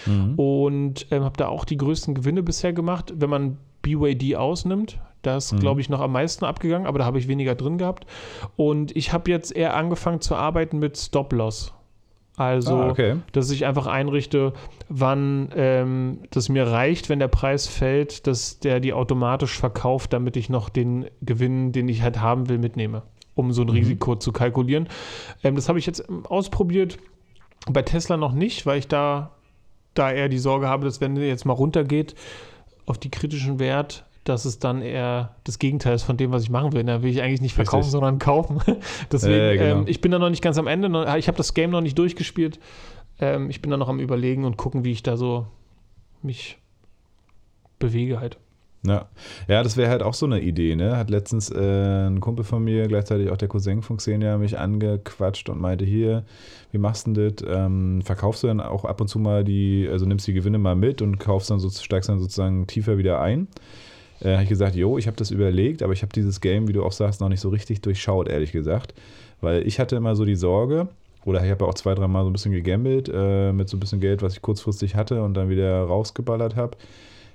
Mhm. 0.06 0.34
Und 0.36 1.08
ähm, 1.12 1.24
habe 1.24 1.38
da 1.38 1.48
auch 1.48 1.66
die 1.66 1.78
größten 1.78 2.16
Gewinne 2.16 2.44
bisher 2.44 2.74
gemacht, 2.74 3.14
wenn 3.16 3.30
man 3.30 3.58
BYD 3.82 4.36
ausnimmt. 4.36 5.00
Da 5.22 5.38
ist, 5.38 5.54
mhm. 5.54 5.60
glaube 5.60 5.82
ich, 5.82 5.90
noch 5.90 6.02
am 6.02 6.12
meisten 6.12 6.46
abgegangen, 6.46 6.88
aber 6.88 7.00
da 7.00 7.06
habe 7.06 7.20
ich 7.20 7.28
weniger 7.28 7.56
drin 7.56 7.78
gehabt. 7.78 8.06
Und 8.56 8.96
ich 8.96 9.14
habe 9.14 9.30
jetzt 9.30 9.56
eher 9.56 9.76
angefangen 9.76 10.22
zu 10.22 10.36
arbeiten 10.36 10.80
mit 10.80 10.98
Stop-Loss. 10.98 11.74
Also, 12.38 12.76
ah, 12.76 12.90
okay. 12.90 13.18
dass 13.34 13.52
ich 13.52 13.66
einfach 13.66 13.88
einrichte, 13.88 14.54
wann 14.90 15.50
ähm, 15.56 16.20
das 16.32 16.50
mir 16.50 16.66
reicht, 16.66 17.10
wenn 17.10 17.20
der 17.20 17.28
Preis 17.28 17.68
fällt, 17.68 18.26
dass 18.26 18.60
der 18.60 18.80
die 18.80 18.94
automatisch 18.94 19.60
verkauft, 19.60 20.14
damit 20.14 20.38
ich 20.38 20.50
noch 20.50 20.70
den 20.70 21.06
Gewinn, 21.22 21.72
den 21.72 21.88
ich 21.88 22.02
halt 22.02 22.20
haben 22.20 22.50
will, 22.50 22.58
mitnehme, 22.58 23.04
um 23.36 23.52
so 23.52 23.62
ein 23.62 23.68
mhm. 23.68 23.74
Risiko 23.74 24.16
zu 24.16 24.32
kalkulieren. 24.32 24.88
Ähm, 25.44 25.56
das 25.56 25.70
habe 25.70 25.78
ich 25.78 25.86
jetzt 25.86 26.08
ausprobiert 26.24 26.98
bei 27.70 27.82
Tesla 27.82 28.18
noch 28.18 28.34
nicht, 28.34 28.66
weil 28.66 28.80
ich 28.80 28.88
da, 28.88 29.32
da 29.94 30.12
eher 30.12 30.30
die 30.30 30.40
Sorge 30.40 30.68
habe, 30.68 30.86
dass 30.86 31.02
wenn 31.02 31.16
der 31.16 31.28
jetzt 31.28 31.46
mal 31.46 31.54
runtergeht 31.54 32.16
auf 32.86 32.98
die 32.98 33.12
kritischen 33.12 33.60
Wert, 33.60 34.06
dass 34.24 34.46
es 34.46 34.60
dann 34.60 34.82
eher 34.82 35.36
das 35.44 35.58
Gegenteil 35.60 35.96
ist 35.96 36.04
von 36.04 36.18
dem, 36.18 36.32
was 36.32 36.44
ich 36.44 36.50
machen 36.50 36.74
will. 36.74 36.84
Da 36.84 37.02
will 37.02 37.10
ich 37.10 37.22
eigentlich 37.22 37.42
nicht 37.42 37.56
verkaufen, 37.56 37.78
Richtig. 37.78 37.92
sondern 37.92 38.20
kaufen. 38.20 38.60
Deswegen, 39.12 39.34
äh, 39.34 39.58
genau. 39.58 39.80
ähm, 39.82 39.84
ich 39.88 40.02
bin 40.02 40.12
da 40.12 40.20
noch 40.20 40.30
nicht 40.30 40.44
ganz 40.44 40.58
am 40.58 40.68
Ende. 40.68 40.88
Ich 41.18 41.28
habe 41.28 41.38
das 41.38 41.54
Game 41.54 41.72
noch 41.72 41.82
nicht 41.82 41.98
durchgespielt. 41.98 42.60
Ähm, 43.20 43.50
ich 43.50 43.62
bin 43.62 43.72
da 43.72 43.78
noch 43.78 43.90
am 43.90 44.00
Überlegen 44.00 44.46
und 44.46 44.58
gucken, 44.58 44.84
wie 44.84 44.92
ich 44.92 45.04
da 45.04 45.18
so 45.18 45.48
mich 46.22 46.60
bewege 47.80 48.20
halt. 48.20 48.38
Ja, 48.84 49.08
ja 49.48 49.62
das 49.62 49.78
wäre 49.78 49.92
halt 49.92 50.02
auch 50.02 50.16
so 50.16 50.26
eine 50.26 50.42
Idee, 50.42 50.76
ne? 50.76 50.98
Hat 50.98 51.10
letztens 51.12 51.52
äh, 51.52 52.08
ein 52.08 52.20
Kumpel 52.20 52.44
von 52.44 52.64
mir, 52.64 52.88
gleichzeitig 52.88 53.30
auch 53.30 53.38
der 53.38 53.48
Cousin 53.48 53.84
von 53.84 53.98
Xenia, 53.98 54.38
mich 54.38 54.58
angequatscht 54.58 55.50
und 55.50 55.62
meinte, 55.62 55.86
hier, 55.86 56.24
wie 56.72 56.80
machst 56.80 57.06
du 57.06 57.14
denn 57.14 57.36
das? 57.36 57.46
Ähm, 57.48 58.02
verkaufst 58.04 58.42
du 58.44 58.48
dann 58.48 58.60
auch 58.60 58.86
ab 58.86 59.00
und 59.00 59.08
zu 59.08 59.20
mal 59.20 59.44
die, 59.44 59.88
also 59.92 60.06
nimmst 60.06 60.26
die 60.26 60.34
Gewinne 60.34 60.58
mal 60.58 60.76
mit 60.76 61.02
und 61.02 61.20
kaufst 61.20 61.52
dann 61.52 61.60
so, 61.60 61.70
steigst 61.70 62.10
dann 62.10 62.20
sozusagen 62.20 62.66
tiefer 62.66 62.98
wieder 62.98 63.22
ein? 63.22 63.48
Äh, 64.20 64.34
habe 64.34 64.44
ich 64.44 64.50
gesagt, 64.50 64.76
jo, 64.76 64.98
ich 64.98 65.06
habe 65.06 65.18
das 65.18 65.30
überlegt, 65.30 65.84
aber 65.84 65.94
ich 65.94 66.02
habe 66.02 66.14
dieses 66.14 66.42
Game, 66.42 66.68
wie 66.68 66.74
du 66.74 66.84
auch 66.84 66.92
sagst, 66.92 67.22
noch 67.22 67.30
nicht 67.30 67.42
so 67.42 67.50
richtig 67.50 67.82
durchschaut, 67.82 68.30
ehrlich 68.30 68.52
gesagt. 68.52 68.96
Weil 69.42 69.68
ich 69.68 69.80
hatte 69.80 69.96
immer 69.96 70.16
so 70.16 70.26
die 70.26 70.36
Sorge, 70.36 70.88
oder 71.24 71.44
ich 71.44 71.52
habe 71.52 71.68
auch 71.68 71.76
zwei, 71.76 71.94
dreimal 71.94 72.24
so 72.24 72.32
ein 72.32 72.34
bisschen 72.34 72.52
gegambelt 72.52 73.12
äh, 73.14 73.52
mit 73.54 73.70
so 73.70 73.78
ein 73.78 73.80
bisschen 73.80 74.00
Geld, 74.00 74.24
was 74.24 74.34
ich 74.34 74.42
kurzfristig 74.42 74.96
hatte 74.96 75.22
und 75.22 75.36
dann 75.36 75.50
wieder 75.50 75.84
rausgeballert 75.84 76.56
habe 76.56 76.78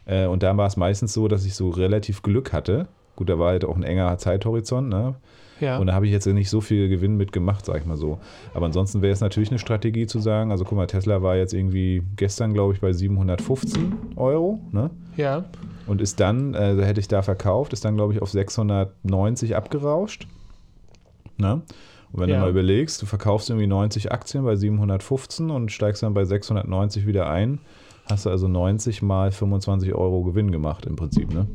äh, 0.06 0.26
und 0.26 0.42
da 0.42 0.56
war 0.56 0.66
es 0.66 0.76
meistens 0.76 1.12
so, 1.12 1.28
dass 1.28 1.44
ich 1.44 1.54
so 1.54 1.68
relativ 1.70 2.22
Glück 2.22 2.52
hatte. 2.52 2.88
Gut, 3.16 3.28
da 3.28 3.38
war 3.38 3.50
halt 3.50 3.64
auch 3.64 3.76
ein 3.76 3.82
enger 3.82 4.16
Zeithorizont, 4.18 4.88
ne? 4.88 5.16
Ja. 5.60 5.78
Und 5.78 5.86
da 5.86 5.94
habe 5.94 6.06
ich 6.06 6.12
jetzt 6.12 6.26
nicht 6.26 6.50
so 6.50 6.60
viel 6.60 6.88
Gewinn 6.88 7.16
mitgemacht, 7.16 7.64
sag 7.64 7.78
ich 7.78 7.86
mal 7.86 7.96
so. 7.96 8.18
Aber 8.52 8.66
ansonsten 8.66 9.00
wäre 9.00 9.12
es 9.12 9.20
natürlich 9.20 9.48
eine 9.50 9.58
Strategie 9.58 10.06
zu 10.06 10.18
sagen, 10.18 10.50
also 10.50 10.64
guck 10.64 10.76
mal, 10.76 10.86
Tesla 10.86 11.22
war 11.22 11.36
jetzt 11.36 11.54
irgendwie 11.54 12.02
gestern, 12.16 12.52
glaube 12.52 12.74
ich, 12.74 12.80
bei 12.80 12.92
715 12.92 13.94
Euro, 14.16 14.60
ne? 14.70 14.90
Ja. 15.16 15.44
Und 15.86 16.02
ist 16.02 16.20
dann, 16.20 16.54
also 16.54 16.82
hätte 16.82 17.00
ich 17.00 17.08
da 17.08 17.22
verkauft, 17.22 17.72
ist 17.72 17.84
dann, 17.84 17.96
glaube 17.96 18.12
ich, 18.12 18.20
auf 18.20 18.30
690 18.30 19.56
abgerauscht. 19.56 20.26
Ne? 21.38 21.62
Und 22.12 22.20
wenn 22.20 22.28
ja. 22.28 22.36
du 22.36 22.42
mal 22.42 22.50
überlegst, 22.50 23.00
du 23.02 23.06
verkaufst 23.06 23.50
irgendwie 23.50 23.66
90 23.66 24.12
Aktien 24.12 24.44
bei 24.44 24.56
715 24.56 25.50
und 25.50 25.72
steigst 25.72 26.02
dann 26.02 26.14
bei 26.14 26.24
690 26.24 27.06
wieder 27.06 27.28
ein, 27.30 27.60
hast 28.06 28.26
du 28.26 28.30
also 28.30 28.48
90 28.48 29.02
mal 29.02 29.30
25 29.30 29.94
Euro 29.94 30.22
Gewinn 30.22 30.50
gemacht 30.50 30.86
im 30.86 30.96
Prinzip, 30.96 31.32
ne? 31.32 31.46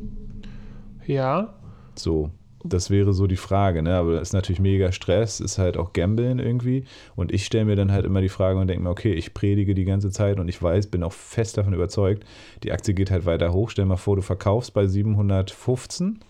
Ja. 1.06 1.54
So, 1.94 2.30
das 2.64 2.90
wäre 2.90 3.12
so 3.12 3.26
die 3.26 3.36
Frage, 3.36 3.82
ne? 3.82 3.94
Aber 3.94 4.12
das 4.12 4.28
ist 4.28 4.32
natürlich 4.32 4.60
mega 4.60 4.92
Stress, 4.92 5.40
ist 5.40 5.58
halt 5.58 5.76
auch 5.76 5.92
Gambeln 5.92 6.38
irgendwie. 6.38 6.84
Und 7.16 7.32
ich 7.32 7.44
stelle 7.44 7.64
mir 7.64 7.76
dann 7.76 7.90
halt 7.90 8.04
immer 8.04 8.20
die 8.20 8.28
Frage 8.28 8.58
und 8.58 8.68
denke 8.68 8.84
mir, 8.84 8.90
okay, 8.90 9.12
ich 9.12 9.34
predige 9.34 9.74
die 9.74 9.84
ganze 9.84 10.10
Zeit 10.10 10.38
und 10.38 10.48
ich 10.48 10.62
weiß, 10.62 10.86
bin 10.86 11.02
auch 11.02 11.12
fest 11.12 11.58
davon 11.58 11.74
überzeugt, 11.74 12.24
die 12.62 12.72
Aktie 12.72 12.94
geht 12.94 13.10
halt 13.10 13.26
weiter 13.26 13.52
hoch. 13.52 13.70
Stell 13.70 13.86
mal 13.86 13.96
vor, 13.96 14.16
du 14.16 14.22
verkaufst 14.22 14.74
bei 14.74 14.86
715, 14.86 16.20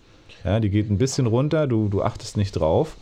ja, 0.43 0.59
die 0.59 0.69
geht 0.69 0.89
ein 0.89 0.97
bisschen 0.97 1.27
runter, 1.27 1.67
du, 1.67 1.87
du 1.89 2.01
achtest 2.01 2.37
nicht 2.37 2.53
drauf. 2.53 2.97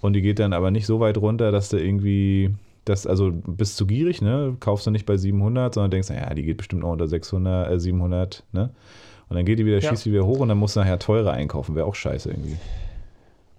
Und 0.00 0.12
die 0.12 0.20
geht 0.20 0.38
dann 0.38 0.52
aber 0.52 0.70
nicht 0.70 0.84
so 0.84 1.00
weit 1.00 1.16
runter, 1.16 1.50
dass 1.50 1.70
du 1.70 1.78
irgendwie 1.78 2.50
das, 2.84 3.06
also 3.06 3.32
bist 3.32 3.76
zu 3.76 3.86
gierig, 3.86 4.22
ne? 4.22 4.56
Kaufst 4.60 4.86
du 4.86 4.90
nicht 4.90 5.06
bei 5.06 5.16
700, 5.16 5.74
sondern 5.74 5.90
denkst, 5.90 6.10
ja, 6.10 6.32
die 6.34 6.42
geht 6.42 6.58
bestimmt 6.58 6.84
auch 6.84 6.92
unter 6.92 7.08
600, 7.08 7.70
äh, 7.70 7.80
700, 7.80 8.44
ne? 8.52 8.70
Und 9.28 9.36
dann 9.36 9.44
geht 9.46 9.58
die 9.58 9.66
wieder, 9.66 9.78
ja. 9.78 9.88
schießt 9.88 10.04
die 10.04 10.12
wieder 10.12 10.26
hoch 10.26 10.40
und 10.40 10.48
dann 10.48 10.58
musst 10.58 10.76
du 10.76 10.80
nachher 10.80 10.98
teurer 10.98 11.32
einkaufen. 11.32 11.74
Wäre 11.74 11.86
auch 11.86 11.94
scheiße 11.94 12.30
irgendwie. 12.30 12.56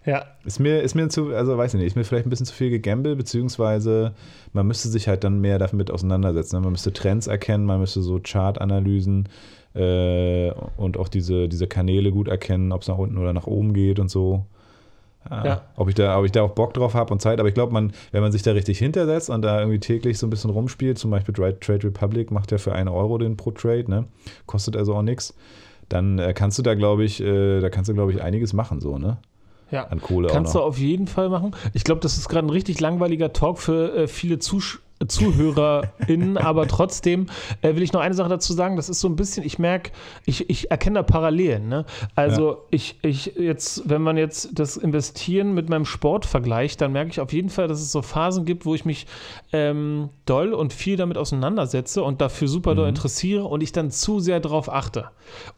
Ja. 0.06 0.26
Ist 0.46 0.60
mir, 0.60 0.82
ist 0.82 0.94
mir 0.94 1.10
zu, 1.10 1.34
also 1.34 1.58
weiß 1.58 1.74
ich 1.74 1.80
nicht, 1.80 1.88
ist 1.88 1.96
mir 1.96 2.04
vielleicht 2.04 2.28
ein 2.28 2.30
bisschen 2.30 2.46
zu 2.46 2.54
viel 2.54 2.70
gegambelt, 2.70 3.18
beziehungsweise 3.18 4.14
man 4.54 4.68
müsste 4.68 4.90
sich 4.90 5.08
halt 5.08 5.24
dann 5.24 5.42
mehr 5.42 5.58
damit 5.58 5.90
auseinandersetzen. 5.90 6.58
Ne? 6.58 6.62
Man 6.62 6.74
müsste 6.74 6.94
Trends 6.94 7.28
erkennen, 7.28 7.66
man 7.66 7.80
müsste 7.80 8.02
so 8.02 8.20
Chart-Analysen 8.20 9.28
äh, 9.74 10.52
und 10.78 10.98
auch 10.98 11.08
diese, 11.08 11.50
diese 11.50 11.68
Kanäle 11.68 12.12
gut 12.12 12.28
erkennen, 12.28 12.72
ob 12.72 12.84
es 12.84 12.88
nach 12.88 12.98
unten 12.98 13.18
oder 13.18 13.34
nach 13.34 13.48
oben 13.48 13.74
geht 13.74 14.00
und 14.00 14.10
so. 14.10 14.46
Ja. 15.30 15.64
Ob, 15.76 15.90
ich 15.90 15.96
da, 15.96 16.18
ob 16.18 16.26
ich 16.26 16.32
da 16.32 16.44
auch 16.44 16.52
Bock 16.52 16.74
drauf 16.74 16.94
habe 16.94 17.12
und 17.12 17.20
Zeit. 17.20 17.40
Aber 17.40 17.50
ich 17.50 17.56
glaube, 17.56 17.74
man, 17.74 17.94
wenn 18.12 18.22
man 18.22 18.32
sich 18.32 18.44
da 18.44 18.52
richtig 18.52 18.78
hintersetzt 18.78 19.30
und 19.30 19.42
da 19.42 19.60
irgendwie 19.60 19.80
täglich 19.80 20.20
so 20.20 20.28
ein 20.28 20.30
bisschen 20.30 20.52
rumspielt, 20.52 20.98
zum 20.98 21.12
Beispiel 21.12 21.34
Trade 21.34 21.84
Republic 21.88 22.32
macht 22.32 22.52
ja 22.52 22.58
für 22.58 22.74
einen 22.74 22.90
Euro 22.90 23.18
den 23.18 23.36
pro 23.38 23.52
Trade, 23.52 23.90
ne? 23.90 24.06
Kostet 24.46 24.78
also 24.78 24.94
auch 24.96 25.02
nichts, 25.02 25.36
dann 25.90 26.20
äh, 26.20 26.34
kannst 26.34 26.58
du 26.60 26.62
da, 26.62 26.76
glaube 26.76 27.04
ich, 27.04 27.22
äh, 27.22 27.60
da 27.60 27.70
kannst 27.70 27.90
du, 27.90 27.94
glaube 27.94 28.12
ich, 28.12 28.22
einiges 28.22 28.54
machen, 28.54 28.80
so, 28.80 28.98
ne? 28.98 29.18
Ja, 29.72 29.86
an 29.88 30.00
Kohle 30.00 30.28
kannst 30.28 30.54
du 30.54 30.60
auf 30.60 30.78
jeden 30.78 31.08
Fall 31.08 31.30
machen. 31.30 31.56
Ich 31.74 31.84
glaube, 31.84 32.00
das 32.02 32.18
ist 32.18 32.30
gerade 32.30 32.46
ein 32.46 32.52
richtig 32.52 32.80
langweiliger 32.80 33.34
Talk 33.34 33.58
für 33.58 33.96
äh, 33.96 34.08
viele 34.08 34.38
Zuschauer 34.38 34.85
ZuhörerInnen, 35.06 36.38
aber 36.38 36.68
trotzdem 36.68 37.28
äh, 37.62 37.76
will 37.76 37.84
ich 37.84 37.94
noch 37.94 38.02
eine 38.02 38.16
Sache 38.16 38.30
dazu 38.30 38.54
sagen. 38.54 38.76
Das 38.76 38.90
ist 38.90 39.00
so 39.00 39.08
ein 39.08 39.16
bisschen, 39.16 39.46
ich 39.46 39.60
merke, 39.60 39.92
ich, 40.26 40.50
ich 40.50 40.72
erkenne 40.72 40.96
da 40.96 41.04
Parallelen. 41.04 41.68
Ne? 41.68 41.86
Also 42.16 42.52
ja. 42.52 42.58
ich, 42.72 43.00
ich 43.02 43.34
jetzt, 43.38 43.90
wenn 43.90 44.02
man 44.02 44.18
jetzt 44.18 44.58
das 44.58 44.78
Investieren 44.78 45.54
mit 45.54 45.70
meinem 45.70 45.86
Sport 45.86 46.26
vergleicht, 46.26 46.82
dann 46.82 46.92
merke 46.92 47.12
ich 47.12 47.20
auf 47.20 47.34
jeden 47.34 47.50
Fall, 47.50 47.68
dass 47.68 47.82
es 47.82 47.92
so 47.92 48.02
Phasen 48.02 48.46
gibt, 48.46 48.66
wo 48.66 48.74
ich 48.74 48.86
mich 48.86 49.06
ähm, 49.52 50.10
doll 50.26 50.54
und 50.54 50.74
viel 50.74 50.96
damit 50.96 51.18
auseinandersetze 51.18 52.04
und 52.04 52.22
dafür 52.22 52.48
super 52.48 52.72
mhm. 52.72 52.78
doll 52.78 52.90
interessiere 52.90 53.44
und 53.46 53.62
ich 53.62 53.72
dann 53.72 53.92
zu 53.92 54.20
sehr 54.20 54.40
darauf 54.40 54.72
achte. 54.72 55.10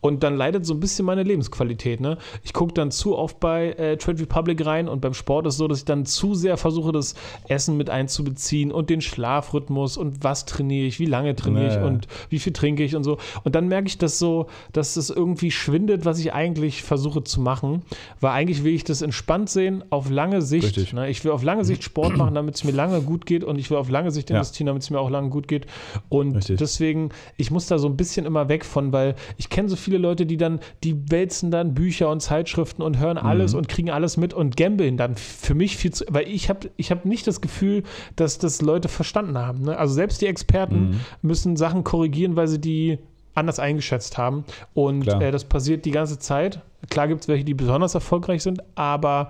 Und 0.02 0.24
dann 0.24 0.36
leidet 0.36 0.66
so 0.66 0.74
ein 0.74 0.80
bisschen 0.80 1.06
meine 1.06 1.24
Lebensqualität. 1.24 2.00
Ne? 2.00 2.18
Ich 2.44 2.54
gucke 2.54 2.74
dann 2.74 2.92
zu 2.92 3.18
oft 3.18 3.40
bei 3.40 3.72
äh, 3.74 3.98
Trade 3.98 4.22
Republic 4.22 4.66
rein 4.66 4.88
und 4.88 5.02
beim 5.02 5.14
Sport 5.14 5.46
ist 5.46 5.56
es 5.56 5.58
so, 5.58 5.68
dass 5.68 5.80
ich 5.80 5.86
dann 5.86 6.06
zu 6.06 6.34
sehr 6.34 6.58
versuche, 6.58 6.92
das 6.92 7.16
Essen 7.48 7.78
mit 7.78 7.90
einzubeziehen 7.90 8.72
und 8.72 8.90
den 8.90 9.02
Schlaf 9.02 9.28
Schlafrhythmus 9.42 9.98
und 9.98 10.24
was 10.24 10.46
trainiere 10.46 10.88
ich, 10.88 11.00
wie 11.00 11.06
lange 11.06 11.36
trainiere 11.36 11.68
ich 11.68 11.76
Naja. 11.76 11.86
und 11.88 12.08
wie 12.30 12.40
viel 12.40 12.54
trinke 12.54 12.84
ich 12.84 12.96
und 12.96 13.04
so. 13.04 13.18
Und 13.44 13.56
dann 13.56 13.68
merke 13.68 13.88
ich 13.88 13.98
das 13.98 14.20
so, 14.20 14.48
dass 14.74 14.96
es 14.98 15.10
irgendwie 15.10 15.52
schwindet, 15.52 16.06
was 16.06 16.20
ich 16.20 16.34
eigentlich 16.34 16.82
versuche 16.84 17.24
zu 17.24 17.42
machen. 17.42 17.84
Weil 18.20 18.32
eigentlich 18.32 18.64
will 18.64 18.74
ich 18.74 18.84
das 18.84 19.02
entspannt 19.02 19.50
sehen, 19.50 19.84
auf 19.90 20.10
lange 20.10 20.42
Sicht. 20.42 20.94
Ne? 20.94 21.10
Ich 21.10 21.24
will 21.24 21.32
auf 21.32 21.44
lange 21.44 21.66
Sicht 21.66 21.84
Sport 21.84 22.18
machen, 22.18 22.34
damit 22.36 22.56
es 22.56 22.64
mir 22.64 22.72
lange 22.72 23.02
gut 23.02 23.26
geht 23.26 23.44
und 23.44 23.60
ich 23.60 23.70
will 23.70 23.78
auf 23.78 23.90
lange 23.90 24.12
Sicht 24.12 24.30
Ja. 24.30 24.38
investieren, 24.38 24.68
damit 24.68 24.84
es 24.84 24.90
mir 24.90 25.00
auch 25.00 25.10
lange 25.10 25.30
gut 25.30 25.48
geht. 25.48 25.68
Und 26.10 26.36
Richtig. 26.36 26.58
deswegen, 26.58 27.10
ich 27.38 27.52
muss 27.52 27.68
da 27.68 27.78
so 27.78 27.88
ein 27.88 27.98
bisschen 27.98 28.26
immer 28.26 28.50
weg 28.50 28.66
von, 28.66 28.92
weil 28.92 29.16
ich 29.38 29.50
kenne 29.50 29.70
so 29.70 29.76
viele 29.76 29.98
Leute, 29.98 30.26
die 30.26 30.38
dann, 30.38 30.60
die 30.84 31.12
wälzen 31.12 31.52
dann 31.52 31.74
Bücher 31.74 32.10
und 32.10 32.22
Zeitschriften 32.22 32.82
und 32.82 32.98
hören 33.00 33.18
alles 33.18 33.54
Mhm. 33.54 33.60
und 33.60 33.68
kriegen 33.70 33.90
alles 33.92 34.18
mit 34.18 34.34
und 34.34 34.58
gambeln 34.58 34.98
dann 34.98 35.16
für 35.16 35.54
mich 35.54 35.78
viel 35.78 35.92
zu, 35.92 36.06
weil 36.10 36.28
ich 36.28 36.50
habe 36.50 36.70
ich 36.78 36.92
hab 36.92 37.06
nicht 37.06 37.28
das 37.28 37.42
Gefühl, 37.42 37.84
dass 38.16 38.38
das 38.40 38.62
Leute 38.62 38.88
verstanden 38.88 39.17
haben. 39.38 39.64
Ne? 39.64 39.78
Also 39.78 39.94
selbst 39.94 40.22
die 40.22 40.28
Experten 40.28 40.90
Mhm. 40.90 41.00
müssen 41.22 41.56
Sachen 41.58 41.84
korrigieren, 41.84 42.36
weil 42.36 42.48
sie 42.48 42.60
die 42.60 43.00
anders 43.34 43.60
eingeschätzt 43.60 44.18
haben. 44.18 44.46
Und 44.74 45.08
äh, 45.08 45.32
das 45.32 45.44
passiert 45.46 45.86
die 45.86 45.92
ganze 45.92 46.18
Zeit. 46.20 46.62
Klar 46.90 47.08
gibt 47.08 47.22
es 47.22 47.28
welche, 47.28 47.44
die 47.44 47.54
besonders 47.54 47.94
erfolgreich 47.96 48.42
sind, 48.44 48.62
aber 48.76 49.30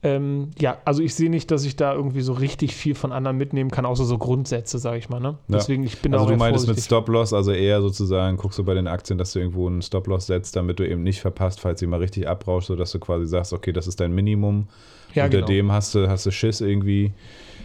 ähm, 0.00 0.52
ja, 0.60 0.78
also 0.84 1.02
ich 1.02 1.12
sehe 1.16 1.28
nicht, 1.28 1.50
dass 1.50 1.64
ich 1.64 1.74
da 1.74 1.92
irgendwie 1.92 2.20
so 2.20 2.32
richtig 2.32 2.72
viel 2.76 2.94
von 2.94 3.10
anderen 3.10 3.36
mitnehmen 3.36 3.68
kann, 3.70 3.84
außer 3.84 4.04
so 4.04 4.16
Grundsätze, 4.16 4.78
sage 4.78 4.98
ich 4.98 5.08
mal. 5.08 5.18
Ne? 5.18 5.30
Ja. 5.48 5.56
Deswegen, 5.56 5.82
ich 5.82 6.00
bin 6.00 6.12
Also 6.14 6.24
auch 6.24 6.28
du 6.28 6.34
eher 6.34 6.38
meintest 6.38 6.66
mit 6.68 6.76
vorsichtig. 6.76 6.84
Stop-Loss, 6.86 7.32
also 7.32 7.50
eher 7.50 7.82
sozusagen, 7.82 8.36
guckst 8.36 8.58
du 8.60 8.64
bei 8.64 8.74
den 8.74 8.86
Aktien, 8.86 9.18
dass 9.18 9.32
du 9.32 9.40
irgendwo 9.40 9.66
einen 9.66 9.82
Stop-Loss 9.82 10.26
setzt, 10.28 10.54
damit 10.54 10.78
du 10.78 10.88
eben 10.88 11.02
nicht 11.02 11.20
verpasst, 11.20 11.58
falls 11.60 11.80
sie 11.80 11.88
mal 11.88 11.98
richtig 11.98 12.28
abrauscht, 12.28 12.68
sodass 12.68 12.92
du 12.92 13.00
quasi 13.00 13.26
sagst, 13.26 13.52
okay, 13.52 13.72
das 13.72 13.88
ist 13.88 13.98
dein 13.98 14.12
Minimum. 14.14 14.68
Ja, 15.14 15.24
Unter 15.24 15.38
genau. 15.38 15.48
dem 15.48 15.72
hast 15.72 15.96
du, 15.96 16.08
hast 16.08 16.24
du 16.26 16.30
Schiss 16.30 16.60
irgendwie. 16.60 17.12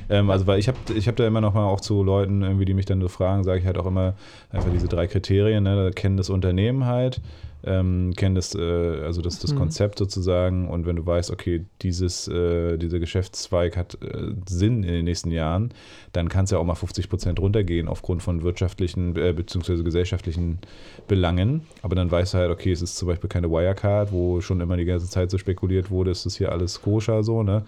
Ähm, 0.09 0.29
also 0.29 0.47
weil 0.47 0.59
ich 0.59 0.67
habe 0.67 0.77
ich 0.95 1.07
hab 1.07 1.15
da 1.15 1.25
immer 1.27 1.41
noch 1.41 1.53
mal 1.53 1.65
auch 1.65 1.81
zu 1.81 2.03
Leuten, 2.03 2.41
irgendwie, 2.41 2.65
die 2.65 2.73
mich 2.73 2.85
dann 2.85 3.01
so 3.01 3.07
fragen, 3.07 3.43
sage 3.43 3.59
ich 3.59 3.65
halt 3.65 3.77
auch 3.77 3.85
immer 3.85 4.15
einfach 4.51 4.71
diese 4.71 4.87
drei 4.87 5.07
Kriterien, 5.07 5.63
ne? 5.63 5.91
kennen 5.95 6.17
das 6.17 6.29
Unternehmen 6.29 6.85
halt, 6.85 7.21
ähm, 7.65 8.11
kennen 8.17 8.35
das, 8.35 8.53
äh, 8.55 8.59
also 9.05 9.21
das, 9.21 9.39
das 9.39 9.53
Mhm. 9.53 9.57
Konzept 9.57 9.97
sozusagen 9.97 10.67
und 10.67 10.85
wenn 10.85 10.97
du 10.97 11.05
weißt, 11.05 11.31
okay, 11.31 11.63
dieses, 11.81 12.27
äh, 12.27 12.77
dieser 12.77 12.99
Geschäftszweig 12.99 13.77
hat 13.77 13.97
äh, 14.01 14.33
Sinn 14.49 14.83
in 14.83 14.91
den 14.91 15.05
nächsten 15.05 15.31
Jahren, 15.31 15.71
dann 16.11 16.27
kann 16.27 16.43
es 16.43 16.51
ja 16.51 16.57
auch 16.57 16.65
mal 16.65 16.75
50 16.75 17.09
Prozent 17.09 17.39
runtergehen 17.39 17.87
aufgrund 17.87 18.21
von 18.21 18.43
wirtschaftlichen 18.43 19.15
äh, 19.15 19.31
bzw. 19.31 19.81
gesellschaftlichen 19.81 20.59
Belangen. 21.07 21.61
Aber 21.81 21.95
dann 21.95 22.11
weißt 22.11 22.33
du 22.33 22.37
halt, 22.39 22.51
okay, 22.51 22.71
es 22.73 22.81
ist 22.81 22.97
zum 22.97 23.07
Beispiel 23.07 23.29
keine 23.29 23.49
Wirecard, 23.49 24.11
wo 24.11 24.41
schon 24.41 24.59
immer 24.59 24.75
die 24.75 24.85
ganze 24.85 25.09
Zeit 25.09 25.31
so 25.31 25.37
spekuliert 25.37 25.89
wurde, 25.89 26.11
ist 26.11 26.25
das 26.25 26.35
hier 26.35 26.51
alles 26.51 26.81
koscher 26.81 27.23
so, 27.23 27.43
ne? 27.43 27.63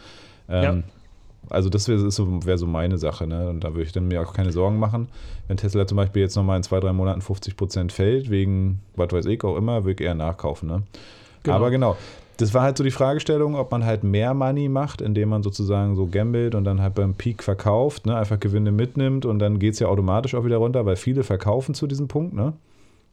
Ähm, 0.50 0.64
Ja. 0.64 0.84
Also 1.50 1.70
das 1.70 1.88
wäre 1.88 2.12
so, 2.12 2.46
wär 2.46 2.58
so 2.58 2.68
meine 2.68 2.98
Sache, 2.98 3.28
ne? 3.28 3.50
Und 3.50 3.64
da 3.64 3.70
würde 3.70 3.84
ich 3.84 3.92
dann 3.92 4.08
mir 4.08 4.22
auch 4.22 4.34
keine 4.34 4.52
Sorgen 4.52 4.80
machen. 4.80 5.08
Wenn 5.48 5.58
Tesla 5.58 5.86
zum 5.88 5.98
Beispiel 5.98 6.22
jetzt 6.22 6.36
nochmal 6.36 6.58
in 6.58 6.64
zwei, 6.64 6.80
drei 6.80 6.94
Monaten 6.94 7.22
50 7.22 7.58
Prozent 7.58 7.92
fällt, 7.92 8.30
wegen, 8.30 8.82
was 8.96 9.12
weiß 9.12 9.26
ich 9.26 9.44
auch 9.44 9.58
immer, 9.58 9.84
würde 9.84 10.02
ich 10.04 10.08
eher 10.08 10.16
nachkaufen, 10.16 10.68
ne? 10.68 10.84
Genau. 11.44 11.58
Aber 11.58 11.70
genau, 11.70 11.96
das 12.38 12.54
war 12.54 12.64
halt 12.64 12.78
so 12.78 12.84
die 12.84 12.92
Fragestellung, 12.92 13.56
ob 13.56 13.72
man 13.72 13.86
halt 13.86 14.04
mehr 14.04 14.34
Money 14.34 14.68
macht, 14.68 15.02
indem 15.02 15.30
man 15.30 15.44
sozusagen 15.44 15.96
so 15.96 16.08
gambelt 16.08 16.56
und 16.56 16.64
dann 16.64 16.82
halt 16.82 16.96
beim 16.96 17.14
Peak 17.14 17.44
verkauft, 17.44 18.06
ne? 18.06 18.18
einfach 18.18 18.40
Gewinne 18.40 18.72
mitnimmt 18.72 19.26
und 19.26 19.40
dann 19.40 19.60
geht 19.60 19.74
es 19.74 19.80
ja 19.80 19.88
automatisch 19.88 20.36
auch 20.36 20.44
wieder 20.44 20.58
runter, 20.58 20.86
weil 20.86 20.96
viele 20.96 21.24
verkaufen 21.24 21.74
zu 21.74 21.88
diesem 21.88 22.08
Punkt, 22.08 22.34
ne? 22.34 22.54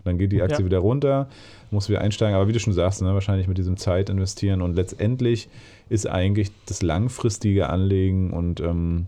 Dann 0.04 0.18
geht 0.18 0.32
die 0.32 0.42
Aktie 0.42 0.60
Ja. 0.60 0.64
wieder 0.64 0.78
runter, 0.78 1.28
muss 1.70 1.88
wieder 1.88 2.00
einsteigen. 2.00 2.34
Aber 2.34 2.48
wie 2.48 2.52
du 2.52 2.60
schon 2.60 2.72
sagst, 2.72 3.02
ne, 3.02 3.14
wahrscheinlich 3.14 3.48
mit 3.48 3.58
diesem 3.58 3.76
Zeit 3.76 4.10
investieren. 4.10 4.62
Und 4.62 4.74
letztendlich 4.74 5.48
ist 5.88 6.08
eigentlich 6.08 6.50
das 6.66 6.82
langfristige 6.82 7.68
Anlegen 7.68 8.30
und 8.32 8.60
ähm, 8.60 9.06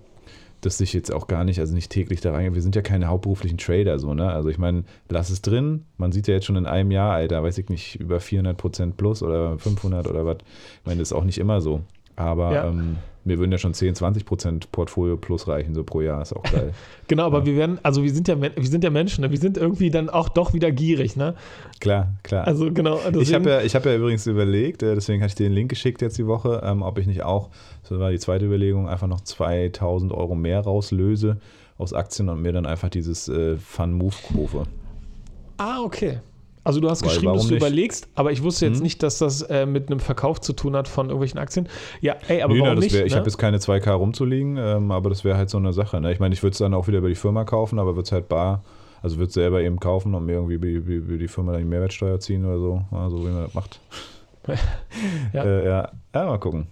das 0.60 0.78
sich 0.78 0.92
jetzt 0.94 1.12
auch 1.12 1.26
gar 1.26 1.44
nicht, 1.44 1.60
also 1.60 1.74
nicht 1.74 1.90
täglich 1.90 2.20
da 2.22 2.32
rein. 2.32 2.54
Wir 2.54 2.62
sind 2.62 2.74
ja 2.74 2.80
keine 2.82 3.08
hauptberuflichen 3.08 3.58
Trader, 3.58 3.98
so, 3.98 4.14
ne? 4.14 4.30
Also 4.30 4.48
ich 4.48 4.56
meine, 4.56 4.84
lass 5.10 5.28
es 5.28 5.42
drin. 5.42 5.84
Man 5.98 6.10
sieht 6.10 6.26
ja 6.26 6.34
jetzt 6.34 6.46
schon 6.46 6.56
in 6.56 6.64
einem 6.66 6.90
Jahr, 6.90 7.12
Alter, 7.12 7.42
weiß 7.42 7.58
ich 7.58 7.68
nicht, 7.68 7.96
über 8.00 8.18
400 8.18 8.56
Prozent 8.56 8.96
plus 8.96 9.22
oder 9.22 9.58
500 9.58 10.06
oder 10.08 10.24
was. 10.24 10.38
Ich 10.80 10.86
meine, 10.86 11.00
das 11.00 11.08
ist 11.08 11.12
auch 11.12 11.24
nicht 11.24 11.38
immer 11.38 11.60
so. 11.60 11.82
Aber 12.16 12.52
Ja. 12.52 12.68
ähm, 12.68 12.96
mir 13.26 13.38
würden 13.38 13.50
ja 13.52 13.58
schon 13.58 13.72
10, 13.72 13.94
20 13.94 14.26
Prozent 14.26 14.70
Portfolio 14.70 15.16
plus 15.16 15.48
reichen, 15.48 15.74
so 15.74 15.82
pro 15.82 16.02
Jahr. 16.02 16.20
Ist 16.22 16.34
auch 16.36 16.42
geil. 16.42 16.72
Genau, 17.08 17.24
aber 17.24 17.40
Ja. 17.40 17.46
wir 17.46 17.56
werden, 17.56 17.78
also 17.82 18.02
wir 18.02 18.12
sind 18.12 18.28
ja, 18.28 18.40
wir 18.40 18.50
sind 18.66 18.82
ja 18.84 18.90
Menschen, 18.90 19.22
ne? 19.22 19.30
wir 19.30 19.38
sind 19.38 19.56
irgendwie 19.58 19.90
dann 19.90 20.08
auch 20.10 20.28
doch 20.30 20.52
wieder 20.54 20.70
gierig, 20.72 21.16
ne? 21.16 21.34
klar, 21.80 22.14
klar. 22.22 22.46
Also 22.46 22.70
genau, 22.72 22.96
Ich 22.96 23.02
deswegen- 23.12 23.34
habe 23.34 23.50
ja, 23.50 23.60
ich 23.62 23.74
hab 23.74 23.84
ja 23.86 23.94
übrigens 23.96 24.26
überlegt, 24.26 24.82
äh, 24.82 24.94
deswegen 24.94 25.22
hatte 25.22 25.30
ich 25.30 25.34
dir 25.34 25.44
den 25.48 25.52
Link 25.54 25.68
geschickt 25.70 26.00
jetzt 26.02 26.16
die 26.18 26.26
Woche, 26.26 26.62
ähm, 26.64 26.82
ob 26.82 26.98
ich 26.98 27.06
nicht 27.06 27.22
auch, 27.22 27.48
das 27.88 27.98
war 27.98 28.10
die 28.10 28.18
zweite 28.18 28.44
Überlegung, 28.46 28.88
einfach 28.88 29.06
noch 29.06 29.20
2000 29.20 30.12
Euro 30.12 30.34
mehr 30.34 30.60
rauslöse 30.60 31.38
aus 31.78 31.92
Aktien 31.92 32.28
und 32.28 32.40
mir 32.42 32.52
dann 32.52 32.66
einfach 32.66 32.88
dieses 32.88 33.28
äh, 33.28 33.56
Fun-Move 33.56 34.14
kaufe. 34.34 34.62
Ah, 35.58 35.80
okay. 35.82 36.18
Also 36.64 36.80
du 36.80 36.88
hast 36.88 37.02
Weil, 37.02 37.10
geschrieben, 37.10 37.34
dass 37.34 37.42
du 37.46 37.48
nicht? 37.54 37.62
überlegst, 37.62 38.08
aber 38.14 38.32
ich 38.32 38.42
wusste 38.42 38.64
jetzt 38.66 38.76
Hm? 38.78 38.82
nicht, 38.84 39.02
dass 39.02 39.18
das 39.18 39.42
äh, 39.42 39.66
mit 39.66 39.90
einem 39.90 40.00
Verkauf 40.00 40.40
zu 40.40 40.54
tun 40.54 40.74
hat 40.74 40.88
von 40.88 41.06
irgendwelchen 41.06 41.38
Aktien. 41.38 41.68
Ja, 42.00 42.16
ey, 42.26 42.40
aber 42.42 42.54
Nee, 42.54 42.60
na, 42.60 42.64
warum 42.66 42.76
das 42.76 42.84
nicht? 42.86 42.94
wär, 42.94 43.04
ich 43.04 43.12
ne? 43.12 43.18
habe 43.18 43.26
jetzt 43.28 43.36
keine 43.36 43.58
2K 43.58 43.90
rumzuliegen, 43.92 44.56
ähm, 44.56 44.90
aber 44.90 45.10
das 45.10 45.24
wäre 45.24 45.36
halt 45.36 45.50
so 45.50 45.58
eine 45.58 45.72
Sache. 45.74 46.00
Ne? 46.00 46.10
Ich 46.12 46.20
meine, 46.20 46.34
ich 46.34 46.42
würde 46.42 46.52
es 46.52 46.58
dann 46.58 46.72
auch 46.72 46.88
wieder 46.88 46.98
über 46.98 47.08
die 47.08 47.14
Firma 47.14 47.44
kaufen, 47.44 47.78
aber 47.78 47.96
würde 47.96 48.06
es 48.06 48.12
halt 48.12 48.28
bar, 48.30 48.64
also 49.02 49.16
würde 49.18 49.28
es 49.28 49.34
selber 49.34 49.60
eben 49.60 49.78
kaufen 49.78 50.14
und 50.14 50.24
mir 50.24 50.32
irgendwie 50.32 50.54
über, 50.54 50.66
über, 50.66 50.90
über 50.92 51.18
die 51.18 51.28
Firma 51.28 51.52
dann 51.52 51.60
die 51.60 51.66
Mehrwertsteuer 51.68 52.18
ziehen 52.18 52.46
oder 52.46 52.58
so, 52.58 52.82
ja, 52.90 53.10
so 53.10 53.18
wie 53.26 53.30
man 53.30 53.44
das 53.44 53.54
macht. 53.54 53.78
Ja. 55.32 55.42
Äh, 55.44 55.66
ja. 55.66 55.92
ja, 56.14 56.24
mal 56.26 56.38
gucken. 56.38 56.66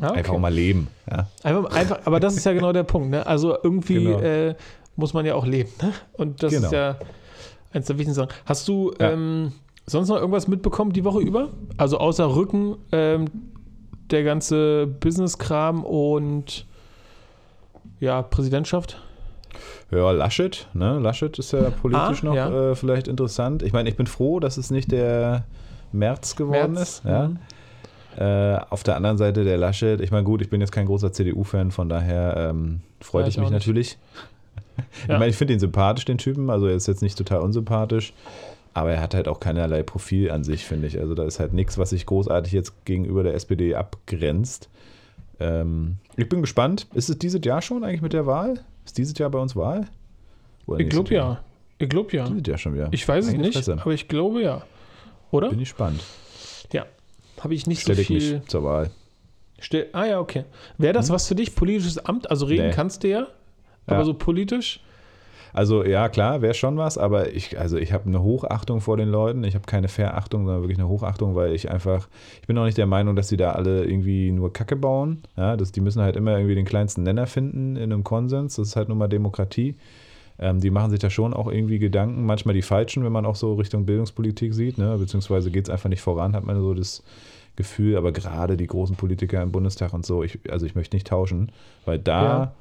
Ah, 0.00 0.08
okay. 0.10 0.18
Einfach 0.18 0.34
auch 0.34 0.38
mal 0.38 0.52
leben. 0.52 0.88
Ja. 1.10 1.26
Einfach, 1.42 1.70
einfach, 1.74 1.98
aber 2.04 2.20
das 2.20 2.36
ist 2.36 2.44
ja 2.44 2.52
genau 2.52 2.72
der 2.72 2.84
Punkt, 2.84 3.10
ne? 3.10 3.26
Also 3.26 3.56
irgendwie 3.62 4.04
Genau. 4.04 4.18
äh, 4.20 4.54
muss 4.96 5.12
man 5.12 5.26
ja 5.26 5.34
auch 5.34 5.44
leben, 5.46 5.70
ne? 5.82 5.92
Und 6.14 6.42
das 6.42 6.52
Genau. 6.52 6.66
ist 6.66 6.72
ja 6.72 6.96
eins 7.72 7.86
der 7.86 7.98
wichtigsten 7.98 8.14
Sachen. 8.26 8.32
Hast 8.46 8.66
du 8.68 8.92
Ja. 9.00 9.10
ähm, 9.12 9.52
sonst 9.86 10.08
noch 10.08 10.16
irgendwas 10.16 10.48
mitbekommen 10.48 10.92
die 10.92 11.04
Woche 11.04 11.20
über? 11.20 11.48
Also 11.76 11.98
außer 11.98 12.34
Rücken, 12.34 12.76
ähm, 12.92 13.26
der 14.10 14.24
ganze 14.24 14.86
Business-Kram 14.86 15.84
und 15.84 16.66
ja, 18.00 18.22
Präsidentschaft? 18.22 19.00
Ja, 19.90 20.10
Laschet, 20.12 20.68
ne? 20.74 20.98
Laschet 20.98 21.38
ist 21.38 21.52
ja 21.52 21.70
politisch 21.70 22.22
Ah, 22.22 22.26
noch 22.26 22.34
ja. 22.34 22.70
Äh, 22.70 22.74
vielleicht 22.74 23.08
interessant. 23.08 23.62
Ich 23.62 23.72
meine, 23.72 23.88
ich 23.88 23.96
bin 23.96 24.06
froh, 24.06 24.40
dass 24.40 24.56
es 24.56 24.70
nicht 24.70 24.92
der 24.92 25.44
März 25.92 26.36
geworden 26.36 26.72
März, 26.74 26.98
ist. 27.00 27.04
Ja? 27.04 27.28
mhm. 27.28 27.38
Äh, 28.18 28.58
auf 28.70 28.82
der 28.82 28.96
anderen 28.96 29.16
Seite 29.16 29.44
der 29.44 29.56
Laschet, 29.58 30.00
ich 30.00 30.10
meine, 30.10 30.24
gut, 30.24 30.42
ich 30.42 30.50
bin 30.50 30.60
jetzt 30.60 30.72
kein 30.72 30.86
großer 30.86 31.12
CDU-Fan, 31.12 31.70
von 31.70 31.88
daher 31.88 32.50
ähm, 32.50 32.80
freut 33.00 33.28
ich 33.28 33.38
mich 33.38 33.50
natürlich. 33.50 33.96
Ja. 35.06 35.14
Ich 35.14 35.18
meine, 35.18 35.28
ich 35.28 35.36
finde 35.36 35.54
ihn 35.54 35.60
sympathisch, 35.60 36.04
den 36.04 36.18
Typen, 36.18 36.50
also 36.50 36.66
er 36.66 36.74
ist 36.74 36.86
jetzt 36.88 37.02
nicht 37.02 37.16
total 37.18 37.40
unsympathisch, 37.40 38.12
aber 38.74 38.92
er 38.92 39.00
hat 39.00 39.14
halt 39.14 39.28
auch 39.28 39.40
keinerlei 39.40 39.82
Profil 39.82 40.30
an 40.30 40.44
sich, 40.44 40.64
finde 40.64 40.86
ich. 40.86 40.98
Also 40.98 41.14
da 41.14 41.24
ist 41.24 41.40
halt 41.40 41.52
nichts, 41.52 41.78
was 41.78 41.90
sich 41.90 42.06
großartig 42.06 42.52
jetzt 42.52 42.84
gegenüber 42.84 43.22
der 43.22 43.34
SPD 43.34 43.74
abgrenzt. 43.74 44.68
Ähm, 45.40 45.96
ich 46.16 46.28
bin 46.28 46.40
gespannt. 46.40 46.86
Ist 46.94 47.08
es 47.10 47.18
dieses 47.18 47.40
Jahr 47.44 47.62
schon 47.62 47.84
eigentlich 47.84 48.02
mit 48.02 48.12
der 48.12 48.26
Wahl? 48.26 48.60
Ist 48.84 48.98
dieses 48.98 49.16
Jahr 49.18 49.30
bei 49.30 49.38
uns 49.38 49.54
Wahl? 49.56 49.86
Oder 50.66 50.80
Ich 50.80 50.88
glaube 50.88 51.14
ja. 51.14 51.40
Ich 51.78 51.88
glaube 51.88 52.16
ja. 52.16 52.26
Dieses 52.28 52.46
Jahr 52.46 52.58
schon 52.58 52.74
wieder. 52.74 52.88
Ich 52.90 53.06
weiß 53.06 53.26
es 53.28 53.32
nicht, 53.34 53.54
Fresse. 53.54 53.78
aber 53.80 53.92
ich 53.92 54.08
glaube 54.08 54.42
ja. 54.42 54.62
Oder? 55.30 55.50
Bin 55.50 55.60
ich 55.60 55.68
spannend. 55.68 56.02
Habe 57.40 57.54
ich 57.54 57.68
nicht 57.68 57.82
Stelle 57.82 57.96
so 57.96 58.00
ich 58.02 58.06
viel. 58.08 58.34
mich 58.38 58.46
zur 58.48 58.64
Wahl. 58.64 58.90
Stell, 59.60 59.86
ah 59.92 60.04
ja, 60.06 60.18
okay. 60.20 60.44
Wäre 60.76 60.92
das 60.92 61.06
Hm? 61.08 61.14
was 61.14 61.28
für 61.28 61.34
dich, 61.36 61.54
politisches 61.54 61.98
Amt? 61.98 62.30
Also 62.32 62.46
reden 62.46 62.66
Nee. 62.68 62.72
kannst 62.72 63.04
du 63.04 63.08
ja, 63.08 63.28
aber 63.88 64.00
Ja. 64.00 64.04
so 64.04 64.14
politisch? 64.14 64.80
Also 65.54 65.82
ja, 65.84 66.08
klar, 66.08 66.42
wäre 66.42 66.54
schon 66.54 66.76
was, 66.76 66.98
aber 66.98 67.32
ich, 67.32 67.58
also 67.58 67.78
ich 67.78 67.92
habe 67.92 68.06
eine 68.06 68.22
Hochachtung 68.22 68.80
vor 68.80 68.96
den 68.96 69.08
Leuten. 69.08 69.44
Ich 69.44 69.54
habe 69.54 69.64
keine 69.66 69.88
Verachtung, 69.88 70.44
sondern 70.44 70.62
wirklich 70.62 70.78
eine 70.78 70.88
Hochachtung, 70.88 71.34
weil 71.34 71.54
ich 71.54 71.70
einfach, 71.70 72.08
ich 72.40 72.46
bin 72.46 72.58
auch 72.58 72.64
nicht 72.64 72.76
der 72.78 72.86
Meinung, 72.86 73.16
dass 73.16 73.28
die 73.28 73.38
da 73.38 73.52
alle 73.52 73.84
irgendwie 73.84 74.30
nur 74.30 74.52
Kacke 74.52 74.76
bauen. 74.76 75.22
Ja, 75.36 75.56
das, 75.56 75.72
die 75.72 75.80
müssen 75.80 76.02
halt 76.02 76.16
immer 76.16 76.36
irgendwie 76.36 76.54
den 76.54 76.66
kleinsten 76.66 77.02
Nenner 77.02 77.26
finden 77.26 77.76
in 77.76 77.92
einem 77.92 78.04
Konsens. 78.04 78.56
Das 78.56 78.68
ist 78.68 78.76
halt 78.76 78.88
nun 78.90 78.98
mal 78.98 79.08
Demokratie. 79.08 79.74
Ähm, 80.38 80.60
die 80.60 80.70
machen 80.70 80.90
sich 80.90 81.00
da 81.00 81.10
schon 81.10 81.34
auch 81.34 81.50
irgendwie 81.50 81.78
Gedanken, 81.78 82.24
manchmal 82.26 82.54
die 82.54 82.62
falschen, 82.62 83.02
wenn 83.04 83.12
man 83.12 83.26
auch 83.26 83.34
so 83.34 83.54
Richtung 83.54 83.86
Bildungspolitik 83.86 84.54
sieht, 84.54 84.78
ne? 84.78 84.96
beziehungsweise 84.98 85.50
geht 85.50 85.64
es 85.66 85.70
einfach 85.70 85.88
nicht 85.88 86.02
voran, 86.02 86.36
hat 86.36 86.44
man 86.44 86.60
so 86.60 86.74
das 86.74 87.02
Gefühl, 87.56 87.96
aber 87.96 88.12
gerade 88.12 88.56
die 88.56 88.68
großen 88.68 88.94
Politiker 88.94 89.42
im 89.42 89.50
Bundestag 89.50 89.92
und 89.94 90.06
so, 90.06 90.22
ich, 90.22 90.38
also 90.48 90.64
ich 90.64 90.76
möchte 90.76 90.94
nicht 90.94 91.08
tauschen, 91.08 91.50
weil 91.86 91.98
da 91.98 92.22
Ja. 92.22 92.52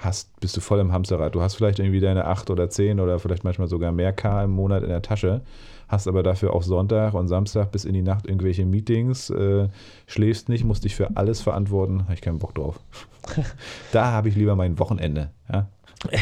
Hast, 0.00 0.38
bist 0.40 0.56
du 0.56 0.60
voll 0.60 0.80
im 0.80 0.92
Hamsterrad. 0.92 1.34
Du 1.34 1.40
hast 1.40 1.54
vielleicht 1.54 1.78
irgendwie 1.78 2.00
deine 2.00 2.26
8 2.26 2.50
oder 2.50 2.68
10 2.68 3.00
oder 3.00 3.18
vielleicht 3.18 3.44
manchmal 3.44 3.68
sogar 3.68 3.92
mehr 3.92 4.12
K 4.12 4.44
im 4.44 4.50
Monat 4.50 4.82
in 4.82 4.88
der 4.88 5.02
Tasche, 5.02 5.42
hast 5.88 6.08
aber 6.08 6.22
dafür 6.22 6.52
auch 6.52 6.62
Sonntag 6.62 7.14
und 7.14 7.28
Samstag 7.28 7.72
bis 7.72 7.84
in 7.84 7.94
die 7.94 8.02
Nacht 8.02 8.26
irgendwelche 8.26 8.66
Meetings, 8.66 9.30
äh, 9.30 9.68
schläfst 10.06 10.48
nicht, 10.48 10.64
musst 10.64 10.84
dich 10.84 10.94
für 10.94 11.16
alles 11.16 11.40
verantworten. 11.40 12.04
Habe 12.04 12.14
ich 12.14 12.20
keinen 12.20 12.38
Bock 12.38 12.54
drauf. 12.54 12.78
da 13.92 14.12
habe 14.12 14.28
ich 14.28 14.36
lieber 14.36 14.56
mein 14.56 14.78
Wochenende. 14.78 15.30
Ja? 15.52 15.68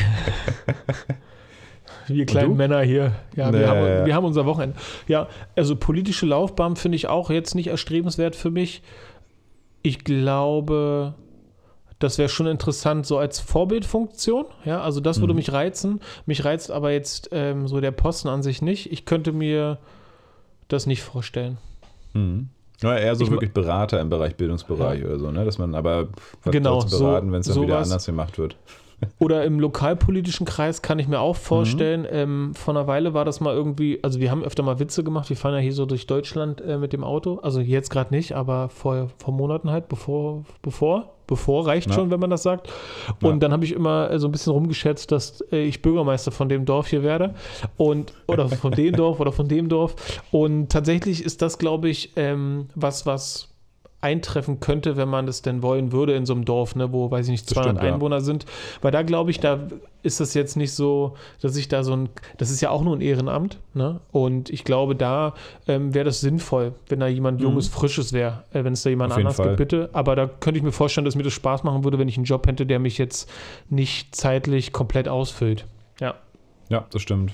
Wir 2.07 2.26
kleinen? 2.26 2.57
Männer 2.57 2.82
hier. 2.82 3.12
Ja, 3.34 3.53
wir, 3.53 3.61
Nee, 3.61 3.66
haben, 3.66 3.78
ja. 3.78 4.07
wir 4.07 4.14
haben 4.14 4.24
unser 4.24 4.44
Wochenende. 4.46 4.76
Ja, 5.09 5.28
also 5.57 5.76
politische 5.76 6.26
Laufbahn 6.26 6.76
finde 6.76 6.96
ich 6.96 7.09
auch 7.09 7.30
jetzt 7.30 7.55
nicht 7.55 7.68
erstrebenswert 7.68 8.36
für 8.36 8.51
mich. 8.51 8.82
Ich 9.82 10.05
glaube, 10.05 11.14
Das 12.05 12.18
wäre 12.18 12.28
schon 12.28 12.46
interessant, 12.46 13.07
so 13.07 13.16
als 13.16 13.40
Vorbildfunktion. 13.40 14.44
Ja, 14.66 14.82
also 14.82 15.00
das 15.00 15.20
würde 15.20 15.32
Mhm. 15.32 15.38
mich 15.38 15.52
reizen. 15.52 16.00
Mich 16.26 16.44
reizt 16.44 16.70
aber 16.70 16.90
jetzt 16.92 17.30
ähm, 17.32 17.66
so 17.66 17.80
der 17.80 17.92
Posten 17.92 18.28
an 18.28 18.42
sich 18.42 18.61
nicht. 18.61 18.92
Ich 18.92 19.07
könnte 19.07 19.32
mir 19.32 19.78
das 20.68 20.84
nicht 20.86 21.02
vorstellen. 21.02 21.57
Mhm. 22.12 22.50
Ja, 22.82 22.94
eher 22.98 23.16
so 23.16 23.24
Ich 23.24 23.30
wirklich 23.30 23.55
Berater 23.55 24.00
im 24.02 24.11
Bereich 24.11 24.36
Bildungsbereich 24.36 25.02
oder 25.02 25.18
so, 25.18 25.30
ne? 25.30 25.46
Dass 25.46 25.57
man 25.57 25.74
aber 25.74 26.09
was 26.42 26.52
Genau, 26.52 26.80
zu 26.82 26.88
so- 26.88 27.05
beraten, 27.07 27.32
wenn 27.32 27.40
es 27.40 27.46
dann 27.46 27.57
wieder 27.62 27.74
sowas. 27.76 27.88
anders 27.90 28.05
gemacht 28.05 28.36
wird. 28.38 28.57
Oder 29.18 29.45
im 29.45 29.61
lokalpolitischen 29.61 30.47
Kreis 30.47 30.82
kann 30.82 30.99
ich 30.99 31.09
mir 31.09 31.20
auch 31.20 31.34
Mhm. 31.36 31.40
vorstellen, 31.40 32.07
ähm, 32.11 32.55
vor 32.55 32.74
einer 32.74 32.86
Weile 32.86 33.14
war 33.14 33.24
das 33.24 33.40
mal 33.40 33.55
irgendwie, 33.55 33.99
also 34.03 34.20
wir 34.20 34.30
haben 34.30 34.42
öfter 34.45 34.62
mal 34.62 34.78
Witze 34.78 35.05
gemacht, 35.05 35.28
wir 35.28 35.36
fahren 35.36 35.55
ja 35.55 35.61
hier 35.61 35.72
so 35.72 35.86
durch 35.86 36.07
Deutschland 36.07 36.61
äh, 36.61 36.78
mit 36.78 36.92
dem 36.92 37.05
Auto, 37.05 37.38
also 37.42 37.61
jetzt 37.61 37.90
gerade 37.90 38.14
nicht, 38.14 38.32
aber 38.32 38.68
vor, 38.68 39.09
vor 39.18 39.34
Monaten 39.34 39.70
halt, 39.70 39.88
bevor, 39.88 40.45
bevor, 40.62 41.14
bevor 41.26 41.66
reicht 41.66 41.88
Ja. 41.88 41.95
schon, 41.95 42.11
wenn 42.11 42.20
man 42.20 42.30
das 42.30 42.42
sagt. 42.42 42.70
Und 43.22 43.32
Ja. 43.34 43.38
dann 43.38 43.53
habe 43.53 43.64
ich 43.64 43.72
immer 43.72 44.11
äh, 44.11 44.18
so 44.18 44.28
ein 44.28 44.32
bisschen 44.32 44.53
rumgeschätzt, 44.53 45.11
dass 45.12 45.40
äh, 45.53 45.64
ich 45.64 45.80
Bürgermeister 45.82 46.30
von 46.32 46.49
dem 46.49 46.64
Dorf 46.64 46.88
hier 46.88 47.03
werde 47.03 47.34
und 47.76 48.12
oder 48.26 48.49
von 48.49 48.72
dem 48.72 48.95
Dorf 48.97 49.20
oder 49.20 49.32
von 49.32 49.49
dem 49.49 49.68
Dorf. 49.68 49.95
Und 50.32 50.70
tatsächlich 50.70 51.24
ist 51.24 51.40
das, 51.42 51.59
glaube 51.59 51.88
ich, 51.88 52.12
ähm, 52.16 52.68
was, 52.74 53.07
was 53.07 53.49
eintreffen 54.05 54.61
könnte, 54.61 54.96
wenn 54.96 55.09
man 55.09 55.26
das 55.26 55.42
denn 55.42 55.62
wollen 55.62 55.90
würde 55.90 56.14
in 56.14 56.26
so 56.26 56.34
einem 56.34 56.44
Dorf, 56.44 56.76
ne, 56.76 56.92
wo, 56.92 57.11
weiß 57.11 57.26
ich 57.26 57.30
nicht, 57.32 57.46
Das 57.50 57.55
200 57.55 57.76
stimmt, 57.76 57.88
ja. 57.88 57.94
Einwohner 57.94 58.20
sind. 58.20 58.44
Weil 58.82 58.92
da 58.92 59.02
glaube 59.02 59.30
ich, 59.30 59.40
da 59.40 59.59
ist 60.02 60.20
das 60.20 60.34
jetzt 60.34 60.57
nicht 60.57 60.72
so, 60.72 61.14
dass 61.40 61.57
ich 61.57 61.68
da 61.68 61.82
so 61.82 61.94
ein, 61.96 62.11
das 62.36 62.50
ist 62.50 62.61
ja 62.61 62.68
auch 62.68 62.82
nur 62.82 62.94
ein 62.94 63.00
Ehrenamt, 63.00 63.59
ne? 63.72 64.00
Und 64.12 64.50
ich 64.50 64.64
glaube, 64.64 64.94
da 64.94 65.32
ähm, 65.66 65.94
wäre 65.94 66.05
das 66.05 66.20
sinnvoll, 66.20 66.74
wenn 66.88 67.00
da 67.00 67.07
jemand 67.07 67.40
Junges, 67.40 67.68
Frisches 67.68 68.12
wäre, 68.12 68.44
äh, 68.52 68.62
wenn 68.64 68.74
es 68.74 68.82
da 68.82 68.90
jemand 68.90 69.11
Mhm. 69.16 69.26
Auf 69.26 69.38
anders 69.38 69.38
gibt, 69.38 69.57
bitte. 69.57 69.88
Aber 69.94 70.14
da 70.14 70.26
könnte 70.26 70.59
ich 70.59 70.62
mir 70.62 70.72
vorstellen, 70.72 71.07
dass 71.07 71.16
mir 71.16 71.22
das 71.22 71.32
Spaß 71.32 71.64
machen 71.64 71.82
würde, 71.84 71.98
wenn 71.98 72.09
ich 72.09 72.16
einen 72.18 72.26
Job 72.26 72.46
hätte, 72.46 72.66
der 72.66 72.78
mich 72.78 72.98
jetzt 72.98 73.30
nicht 73.70 74.14
zeitlich 74.14 74.72
komplett 74.72 75.09
ausfüllt. 75.09 75.64
Ja. 76.00 76.14
Ja, 76.70 76.86
das 76.90 77.02
stimmt. 77.02 77.32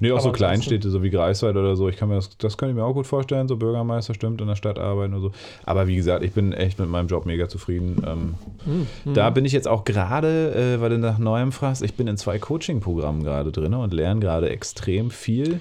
Nee, 0.00 0.10
auch 0.10 0.16
Aber 0.16 0.22
so 0.24 0.32
Kleinstädte, 0.32 0.90
so 0.90 1.02
wie 1.02 1.10
Greifswald 1.10 1.56
oder 1.56 1.76
so, 1.76 1.88
ich 1.88 1.96
kann 1.96 2.08
mir 2.08 2.16
das, 2.16 2.36
das 2.36 2.58
kann 2.58 2.68
ich 2.68 2.74
mir 2.74 2.84
auch 2.84 2.94
gut 2.94 3.06
vorstellen, 3.06 3.46
so 3.46 3.56
Bürgermeister 3.56 4.12
stimmt, 4.12 4.40
in 4.40 4.48
der 4.48 4.56
Stadt 4.56 4.78
arbeiten 4.78 5.14
oder 5.14 5.22
so. 5.22 5.32
Aber 5.64 5.86
wie 5.86 5.94
gesagt, 5.96 6.24
ich 6.24 6.32
bin 6.32 6.52
echt 6.52 6.78
mit 6.80 6.88
meinem 6.88 7.06
Job 7.06 7.24
mega 7.24 7.48
zufrieden. 7.48 8.02
Ähm, 8.06 8.34
Mhm. 8.64 9.14
Da 9.14 9.30
bin 9.30 9.44
ich 9.44 9.52
jetzt 9.52 9.66
auch 9.66 9.84
gerade, 9.84 10.54
äh, 10.54 10.80
weil 10.80 10.90
du 10.90 10.98
nach 10.98 11.18
Neuem 11.18 11.52
fragst, 11.52 11.82
ich 11.82 11.94
bin 11.94 12.06
in 12.06 12.16
zwei 12.16 12.38
Coaching-Programmen 12.38 13.24
gerade 13.24 13.50
drin 13.50 13.74
und 13.74 13.92
lerne 13.92 14.20
gerade 14.20 14.50
extrem 14.50 15.10
viel. 15.10 15.60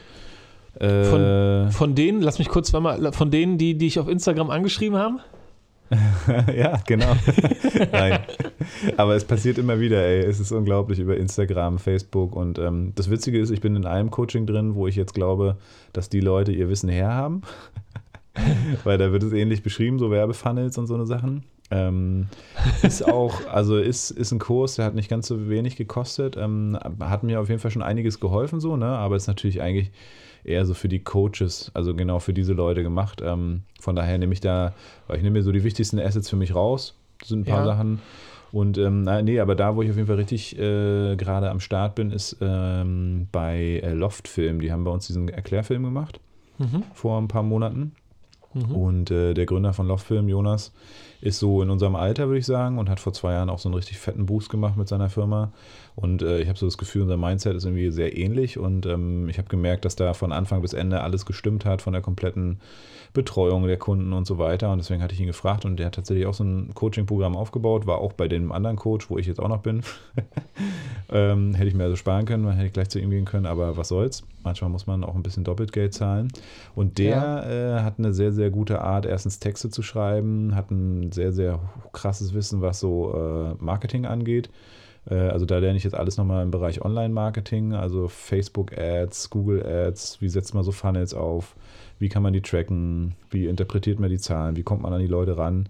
Äh, 0.79 1.69
Von 1.71 1.95
denen, 1.95 2.21
lass 2.21 2.39
mich 2.39 2.47
kurz 2.47 2.69
zweimal, 2.69 3.11
von 3.11 3.31
denen, 3.31 3.57
die, 3.57 3.77
die 3.77 3.87
ich 3.87 3.99
auf 3.99 4.07
Instagram 4.07 4.49
angeschrieben 4.49 4.97
haben? 4.97 5.19
ja, 6.55 6.79
genau. 6.87 7.15
Nein. 7.91 8.19
Aber 8.97 9.15
es 9.15 9.25
passiert 9.25 9.57
immer 9.57 9.79
wieder, 9.79 10.03
ey. 10.03 10.21
Es 10.21 10.39
ist 10.39 10.51
unglaublich 10.51 10.99
über 10.99 11.17
Instagram, 11.17 11.79
Facebook 11.79 12.35
und 12.35 12.59
ähm, 12.59 12.93
das 12.95 13.09
Witzige 13.09 13.39
ist, 13.39 13.49
ich 13.49 13.61
bin 13.61 13.75
in 13.75 13.85
einem 13.85 14.11
Coaching 14.11 14.45
drin, 14.45 14.75
wo 14.75 14.87
ich 14.87 14.95
jetzt 14.95 15.13
glaube, 15.13 15.57
dass 15.93 16.09
die 16.09 16.21
Leute 16.21 16.51
ihr 16.51 16.69
Wissen 16.69 16.89
herhaben. 16.89 17.41
Weil 18.83 18.97
da 18.97 19.11
wird 19.11 19.23
es 19.23 19.33
ähnlich 19.33 19.61
beschrieben, 19.63 19.99
so 19.99 20.09
Werbefunnels 20.09 20.77
und 20.77 20.87
so 20.87 20.95
eine 20.95 21.05
Sachen. 21.05 21.43
Ähm, 21.69 22.27
ist 22.81 23.05
auch, 23.05 23.47
also 23.47 23.77
ist, 23.77 24.11
ist 24.11 24.31
ein 24.31 24.39
Kurs, 24.39 24.75
der 24.75 24.85
hat 24.85 24.95
nicht 24.95 25.09
ganz 25.09 25.27
so 25.27 25.49
wenig 25.49 25.77
gekostet, 25.77 26.35
ähm, 26.37 26.77
hat 26.99 27.23
mir 27.23 27.39
auf 27.39 27.47
jeden 27.47 27.61
Fall 27.61 27.71
schon 27.71 27.81
einiges 27.81 28.19
geholfen, 28.19 28.59
so, 28.59 28.75
ne? 28.75 28.87
Aber 28.87 29.15
ist 29.15 29.27
natürlich 29.27 29.61
eigentlich 29.61 29.91
eher 30.43 30.65
so 30.65 30.73
für 30.73 30.89
die 30.89 30.99
Coaches, 30.99 31.71
also 31.73 31.93
genau 31.95 32.19
für 32.19 32.33
diese 32.33 32.53
Leute 32.53 32.83
gemacht. 32.83 33.21
Ähm, 33.23 33.61
von 33.79 33.95
daher 33.95 34.17
nehme 34.17 34.33
ich 34.33 34.41
da, 34.41 34.73
weil 35.07 35.17
ich 35.17 35.23
nehme 35.23 35.39
mir 35.39 35.43
so 35.43 35.51
die 35.51 35.63
wichtigsten 35.63 35.99
Assets 35.99 36.29
für 36.29 36.35
mich 36.35 36.53
raus. 36.55 36.95
Das 37.19 37.29
sind 37.29 37.41
ein 37.41 37.45
paar 37.45 37.59
Ja. 37.59 37.65
Sachen. 37.65 37.99
Und 38.51 38.77
ähm, 38.77 39.03
nee, 39.23 39.39
aber 39.39 39.55
da, 39.55 39.75
wo 39.77 39.81
ich 39.81 39.89
auf 39.89 39.95
jeden 39.95 40.07
Fall 40.07 40.17
richtig 40.17 40.57
äh, 40.59 41.15
gerade 41.15 41.49
am 41.49 41.61
Start 41.61 41.95
bin, 41.95 42.11
ist 42.11 42.35
ähm, 42.41 43.27
bei 43.31 43.79
äh, 43.81 43.93
Loftfilm. 43.93 44.59
Die 44.59 44.71
haben 44.73 44.83
bei 44.83 44.91
uns 44.91 45.07
diesen 45.07 45.29
Erklärfilm 45.29 45.83
gemacht 45.83 46.19
Mhm. 46.57 46.83
vor 46.93 47.17
ein 47.19 47.27
paar 47.29 47.43
Monaten. 47.43 47.93
Mhm. 48.53 48.71
Und 48.75 49.11
äh, 49.11 49.33
der 49.33 49.45
Gründer 49.45 49.71
von 49.73 49.87
Loftfilm, 49.87 50.27
Jonas, 50.27 50.73
ist 51.21 51.39
so 51.39 51.61
in 51.61 51.69
unserem 51.69 51.95
Alter, 51.95 52.27
würde 52.27 52.39
ich 52.39 52.45
sagen, 52.45 52.79
und 52.79 52.89
hat 52.89 52.99
vor 52.99 53.13
zwei 53.13 53.33
Jahren 53.33 53.49
auch 53.49 53.59
so 53.59 53.69
einen 53.69 53.75
richtig 53.75 53.99
fetten 53.99 54.25
Boost 54.25 54.49
gemacht 54.49 54.75
mit 54.75 54.87
seiner 54.87 55.09
Firma. 55.09 55.51
Und 55.95 56.21
äh, 56.23 56.39
ich 56.39 56.47
habe 56.47 56.57
so 56.57 56.65
das 56.65 56.77
Gefühl, 56.77 57.03
unser 57.03 57.17
Mindset 57.17 57.55
ist 57.55 57.65
irgendwie 57.65 57.91
sehr 57.91 58.17
ähnlich. 58.17 58.57
Und 58.57 58.85
ähm, 58.87 59.29
ich 59.29 59.37
habe 59.37 59.47
gemerkt, 59.47 59.85
dass 59.85 59.95
da 59.95 60.13
von 60.13 60.31
Anfang 60.31 60.61
bis 60.61 60.73
Ende 60.73 61.01
alles 61.01 61.25
gestimmt 61.25 61.63
hat, 61.63 61.81
von 61.81 61.93
der 61.93 62.01
kompletten 62.01 62.59
Betreuung 63.13 63.67
der 63.67 63.77
Kunden 63.77 64.13
und 64.13 64.25
so 64.25 64.37
weiter. 64.37 64.71
Und 64.71 64.79
deswegen 64.79 65.03
hatte 65.03 65.13
ich 65.13 65.19
ihn 65.19 65.27
gefragt 65.27 65.65
und 65.65 65.77
der 65.77 65.87
hat 65.87 65.95
tatsächlich 65.95 66.25
auch 66.25 66.33
so 66.33 66.43
ein 66.43 66.73
Coaching-Programm 66.73 67.35
aufgebaut, 67.35 67.85
war 67.85 67.97
auch 67.97 68.13
bei 68.13 68.27
dem 68.27 68.51
anderen 68.51 68.77
Coach, 68.77 69.09
wo 69.09 69.17
ich 69.17 69.27
jetzt 69.27 69.39
auch 69.39 69.49
noch 69.49 69.61
bin. 69.61 69.83
ähm, 71.11 71.53
hätte 71.53 71.67
ich 71.67 71.75
mir 71.75 71.83
also 71.83 71.97
sparen 71.97 72.25
können, 72.25 72.45
dann 72.45 72.53
hätte 72.53 72.67
ich 72.67 72.73
gleich 72.73 72.89
zu 72.89 72.99
ihm 72.99 73.09
gehen 73.09 73.25
können, 73.25 73.45
aber 73.45 73.75
was 73.75 73.89
soll's. 73.89 74.23
Manchmal 74.43 74.69
muss 74.71 74.87
man 74.87 75.03
auch 75.03 75.13
ein 75.13 75.23
bisschen 75.23 75.43
doppelt 75.43 75.71
Geld 75.73 75.93
zahlen. 75.93 76.29
Und 76.73 76.97
der 76.97 77.45
äh, 77.79 77.83
hat 77.83 77.99
eine 77.99 78.13
sehr, 78.13 78.31
sehr 78.31 78.49
gute 78.49 78.81
Art, 78.81 79.05
erstens 79.05 79.39
Texte 79.39 79.69
zu 79.69 79.83
schreiben, 79.83 80.55
hat 80.55 80.71
sehr, 81.13 81.31
sehr 81.31 81.59
krasses 81.91 82.33
Wissen, 82.33 82.61
was 82.61 82.79
so 82.79 83.13
äh, 83.13 83.63
Marketing 83.63 84.05
angeht. 84.05 84.49
Äh, 85.09 85.15
also 85.15 85.45
da 85.45 85.57
lerne 85.57 85.77
ich 85.77 85.83
jetzt 85.83 85.95
alles 85.95 86.17
nochmal 86.17 86.43
im 86.43 86.51
Bereich 86.51 86.83
Online-Marketing, 86.83 87.73
also 87.73 88.07
Facebook-Ads, 88.07 89.29
Google-Ads, 89.29 90.21
wie 90.21 90.29
setzt 90.29 90.53
man 90.53 90.63
so 90.63 90.71
Funnels 90.71 91.13
auf, 91.13 91.55
wie 91.99 92.09
kann 92.09 92.23
man 92.23 92.33
die 92.33 92.41
tracken, 92.41 93.15
wie 93.29 93.47
interpretiert 93.47 93.99
man 93.99 94.09
die 94.09 94.19
Zahlen, 94.19 94.55
wie 94.55 94.63
kommt 94.63 94.81
man 94.81 94.93
an 94.93 95.01
die 95.01 95.07
Leute 95.07 95.37
ran. 95.37 95.67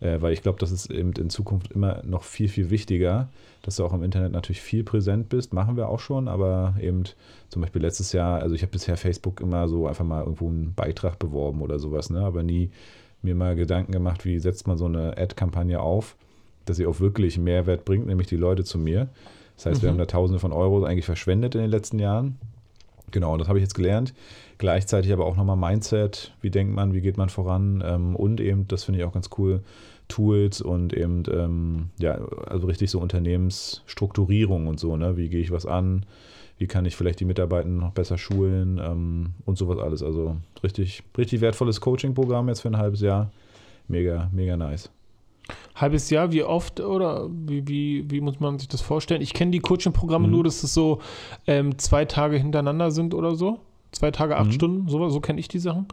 Äh, 0.00 0.22
weil 0.22 0.32
ich 0.32 0.42
glaube, 0.42 0.58
das 0.58 0.70
ist 0.70 0.90
eben 0.90 1.12
in 1.12 1.28
Zukunft 1.28 1.72
immer 1.72 2.02
noch 2.04 2.24
viel, 2.24 2.48
viel 2.48 2.70
wichtiger, 2.70 3.28
dass 3.62 3.76
du 3.76 3.84
auch 3.84 3.92
im 3.92 4.02
Internet 4.02 4.32
natürlich 4.32 4.62
viel 4.62 4.82
präsent 4.82 5.28
bist. 5.28 5.52
Machen 5.52 5.76
wir 5.76 5.88
auch 5.88 6.00
schon, 6.00 6.26
aber 6.26 6.74
eben 6.80 7.04
zum 7.50 7.60
Beispiel 7.60 7.82
letztes 7.82 8.12
Jahr, 8.12 8.40
also 8.40 8.54
ich 8.54 8.62
habe 8.62 8.72
bisher 8.72 8.96
Facebook 8.96 9.40
immer 9.40 9.68
so 9.68 9.86
einfach 9.86 10.04
mal 10.04 10.22
irgendwo 10.22 10.48
einen 10.48 10.72
Beitrag 10.74 11.18
beworben 11.18 11.60
oder 11.60 11.78
sowas, 11.78 12.08
ne? 12.08 12.20
aber 12.20 12.42
nie 12.42 12.70
mir 13.22 13.34
mal 13.34 13.54
Gedanken 13.56 13.92
gemacht, 13.92 14.24
wie 14.24 14.38
setzt 14.38 14.66
man 14.66 14.76
so 14.76 14.86
eine 14.86 15.16
Ad-Kampagne 15.18 15.80
auf, 15.80 16.16
dass 16.64 16.76
sie 16.76 16.86
auch 16.86 17.00
wirklich 17.00 17.38
Mehrwert 17.38 17.84
bringt, 17.84 18.06
nämlich 18.06 18.26
die 18.28 18.36
Leute 18.36 18.64
zu 18.64 18.78
mir. 18.78 19.08
Das 19.56 19.66
heißt, 19.66 19.82
wir 19.82 19.88
Mhm. 19.88 19.92
haben 19.94 19.98
da 19.98 20.06
Tausende 20.06 20.40
von 20.40 20.52
Euro 20.52 20.84
eigentlich 20.84 21.04
verschwendet 21.04 21.54
in 21.54 21.60
den 21.60 21.70
letzten 21.70 21.98
Jahren. 21.98 22.36
Genau, 23.10 23.36
das 23.36 23.48
habe 23.48 23.58
ich 23.58 23.62
jetzt 23.62 23.74
gelernt. 23.74 24.14
Gleichzeitig 24.58 25.12
aber 25.12 25.26
auch 25.26 25.36
nochmal 25.36 25.56
Mindset, 25.56 26.32
wie 26.40 26.50
denkt 26.50 26.74
man, 26.74 26.92
wie 26.94 27.00
geht 27.00 27.16
man 27.16 27.28
voran 27.28 27.82
ähm, 27.84 28.14
und 28.14 28.40
eben, 28.40 28.68
das 28.68 28.84
finde 28.84 29.00
ich 29.00 29.04
auch 29.04 29.12
ganz 29.12 29.30
cool, 29.36 29.62
Tools 30.08 30.60
und 30.60 30.92
eben, 30.92 31.22
ähm, 31.32 31.90
ja, 31.98 32.18
also 32.46 32.66
richtig 32.66 32.90
so 32.90 33.00
Unternehmensstrukturierung 33.00 34.66
und 34.66 34.80
so, 34.80 34.96
ne? 34.96 35.16
Wie 35.16 35.28
gehe 35.28 35.40
ich 35.40 35.50
was 35.50 35.66
an? 35.66 36.04
Wie 36.60 36.66
kann 36.66 36.84
ich 36.84 36.94
vielleicht 36.94 37.18
die 37.20 37.24
Mitarbeiter 37.24 37.66
noch 37.68 37.92
besser 37.92 38.18
schulen 38.18 38.78
ähm, 38.84 39.30
und 39.46 39.56
sowas 39.56 39.78
alles. 39.78 40.02
Also 40.02 40.36
richtig, 40.62 41.02
richtig 41.16 41.40
wertvolles 41.40 41.80
Coaching-Programm 41.80 42.48
jetzt 42.48 42.60
für 42.60 42.68
ein 42.68 42.76
halbes 42.76 43.00
Jahr. 43.00 43.30
Mega, 43.88 44.28
mega 44.30 44.58
nice. 44.58 44.90
Halbes 45.74 46.10
Jahr, 46.10 46.32
wie 46.32 46.42
oft 46.42 46.78
oder 46.80 47.30
wie, 47.30 47.66
wie, 47.66 48.10
wie 48.10 48.20
muss 48.20 48.40
man 48.40 48.58
sich 48.58 48.68
das 48.68 48.82
vorstellen? 48.82 49.22
Ich 49.22 49.32
kenne 49.32 49.52
die 49.52 49.60
Coaching-Programme 49.60 50.26
Mhm. 50.26 50.32
nur, 50.34 50.44
dass 50.44 50.62
es 50.62 50.74
so 50.74 51.00
ähm, 51.46 51.78
zwei 51.78 52.04
Tage 52.04 52.36
hintereinander 52.36 52.90
sind 52.90 53.14
oder 53.14 53.34
so. 53.36 53.58
Zwei 53.92 54.10
Tage, 54.10 54.36
acht 54.36 54.48
Mhm. 54.48 54.52
Stunden, 54.52 54.88
so, 54.88 55.08
so 55.08 55.20
kenne 55.20 55.40
ich 55.40 55.48
die 55.48 55.58
Sachen. 55.60 55.86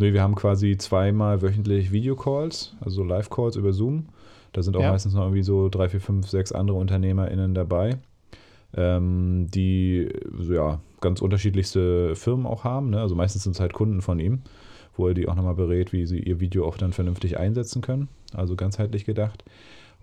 Nee, 0.00 0.12
wir 0.12 0.20
haben 0.20 0.34
quasi 0.34 0.76
zweimal 0.76 1.42
wöchentlich 1.42 1.92
Videocalls, 1.92 2.74
also 2.80 3.04
Live-Calls 3.04 3.54
über 3.54 3.72
Zoom. 3.72 4.06
Da 4.52 4.62
sind 4.64 4.76
auch 4.76 4.82
Ja. 4.82 4.90
meistens 4.90 5.14
noch 5.14 5.22
irgendwie 5.22 5.44
so 5.44 5.68
drei, 5.68 5.88
vier, 5.88 6.00
fünf, 6.00 6.28
sechs 6.28 6.50
andere 6.50 6.76
UnternehmerInnen 6.76 7.54
dabei, 7.54 7.98
ähm, 8.76 9.48
die 9.50 10.08
so, 10.38 10.52
ja, 10.52 10.80
ganz 11.00 11.20
unterschiedlichste 11.20 12.14
Firmen 12.14 12.46
auch 12.46 12.64
haben. 12.64 12.90
Ne? 12.90 13.00
Also 13.00 13.14
meistens 13.14 13.44
sind 13.44 13.52
es 13.52 13.60
halt 13.60 13.72
Kunden 13.72 14.02
von 14.02 14.18
ihm, 14.18 14.42
wo 14.96 15.08
er 15.08 15.14
die 15.14 15.28
auch 15.28 15.34
nochmal 15.34 15.54
berät, 15.54 15.92
wie 15.92 16.06
sie 16.06 16.18
ihr 16.18 16.40
Video 16.40 16.66
auch 16.66 16.76
dann 16.76 16.92
vernünftig 16.92 17.38
einsetzen 17.38 17.82
können. 17.82 18.08
Also 18.34 18.56
ganzheitlich 18.56 19.04
gedacht. 19.04 19.44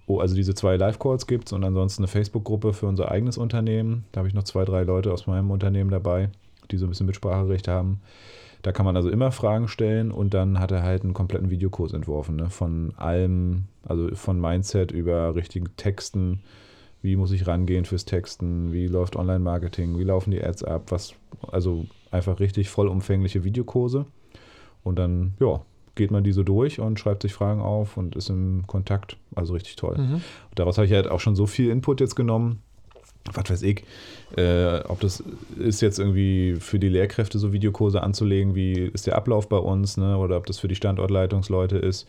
Oh, 0.05 0.19
also 0.19 0.35
diese 0.35 0.53
zwei 0.53 0.75
Live-Calls 0.75 1.27
gibt 1.27 1.47
es 1.47 1.53
und 1.53 1.63
ansonsten 1.63 2.03
eine 2.03 2.07
Facebook-Gruppe 2.07 2.73
für 2.73 2.87
unser 2.87 3.09
eigenes 3.09 3.37
Unternehmen. 3.37 4.03
Da 4.11 4.19
habe 4.19 4.27
ich 4.27 4.33
noch 4.33 4.43
zwei, 4.43 4.65
drei 4.65 4.83
Leute 4.83 5.13
aus 5.13 5.27
meinem 5.27 5.49
Unternehmen 5.49 5.89
dabei, 5.89 6.29
die 6.71 6.77
so 6.77 6.85
ein 6.85 6.89
bisschen 6.89 7.05
Mitspracherecht 7.05 7.67
haben. 7.67 8.01
Da 8.63 8.71
kann 8.71 8.85
man 8.85 8.95
also 8.95 9.09
immer 9.09 9.31
Fragen 9.31 9.67
stellen 9.67 10.11
und 10.11 10.33
dann 10.33 10.59
hat 10.59 10.71
er 10.71 10.83
halt 10.83 11.03
einen 11.03 11.13
kompletten 11.13 11.49
Videokurs 11.49 11.93
entworfen, 11.93 12.37
ne? 12.37 12.49
von 12.49 12.93
allem, 12.95 13.65
also 13.85 14.13
von 14.15 14.39
Mindset 14.39 14.91
über 14.91 15.35
richtigen 15.35 15.67
Texten, 15.75 16.41
wie 17.03 17.17
muss 17.17 17.31
ich 17.31 17.45
rangehen 17.45 17.85
fürs 17.85 18.05
Texten, 18.05 18.71
wie 18.71 18.87
läuft 18.87 19.17
Online-Marketing, 19.17 19.99
wie 19.99 20.05
laufen 20.05 20.31
die 20.31 20.43
Ads 20.43 20.63
ab, 20.63 20.83
was, 20.89 21.13
also 21.51 21.85
einfach 22.11 22.39
richtig 22.39 22.69
vollumfängliche 22.69 23.43
Videokurse. 23.43 24.05
Und 24.83 24.97
dann, 24.97 25.33
ja, 25.39 25.61
geht 25.95 26.11
man 26.11 26.23
die 26.23 26.31
so 26.31 26.43
durch 26.43 26.79
und 26.79 26.99
schreibt 26.99 27.21
sich 27.21 27.33
Fragen 27.33 27.61
auf 27.61 27.97
und 27.97 28.15
ist 28.15 28.29
im 28.29 28.65
Kontakt. 28.67 29.17
Also 29.35 29.53
richtig 29.53 29.75
toll. 29.75 29.97
Mhm. 29.97 30.13
Und 30.13 30.23
daraus 30.55 30.77
habe 30.77 30.87
ich 30.87 30.93
halt 30.93 31.09
auch 31.09 31.19
schon 31.19 31.35
so 31.35 31.45
viel 31.45 31.69
Input 31.69 31.99
jetzt 31.99 32.15
genommen. 32.15 32.61
Was 33.33 33.49
weiß 33.49 33.61
ich, 33.63 33.83
äh, 34.35 34.79
ob 34.87 34.99
das 34.99 35.23
ist 35.57 35.81
jetzt 35.81 35.99
irgendwie 35.99 36.55
für 36.59 36.79
die 36.79 36.89
Lehrkräfte 36.89 37.39
so 37.39 37.53
Videokurse 37.53 38.01
anzulegen, 38.01 38.53
wie 38.55 38.73
ist 38.73 39.07
der 39.07 39.15
Ablauf 39.15 39.47
bei 39.47 39.57
uns, 39.57 39.95
ne? 39.95 40.17
oder 40.17 40.37
ob 40.37 40.45
das 40.45 40.59
für 40.59 40.67
die 40.67 40.75
Standortleitungsleute 40.75 41.77
ist. 41.77 42.07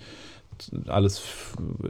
alles 0.86 1.22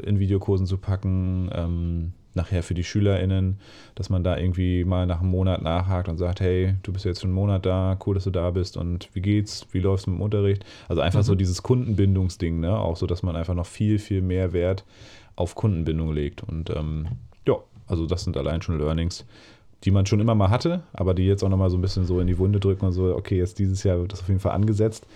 in 0.02 0.18
Videokursen 0.18 0.66
zu 0.66 0.78
packen. 0.78 1.50
Ähm, 1.54 2.12
nachher 2.34 2.62
für 2.62 2.74
die 2.74 2.84
SchülerInnen, 2.84 3.58
dass 3.94 4.10
man 4.10 4.24
da 4.24 4.36
irgendwie 4.36 4.84
mal 4.84 5.06
nach 5.06 5.20
einem 5.20 5.30
Monat 5.30 5.62
nachhakt 5.62 6.08
und 6.08 6.18
sagt, 6.18 6.40
hey, 6.40 6.74
du 6.82 6.92
bist 6.92 7.04
jetzt 7.04 7.20
schon 7.20 7.30
einen 7.30 7.36
Monat 7.36 7.66
da, 7.66 7.98
cool, 8.06 8.14
dass 8.14 8.24
du 8.24 8.30
da 8.30 8.50
bist 8.50 8.76
und 8.76 9.08
wie 9.12 9.20
geht's, 9.20 9.66
wie 9.72 9.80
läuft's 9.80 10.06
mit 10.06 10.16
dem 10.16 10.22
Unterricht? 10.22 10.64
Also 10.88 11.00
einfach 11.02 11.20
mhm. 11.20 11.24
so 11.24 11.34
dieses 11.34 11.62
Kundenbindungsding, 11.62 12.60
ne? 12.60 12.78
Auch 12.78 12.96
so, 12.96 13.06
dass 13.06 13.22
man 13.22 13.36
einfach 13.36 13.54
noch 13.54 13.66
viel, 13.66 13.98
viel 13.98 14.22
mehr 14.22 14.52
Wert 14.52 14.84
auf 15.36 15.54
Kundenbindung 15.54 16.12
legt. 16.12 16.42
Und 16.42 16.70
ähm, 16.70 17.06
ja, 17.46 17.56
also 17.86 18.06
das 18.06 18.24
sind 18.24 18.36
allein 18.36 18.62
schon 18.62 18.78
Learnings, 18.78 19.24
die 19.84 19.90
man 19.90 20.06
schon 20.06 20.20
immer 20.20 20.34
mal 20.34 20.50
hatte, 20.50 20.82
aber 20.92 21.14
die 21.14 21.26
jetzt 21.26 21.42
auch 21.42 21.48
nochmal 21.48 21.70
so 21.70 21.76
ein 21.76 21.82
bisschen 21.82 22.04
so 22.04 22.20
in 22.20 22.26
die 22.26 22.38
Wunde 22.38 22.60
drücken 22.60 22.86
und 22.86 22.92
so, 22.92 23.14
okay, 23.14 23.38
jetzt 23.38 23.58
dieses 23.58 23.82
Jahr 23.82 23.98
wird 24.00 24.12
das 24.12 24.20
auf 24.20 24.28
jeden 24.28 24.40
Fall 24.40 24.52
angesetzt. 24.52 25.06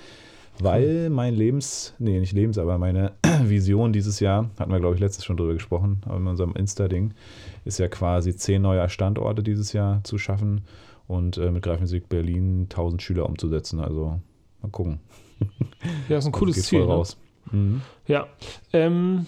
Weil 0.61 1.11
mein 1.11 1.35
Lebens, 1.35 1.95
nee, 1.99 2.19
nicht 2.19 2.33
Lebens, 2.33 2.59
aber 2.59 2.79
meine 2.79 3.13
Vision 3.45 3.93
dieses 3.93 4.21
Jahr, 4.21 4.51
hatten 4.59 4.73
wir, 4.73 4.81
glaube 4.81 4.95
ich, 4.95 5.01
letztes 5.01 5.25
schon 5.25 5.37
drüber 5.37 5.55
gesprochen, 5.55 6.01
aber 6.05 6.17
in 6.17 6.27
unserem 6.27 6.55
Insta-Ding, 6.55 7.15
ist 7.65 7.79
ja 7.79 7.89
quasi 7.89 8.35
zehn 8.37 8.63
neue 8.63 8.89
Standorte 8.89 9.43
dieses 9.43 9.73
Jahr 9.73 10.03
zu 10.05 10.19
schaffen 10.19 10.63
und 11.07 11.39
äh, 11.39 11.51
mit 11.51 11.63
Greifensweg 11.63 12.09
Berlin 12.09 12.65
1000 12.65 13.03
Schüler 13.03 13.27
umzusetzen. 13.27 13.81
Also 13.81 14.21
mal 14.63 14.71
gucken. 14.71 15.01
Ja, 16.09 16.19
ist 16.19 16.27
ein 16.27 16.29
also 16.29 16.31
cooles 16.33 16.63
Ziel. 16.65 16.87
Ne? 16.87 17.03
Mhm. 17.53 17.81
Ja. 18.07 18.27
Ähm, 18.73 19.27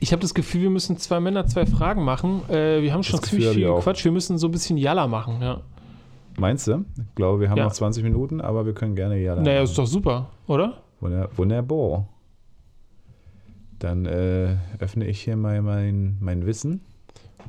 ich 0.00 0.12
habe 0.12 0.22
das 0.22 0.32
Gefühl, 0.32 0.62
wir 0.62 0.70
müssen 0.70 0.96
zwei 0.96 1.20
Männer, 1.20 1.46
zwei 1.46 1.66
Fragen 1.66 2.04
machen. 2.04 2.42
Äh, 2.48 2.82
wir 2.82 2.92
haben 2.92 3.02
schon 3.02 3.20
das 3.20 3.28
ziemlich 3.28 3.48
viel 3.50 3.70
Quatsch. 3.80 4.04
Wir 4.04 4.12
müssen 4.12 4.38
so 4.38 4.48
ein 4.48 4.50
bisschen 4.50 4.78
Jalla 4.78 5.06
machen, 5.06 5.42
ja. 5.42 5.60
Meinst 6.40 6.66
du? 6.66 6.84
Ich 6.96 7.14
glaube, 7.14 7.40
wir 7.40 7.50
haben 7.50 7.58
ja. 7.58 7.64
noch 7.64 7.72
20 7.72 8.02
Minuten, 8.02 8.40
aber 8.40 8.64
wir 8.64 8.72
können 8.72 8.94
gerne 8.94 9.18
ja. 9.18 9.36
Naja, 9.36 9.62
ist 9.62 9.76
doch 9.76 9.86
super, 9.86 10.30
oder? 10.46 10.78
Wunderbar. 11.00 12.08
Dann 13.78 14.06
äh, 14.06 14.56
öffne 14.78 15.06
ich 15.06 15.20
hier 15.20 15.36
mal 15.36 15.60
mein, 15.62 16.16
mein 16.20 16.46
Wissen. 16.46 16.80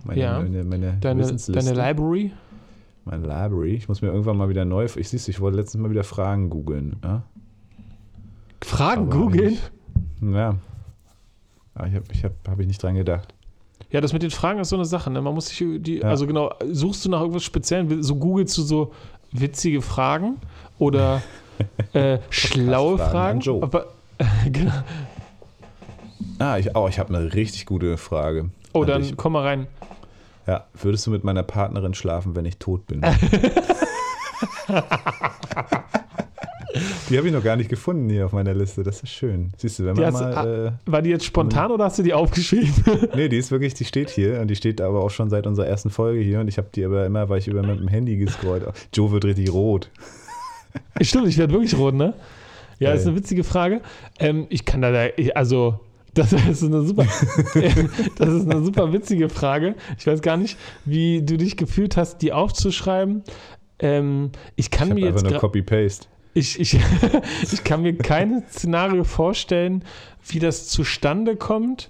Meine, 0.04 0.22
ja. 0.22 0.39
meine, 0.39 0.64
meine 0.64 0.98
deine, 1.00 1.26
deine 1.26 1.74
Library. 1.74 2.32
Meine 3.06 3.24
Library. 3.24 3.76
Ich 3.76 3.88
muss 3.88 4.02
mir 4.02 4.10
irgendwann 4.10 4.38
mal 4.38 4.50
wieder 4.50 4.66
neu. 4.66 4.86
Ich 4.96 5.10
siehst, 5.10 5.28
ich 5.30 5.39
wollte 5.39 5.58
letztens 5.58 5.82
mal 5.82 5.89
wieder 5.89 6.04
Fragen 6.04 6.50
googeln. 6.50 6.98
Ja? 7.04 7.24
Fragen 8.62 9.10
googeln? 9.10 9.58
Ja. 10.22 10.56
Aber 11.74 11.88
ich 11.88 11.96
habe 11.96 12.06
ich 12.12 12.24
hab, 12.24 12.34
hab 12.48 12.60
ich 12.60 12.68
nicht 12.68 12.82
dran 12.84 12.96
gedacht. 12.96 13.34
Ja, 13.92 14.00
das 14.00 14.14
mit 14.14 14.24
den 14.24 14.32
Fragen 14.32 14.60
ist 14.60 14.70
so 14.70 14.78
eine 14.78 14.86
Sache. 14.86 15.12
Ne? 15.12 15.22
Man 15.22 15.34
muss 15.34 15.48
sich 15.48 15.58
die, 15.82 15.98
ja. 15.98 16.08
also 16.08 16.26
genau, 16.26 16.54
suchst 16.72 17.04
du 17.06 17.10
nach 17.10 17.20
irgendwas 17.20 17.44
Speziellen, 17.44 18.02
so 18.02 18.16
googelst 18.16 18.58
du 18.58 18.62
so 18.62 18.94
witzige 19.32 19.82
Fragen 19.82 20.38
oder 20.80 21.22
äh, 21.94 22.20
schlaue 22.30 22.98
Fragen. 22.98 23.42
Fragen 23.42 23.64
aber, 23.64 23.88
äh, 24.18 24.26
genau. 24.50 24.72
Ah, 26.39 26.58
ich, 26.58 26.76
oh, 26.76 26.88
ich 26.88 27.00
habe 27.00 27.16
eine 27.16 27.34
richtig 27.34 27.66
gute 27.66 27.98
Frage. 27.98 28.50
Oh, 28.74 28.86
dann 28.86 29.02
dich. 29.02 29.18
komm 29.18 29.34
mal 29.34 29.44
rein. 29.44 29.68
Ja, 30.48 30.66
würdest 30.74 31.06
du 31.06 31.12
mit 31.12 31.24
meiner 31.24 31.44
Partnerin 31.44 31.94
schlafen, 31.94 32.36
wenn 32.36 32.46
ich 32.46 32.58
tot 32.58 32.88
bin? 32.88 33.02
Die 37.10 37.18
habe 37.18 37.28
ich 37.28 37.34
noch 37.34 37.44
gar 37.44 37.56
nicht 37.56 37.70
gefunden 37.70 38.10
hier 38.10 38.26
auf 38.26 38.32
meiner 38.32 38.54
Liste. 38.54 38.84
Das 38.84 39.02
ist 39.02 39.10
schön. 39.10 39.52
Siehst 39.58 39.80
du, 39.80 39.86
wenn 39.86 39.96
man 39.96 40.06
hast, 40.06 40.22
mal. 40.22 40.76
Äh, 40.86 40.92
war 40.92 41.02
die 41.02 41.10
jetzt 41.10 41.26
spontan 41.26 41.72
oder 41.72 41.86
hast 41.86 42.00
du 42.00 42.04
die 42.04 42.14
aufgeschrieben? 42.14 42.74
nee, 43.16 43.30
die 43.30 43.38
ist 43.38 43.52
wirklich, 43.52 43.74
die 43.74 43.86
steht 43.86 44.10
hier 44.10 44.40
und 44.40 44.48
die 44.48 44.56
steht 44.56 44.82
aber 44.82 45.04
auch 45.04 45.10
schon 45.10 45.30
seit 45.30 45.48
unserer 45.48 45.68
ersten 45.68 45.90
Folge 45.90 46.22
hier 46.22 46.40
und 46.40 46.48
ich 46.48 46.58
habe 46.58 46.68
die 46.74 46.86
aber 46.86 47.06
immer, 47.06 47.30
weil 47.30 47.40
ich 47.40 47.48
über 47.48 47.62
mit 47.64 47.80
dem 47.80 47.88
Handy 47.88 48.18
gescrollt. 48.18 48.66
Joe 48.94 49.12
wird 49.12 49.26
richtig 49.26 49.52
rot. 49.52 49.90
Stimmt, 51.02 51.28
ich 51.28 51.38
werde 51.38 51.54
wirklich 51.54 51.78
rot, 51.78 51.94
ne? 51.94 52.14
Ja, 52.80 52.92
äh. 52.92 52.96
ist 52.96 53.08
eine 53.08 53.16
witzige 53.16 53.44
Frage. 53.44 53.82
Ähm, 54.20 54.48
ich 54.50 54.66
kann 54.66 54.82
da, 54.82 55.08
also. 55.36 55.80
Das 56.14 56.34
ist, 56.50 56.62
eine 56.62 56.82
super, 56.82 57.06
das 58.18 58.30
ist 58.30 58.50
eine 58.50 58.62
super 58.66 58.92
witzige 58.92 59.30
Frage. 59.30 59.76
Ich 59.98 60.06
weiß 60.06 60.22
gar 60.22 60.36
nicht, 60.36 60.58
wie 60.84 61.22
du 61.22 61.38
dich 61.38 61.56
gefühlt 61.56 61.96
hast, 61.96 62.22
die 62.22 62.34
aufzuschreiben. 62.34 63.24
Ähm, 63.80 64.32
ich 64.58 64.72
kann 64.72 64.90
ich 64.90 64.96
mir 64.96 65.06
jetzt. 65.06 65.20
Einfach 65.20 65.32
nur 65.32 65.40
Copy-Paste. 65.40 66.08
Ich, 66.34 66.60
ich, 66.60 66.80
ich 67.52 67.64
kann 67.64 67.82
mir 67.82 67.98
kein 67.98 68.44
Szenario 68.50 69.04
vorstellen, 69.04 69.84
wie 70.28 70.40
das 70.40 70.68
zustande 70.68 71.36
kommt. 71.36 71.90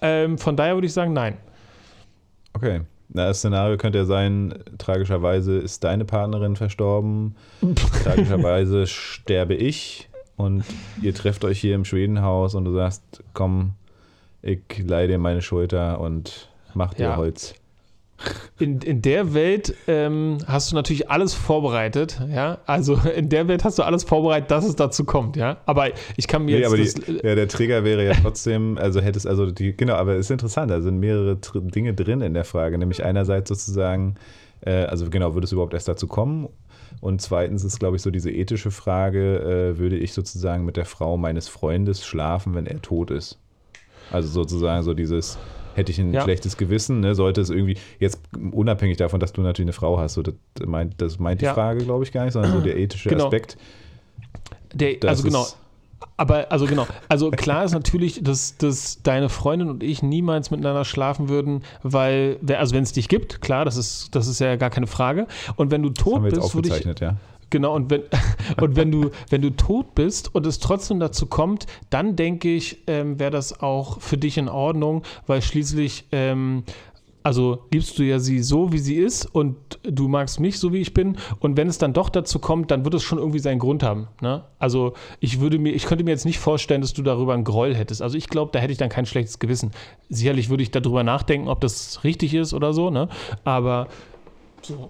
Ähm, 0.00 0.38
von 0.38 0.56
daher 0.56 0.74
würde 0.74 0.86
ich 0.86 0.92
sagen, 0.92 1.12
nein. 1.12 1.38
Okay. 2.52 2.82
Na, 3.10 3.26
das 3.26 3.38
Szenario 3.38 3.78
könnte 3.78 3.98
ja 3.98 4.04
sein, 4.04 4.54
tragischerweise 4.76 5.56
ist 5.56 5.82
deine 5.82 6.04
Partnerin 6.04 6.56
verstorben, 6.56 7.36
tragischerweise 8.02 8.86
sterbe 8.86 9.54
ich 9.54 10.10
und 10.36 10.62
ihr 11.00 11.14
trefft 11.14 11.44
euch 11.46 11.58
hier 11.58 11.74
im 11.74 11.86
Schwedenhaus 11.86 12.54
und 12.54 12.66
du 12.66 12.74
sagst, 12.74 13.24
komm, 13.32 13.72
ich 14.42 14.60
leih 14.78 15.06
dir 15.06 15.18
meine 15.18 15.40
Schulter 15.40 16.00
und 16.00 16.50
mach 16.74 16.92
dir 16.92 17.04
ja. 17.04 17.16
Holz 17.16 17.54
in, 18.58 18.80
in 18.80 19.02
der 19.02 19.34
Welt 19.34 19.74
ähm, 19.86 20.38
hast 20.46 20.72
du 20.72 20.74
natürlich 20.76 21.10
alles 21.10 21.34
vorbereitet, 21.34 22.20
ja. 22.30 22.58
Also 22.66 22.94
in 23.16 23.28
der 23.28 23.48
Welt 23.48 23.64
hast 23.64 23.78
du 23.78 23.82
alles 23.84 24.04
vorbereitet, 24.04 24.50
dass 24.50 24.64
es 24.64 24.76
dazu 24.76 25.04
kommt, 25.04 25.36
ja. 25.36 25.58
Aber 25.66 25.88
ich 26.16 26.26
kann 26.26 26.44
mir 26.44 26.56
nee, 26.56 26.76
jetzt. 26.78 26.98
Aber 27.06 27.12
die, 27.12 27.26
ja, 27.26 27.34
der 27.34 27.48
Trigger 27.48 27.84
wäre 27.84 28.04
ja 28.04 28.14
trotzdem, 28.14 28.76
also 28.78 29.00
hättest 29.00 29.26
also 29.26 29.50
die, 29.50 29.76
genau, 29.76 29.94
aber 29.94 30.14
es 30.14 30.26
ist 30.26 30.30
interessant, 30.30 30.70
da 30.70 30.80
sind 30.80 30.98
mehrere 30.98 31.36
Dinge 31.36 31.94
drin 31.94 32.20
in 32.20 32.34
der 32.34 32.44
Frage. 32.44 32.78
Nämlich 32.78 33.04
einerseits 33.04 33.48
sozusagen, 33.48 34.16
äh, 34.62 34.84
also 34.84 35.08
genau, 35.10 35.34
würde 35.34 35.44
es 35.44 35.52
überhaupt 35.52 35.74
erst 35.74 35.88
dazu 35.88 36.06
kommen? 36.06 36.48
Und 37.00 37.22
zweitens 37.22 37.62
ist, 37.64 37.78
glaube 37.78 37.96
ich, 37.96 38.02
so 38.02 38.10
diese 38.10 38.30
ethische 38.30 38.70
Frage, 38.70 39.40
äh, 39.74 39.78
würde 39.78 39.96
ich 39.96 40.12
sozusagen 40.12 40.64
mit 40.64 40.76
der 40.76 40.86
Frau 40.86 41.16
meines 41.16 41.48
Freundes 41.48 42.04
schlafen, 42.04 42.54
wenn 42.54 42.66
er 42.66 42.82
tot 42.82 43.10
ist? 43.10 43.38
Also 44.10 44.28
sozusagen 44.28 44.82
so 44.82 44.94
dieses 44.94 45.38
hätte 45.78 45.92
ich 45.92 45.98
ein 45.98 46.12
ja. 46.12 46.22
schlechtes 46.22 46.56
Gewissen, 46.56 47.00
ne? 47.00 47.14
sollte 47.14 47.40
es 47.40 47.48
irgendwie, 47.48 47.78
jetzt 47.98 48.20
unabhängig 48.52 48.98
davon, 48.98 49.20
dass 49.20 49.32
du 49.32 49.40
natürlich 49.40 49.66
eine 49.66 49.72
Frau 49.72 49.98
hast, 49.98 50.14
so, 50.14 50.22
das, 50.22 50.34
meint, 50.66 51.00
das 51.00 51.18
meint 51.18 51.40
die 51.40 51.46
ja. 51.46 51.54
Frage, 51.54 51.84
glaube 51.84 52.04
ich, 52.04 52.12
gar 52.12 52.24
nicht, 52.24 52.34
sondern 52.34 52.52
so 52.52 52.60
der 52.60 52.76
ethische 52.76 53.08
genau. 53.08 53.24
Aspekt. 53.24 53.56
Der, 54.74 54.96
also 55.06 55.22
genau. 55.22 55.46
Aber 56.16 56.50
also 56.50 56.66
genau, 56.66 56.86
also 57.08 57.30
klar 57.30 57.64
ist 57.64 57.72
natürlich, 57.72 58.22
dass, 58.22 58.56
dass 58.56 59.02
deine 59.02 59.28
Freundin 59.28 59.68
und 59.68 59.82
ich 59.82 60.02
niemals 60.02 60.50
miteinander 60.50 60.84
schlafen 60.84 61.28
würden, 61.28 61.62
weil, 61.82 62.38
also 62.56 62.74
wenn 62.74 62.82
es 62.82 62.92
dich 62.92 63.08
gibt, 63.08 63.40
klar, 63.40 63.64
das 63.64 63.76
ist, 63.76 64.14
das 64.14 64.28
ist 64.28 64.38
ja 64.40 64.56
gar 64.56 64.70
keine 64.70 64.86
Frage. 64.86 65.26
Und 65.56 65.70
wenn 65.70 65.82
du 65.82 65.90
tot 65.90 66.22
bist, 66.22 66.54
würde 66.54 66.68
ich, 66.68 67.00
ja. 67.00 67.16
Genau, 67.50 67.74
und 67.74 67.90
wenn, 67.90 68.02
und 68.60 68.76
wenn 68.76 68.90
du, 68.90 69.10
wenn 69.30 69.42
du 69.42 69.50
tot 69.50 69.94
bist 69.94 70.34
und 70.34 70.46
es 70.46 70.58
trotzdem 70.58 71.00
dazu 71.00 71.26
kommt, 71.26 71.66
dann 71.90 72.16
denke 72.16 72.54
ich, 72.54 72.78
ähm, 72.86 73.18
wäre 73.18 73.30
das 73.30 73.60
auch 73.60 74.00
für 74.00 74.18
dich 74.18 74.38
in 74.38 74.48
Ordnung, 74.48 75.02
weil 75.26 75.42
schließlich, 75.42 76.06
ähm, 76.12 76.64
also 77.22 77.64
liebst 77.72 77.98
du 77.98 78.04
ja 78.04 78.20
sie 78.20 78.42
so, 78.42 78.72
wie 78.72 78.78
sie 78.78 78.94
ist 78.94 79.26
und 79.26 79.56
du 79.82 80.08
magst 80.08 80.40
mich 80.40 80.58
so, 80.58 80.72
wie 80.72 80.78
ich 80.78 80.94
bin. 80.94 81.18
Und 81.40 81.56
wenn 81.58 81.68
es 81.68 81.76
dann 81.76 81.92
doch 81.92 82.08
dazu 82.08 82.38
kommt, 82.38 82.70
dann 82.70 82.84
wird 82.84 82.94
es 82.94 83.02
schon 83.02 83.18
irgendwie 83.18 83.40
seinen 83.40 83.58
Grund 83.58 83.82
haben. 83.82 84.08
Ne? 84.22 84.44
Also 84.58 84.94
ich 85.20 85.40
würde 85.40 85.58
mir, 85.58 85.72
ich 85.74 85.84
könnte 85.84 86.04
mir 86.04 86.12
jetzt 86.12 86.24
nicht 86.24 86.38
vorstellen, 86.38 86.80
dass 86.80 86.94
du 86.94 87.02
darüber 87.02 87.34
einen 87.34 87.44
Groll 87.44 87.74
hättest. 87.74 88.00
Also 88.00 88.16
ich 88.16 88.28
glaube, 88.28 88.52
da 88.52 88.60
hätte 88.60 88.72
ich 88.72 88.78
dann 88.78 88.88
kein 88.88 89.04
schlechtes 89.04 89.40
Gewissen. 89.40 89.72
Sicherlich 90.08 90.48
würde 90.48 90.62
ich 90.62 90.70
darüber 90.70 91.02
nachdenken, 91.02 91.48
ob 91.48 91.60
das 91.60 92.02
richtig 92.02 92.32
ist 92.32 92.54
oder 92.54 92.72
so, 92.72 92.88
ne? 92.88 93.08
Aber 93.44 93.88
so, 94.62 94.88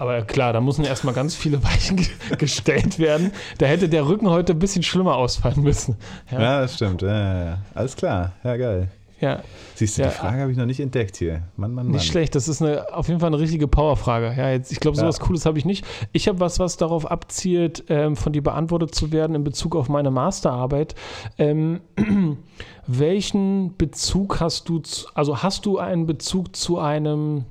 aber 0.00 0.22
klar, 0.22 0.54
da 0.54 0.62
müssen 0.62 0.86
erstmal 0.86 1.12
ganz 1.12 1.34
viele 1.34 1.62
Weichen 1.62 2.00
gestellt 2.38 2.98
werden. 2.98 3.32
Da 3.58 3.66
hätte 3.66 3.86
der 3.86 4.06
Rücken 4.06 4.30
heute 4.30 4.54
ein 4.54 4.58
bisschen 4.58 4.82
schlimmer 4.82 5.16
ausfallen 5.16 5.62
müssen. 5.62 5.96
Ja, 6.30 6.40
ja 6.40 6.60
das 6.62 6.76
stimmt. 6.76 7.02
Ja, 7.02 7.44
ja, 7.44 7.58
Alles 7.74 7.96
klar. 7.96 8.32
Ja, 8.42 8.56
geil. 8.56 8.88
Ja. 9.20 9.42
Siehst 9.74 9.98
du, 9.98 10.02
die 10.04 10.08
Frage 10.08 10.40
habe 10.40 10.50
ich 10.50 10.56
noch 10.56 10.64
nicht 10.64 10.80
entdeckt 10.80 11.18
hier. 11.18 11.42
Mann, 11.58 11.74
Mann, 11.74 11.84
Mann. 11.84 11.96
Nicht 11.96 12.06
schlecht, 12.06 12.34
das 12.34 12.48
ist 12.48 12.62
eine, 12.62 12.94
auf 12.94 13.08
jeden 13.08 13.20
Fall 13.20 13.26
eine 13.26 13.38
richtige 13.38 13.68
Powerfrage. 13.68 14.34
Ja, 14.34 14.50
jetzt, 14.50 14.72
ich 14.72 14.80
glaube, 14.80 14.96
sowas 14.96 15.18
ja. 15.18 15.24
Cooles 15.24 15.44
habe 15.44 15.58
ich 15.58 15.66
nicht. 15.66 15.84
Ich 16.12 16.28
habe 16.28 16.40
was, 16.40 16.58
was 16.58 16.78
darauf 16.78 17.10
abzielt, 17.10 17.84
ähm, 17.90 18.16
von 18.16 18.32
dir 18.32 18.42
beantwortet 18.42 18.94
zu 18.94 19.12
werden 19.12 19.36
in 19.36 19.44
Bezug 19.44 19.76
auf 19.76 19.90
meine 19.90 20.10
Masterarbeit. 20.10 20.94
Ähm, 21.36 21.82
welchen 22.86 23.76
Bezug 23.76 24.40
hast 24.40 24.70
du, 24.70 24.78
zu, 24.78 25.08
also 25.12 25.42
hast 25.42 25.66
du 25.66 25.76
einen 25.76 26.06
Bezug 26.06 26.56
zu 26.56 26.78
einem 26.78 27.44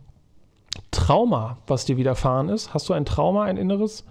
Trauma, 0.92 1.58
was 1.68 1.86
dir 1.86 1.98
widerfahren 1.98 2.50
ist? 2.50 2.74
Hast 2.74 2.90
du 2.90 2.94
ein 2.94 3.06
Trauma, 3.06 3.44
ein 3.44 3.58
inneres? 3.58 4.06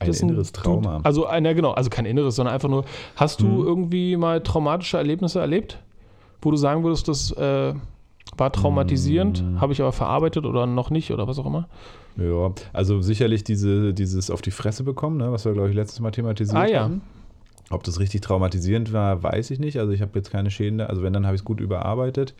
Ein 0.00 0.12
inneres 0.12 0.52
Trauma. 0.52 0.98
Du, 0.98 1.04
also, 1.04 1.28
ja, 1.28 1.52
genau, 1.52 1.72
also 1.72 1.90
kein 1.90 2.06
inneres, 2.06 2.36
sondern 2.36 2.54
einfach 2.54 2.68
nur, 2.68 2.84
hast 3.16 3.40
du 3.40 3.46
hm. 3.46 3.66
irgendwie 3.66 4.16
mal 4.16 4.42
traumatische 4.42 4.96
Erlebnisse 4.96 5.40
erlebt, 5.40 5.78
wo 6.40 6.50
du 6.50 6.56
sagen 6.56 6.82
würdest, 6.82 7.06
das 7.08 7.30
äh, 7.32 7.74
war 8.36 8.52
traumatisierend, 8.52 9.38
hm. 9.38 9.60
habe 9.60 9.72
ich 9.72 9.80
aber 9.80 9.92
verarbeitet 9.92 10.44
oder 10.44 10.66
noch 10.66 10.90
nicht 10.90 11.12
oder 11.12 11.28
was 11.28 11.38
auch 11.38 11.46
immer? 11.46 11.68
Ja, 12.16 12.52
also 12.72 13.00
sicherlich 13.00 13.44
diese, 13.44 13.94
dieses 13.94 14.30
auf 14.30 14.42
die 14.42 14.50
Fresse 14.50 14.82
bekommen, 14.82 15.16
ne, 15.18 15.32
was 15.32 15.44
wir, 15.44 15.52
glaube 15.52 15.70
ich, 15.70 15.74
letztes 15.74 16.00
Mal 16.00 16.10
thematisiert 16.10 16.56
ah, 16.56 16.66
ja. 16.66 16.82
haben. 16.82 17.02
Ob 17.70 17.84
das 17.84 18.00
richtig 18.00 18.20
traumatisierend 18.20 18.92
war, 18.92 19.22
weiß 19.22 19.50
ich 19.50 19.58
nicht. 19.58 19.78
Also 19.78 19.92
ich 19.92 20.02
habe 20.02 20.12
jetzt 20.16 20.30
keine 20.30 20.50
Schäden, 20.50 20.80
also 20.80 21.02
wenn, 21.02 21.12
dann 21.12 21.24
habe 21.24 21.36
ich 21.36 21.40
es 21.40 21.44
gut 21.44 21.60
überarbeitet. 21.60 22.34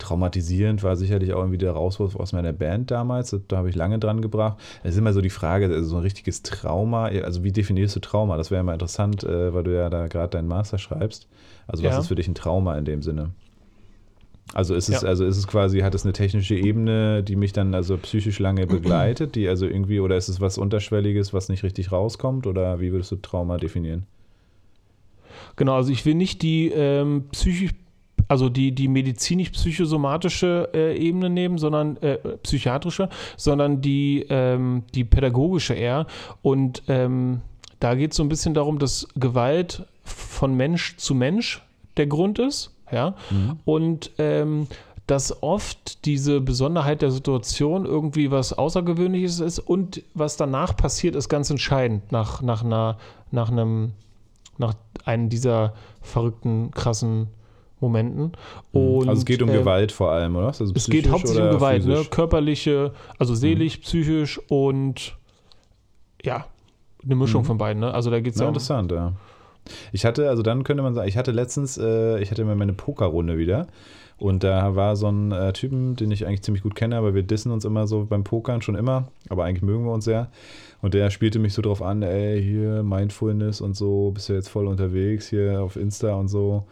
Traumatisierend 0.00 0.82
war 0.82 0.96
sicherlich 0.96 1.32
auch 1.32 1.38
irgendwie 1.40 1.58
der 1.58 1.72
Rauswurf 1.72 2.16
aus 2.16 2.32
meiner 2.32 2.52
Band 2.52 2.90
damals. 2.90 3.36
Da 3.48 3.56
habe 3.56 3.68
ich 3.68 3.76
lange 3.76 3.98
dran 3.98 4.20
gebracht. 4.20 4.58
Es 4.82 4.92
ist 4.94 4.98
immer 4.98 5.12
so 5.12 5.20
die 5.20 5.30
Frage, 5.30 5.66
also 5.66 5.84
so 5.84 5.96
ein 5.96 6.02
richtiges 6.02 6.42
Trauma, 6.42 7.06
also 7.06 7.44
wie 7.44 7.52
definierst 7.52 7.94
du 7.96 8.00
Trauma? 8.00 8.36
Das 8.36 8.50
wäre 8.50 8.62
mal 8.64 8.72
interessant, 8.72 9.22
äh, 9.24 9.54
weil 9.54 9.62
du 9.64 9.74
ja 9.74 9.88
da 9.90 10.08
gerade 10.08 10.30
deinen 10.30 10.48
Master 10.48 10.78
schreibst. 10.78 11.28
Also 11.66 11.84
was 11.84 11.94
Ja. 11.94 12.00
ist 12.00 12.08
für 12.08 12.14
dich 12.16 12.26
ein 12.28 12.34
Trauma 12.34 12.76
in 12.76 12.84
dem 12.84 13.02
Sinne? 13.02 13.30
Also 14.52 14.74
ist 14.74 14.88
es, 14.88 15.02
Ja. 15.02 15.08
also 15.08 15.24
ist 15.24 15.36
es 15.36 15.46
quasi, 15.46 15.78
hat 15.80 15.94
es 15.94 16.04
eine 16.04 16.12
technische 16.12 16.56
Ebene, 16.56 17.22
die 17.22 17.36
mich 17.36 17.52
dann 17.52 17.72
also 17.72 17.96
psychisch 17.98 18.40
lange 18.40 18.66
begleitet, 18.66 19.36
die 19.36 19.46
also 19.48 19.64
irgendwie, 19.66 20.00
oder 20.00 20.16
ist 20.16 20.28
es 20.28 20.40
was 20.40 20.58
Unterschwelliges, 20.58 21.32
was 21.32 21.48
nicht 21.48 21.62
richtig 21.62 21.92
rauskommt? 21.92 22.48
Oder 22.48 22.80
wie 22.80 22.90
würdest 22.90 23.12
du 23.12 23.16
Trauma 23.16 23.58
definieren? 23.58 24.06
Genau, 25.56 25.74
also 25.76 25.92
ich 25.92 26.04
will 26.04 26.14
nicht 26.14 26.42
die 26.42 26.68
ähm, 26.68 27.24
psychisch, 27.30 27.70
also 28.30 28.48
die, 28.48 28.70
die 28.70 28.86
medizinisch-psychosomatische 28.86 30.68
äh, 30.72 30.96
Ebene 30.96 31.28
nehmen, 31.28 31.58
sondern 31.58 31.96
äh, 31.96 32.16
psychiatrische, 32.44 33.08
sondern 33.36 33.80
die, 33.80 34.24
ähm, 34.30 34.84
die 34.94 35.02
pädagogische 35.02 35.74
eher. 35.74 36.06
Und 36.40 36.84
ähm, 36.86 37.40
da 37.80 37.96
geht 37.96 38.12
es 38.12 38.16
so 38.16 38.22
ein 38.22 38.28
bisschen 38.28 38.54
darum, 38.54 38.78
dass 38.78 39.08
Gewalt 39.16 39.84
von 40.04 40.56
Mensch 40.56 40.96
zu 40.96 41.12
Mensch 41.16 41.60
der 41.96 42.06
Grund 42.06 42.38
ist, 42.38 42.72
ja. 42.92 43.16
Und 43.64 44.12
ähm, 44.18 44.68
dass 45.08 45.42
oft 45.42 46.04
diese 46.04 46.40
Besonderheit 46.40 47.02
der 47.02 47.10
Situation 47.10 47.84
irgendwie 47.84 48.30
was 48.30 48.52
Außergewöhnliches 48.52 49.40
ist 49.40 49.58
und 49.58 50.04
was 50.14 50.36
danach 50.36 50.76
passiert, 50.76 51.16
ist 51.16 51.28
ganz 51.28 51.50
entscheidend 51.50 52.12
nach, 52.12 52.42
nach, 52.42 52.62
einer, 52.62 52.96
nach 53.32 53.50
einem 53.50 53.92
nach 54.56 54.74
einem 55.04 55.30
dieser 55.30 55.72
verrückten, 56.02 56.70
krassen 56.70 57.28
Momenten. 57.80 58.32
Und, 58.72 59.08
also 59.08 59.20
es 59.20 59.24
geht 59.24 59.42
um 59.42 59.48
ähm, 59.48 59.56
Gewalt 59.56 59.92
vor 59.92 60.10
allem, 60.12 60.36
oder? 60.36 60.48
Also 60.48 60.72
Es 60.74 60.86
geht 60.88 61.08
hauptsächlich 61.08 61.44
um 61.44 61.50
Gewalt, 61.50 61.86
ne? 61.86 61.96
Mhm. 61.98 62.10
körperliche, 62.10 62.92
also 63.18 63.34
seelisch, 63.34 63.78
psychisch 63.78 64.40
und 64.48 65.16
ja, 66.22 66.46
eine 67.04 67.14
Mischung 67.16 67.42
Mhm. 67.42 67.46
von 67.46 67.58
beiden. 67.58 67.80
Ne? 67.80 67.92
Also 67.94 68.10
da 68.10 68.20
geht 68.20 68.34
es 68.34 68.38
Ja, 68.38 68.44
ja 68.44 68.48
um, 68.48 68.54
interessant, 68.54 68.92
ja. 68.92 69.12
Ich 69.92 70.04
hatte, 70.04 70.28
also 70.28 70.42
dann 70.42 70.64
könnte 70.64 70.82
man 70.82 70.94
sagen, 70.94 71.08
ich 71.08 71.16
hatte 71.16 71.32
letztens, 71.32 71.78
äh, 71.78 72.18
ich 72.20 72.30
hatte 72.30 72.44
mal 72.44 72.56
meine 72.56 72.72
Pokerrunde 72.72 73.36
wieder 73.38 73.66
und 74.18 74.42
da 74.42 74.74
war 74.74 74.96
so 74.96 75.08
ein 75.08 75.32
äh, 75.32 75.52
Typen, 75.52 75.96
den 75.96 76.10
ich 76.10 76.26
eigentlich 76.26 76.42
ziemlich 76.42 76.62
gut 76.62 76.74
kenne, 76.74 76.96
aber 76.96 77.14
wir 77.14 77.22
dissen 77.22 77.52
uns 77.52 77.64
immer 77.64 77.86
so 77.86 78.04
beim 78.06 78.24
Pokern 78.24 78.62
schon 78.62 78.74
immer, 78.74 79.08
aber 79.28 79.44
eigentlich 79.44 79.62
mögen 79.62 79.84
wir 79.84 79.92
uns 79.92 80.04
sehr. 80.04 80.30
Und 80.82 80.94
der 80.94 81.10
spielte 81.10 81.38
mich 81.38 81.52
so 81.52 81.60
drauf 81.62 81.82
an, 81.82 82.02
ey, 82.02 82.42
hier 82.42 82.82
Mindfulness 82.82 83.60
und 83.60 83.76
so, 83.76 84.10
bist 84.12 84.28
du 84.30 84.32
jetzt 84.32 84.48
voll 84.48 84.66
unterwegs 84.66 85.28
hier 85.28 85.62
auf 85.62 85.76
Insta 85.76 86.14
und 86.14 86.28
so. 86.28 86.64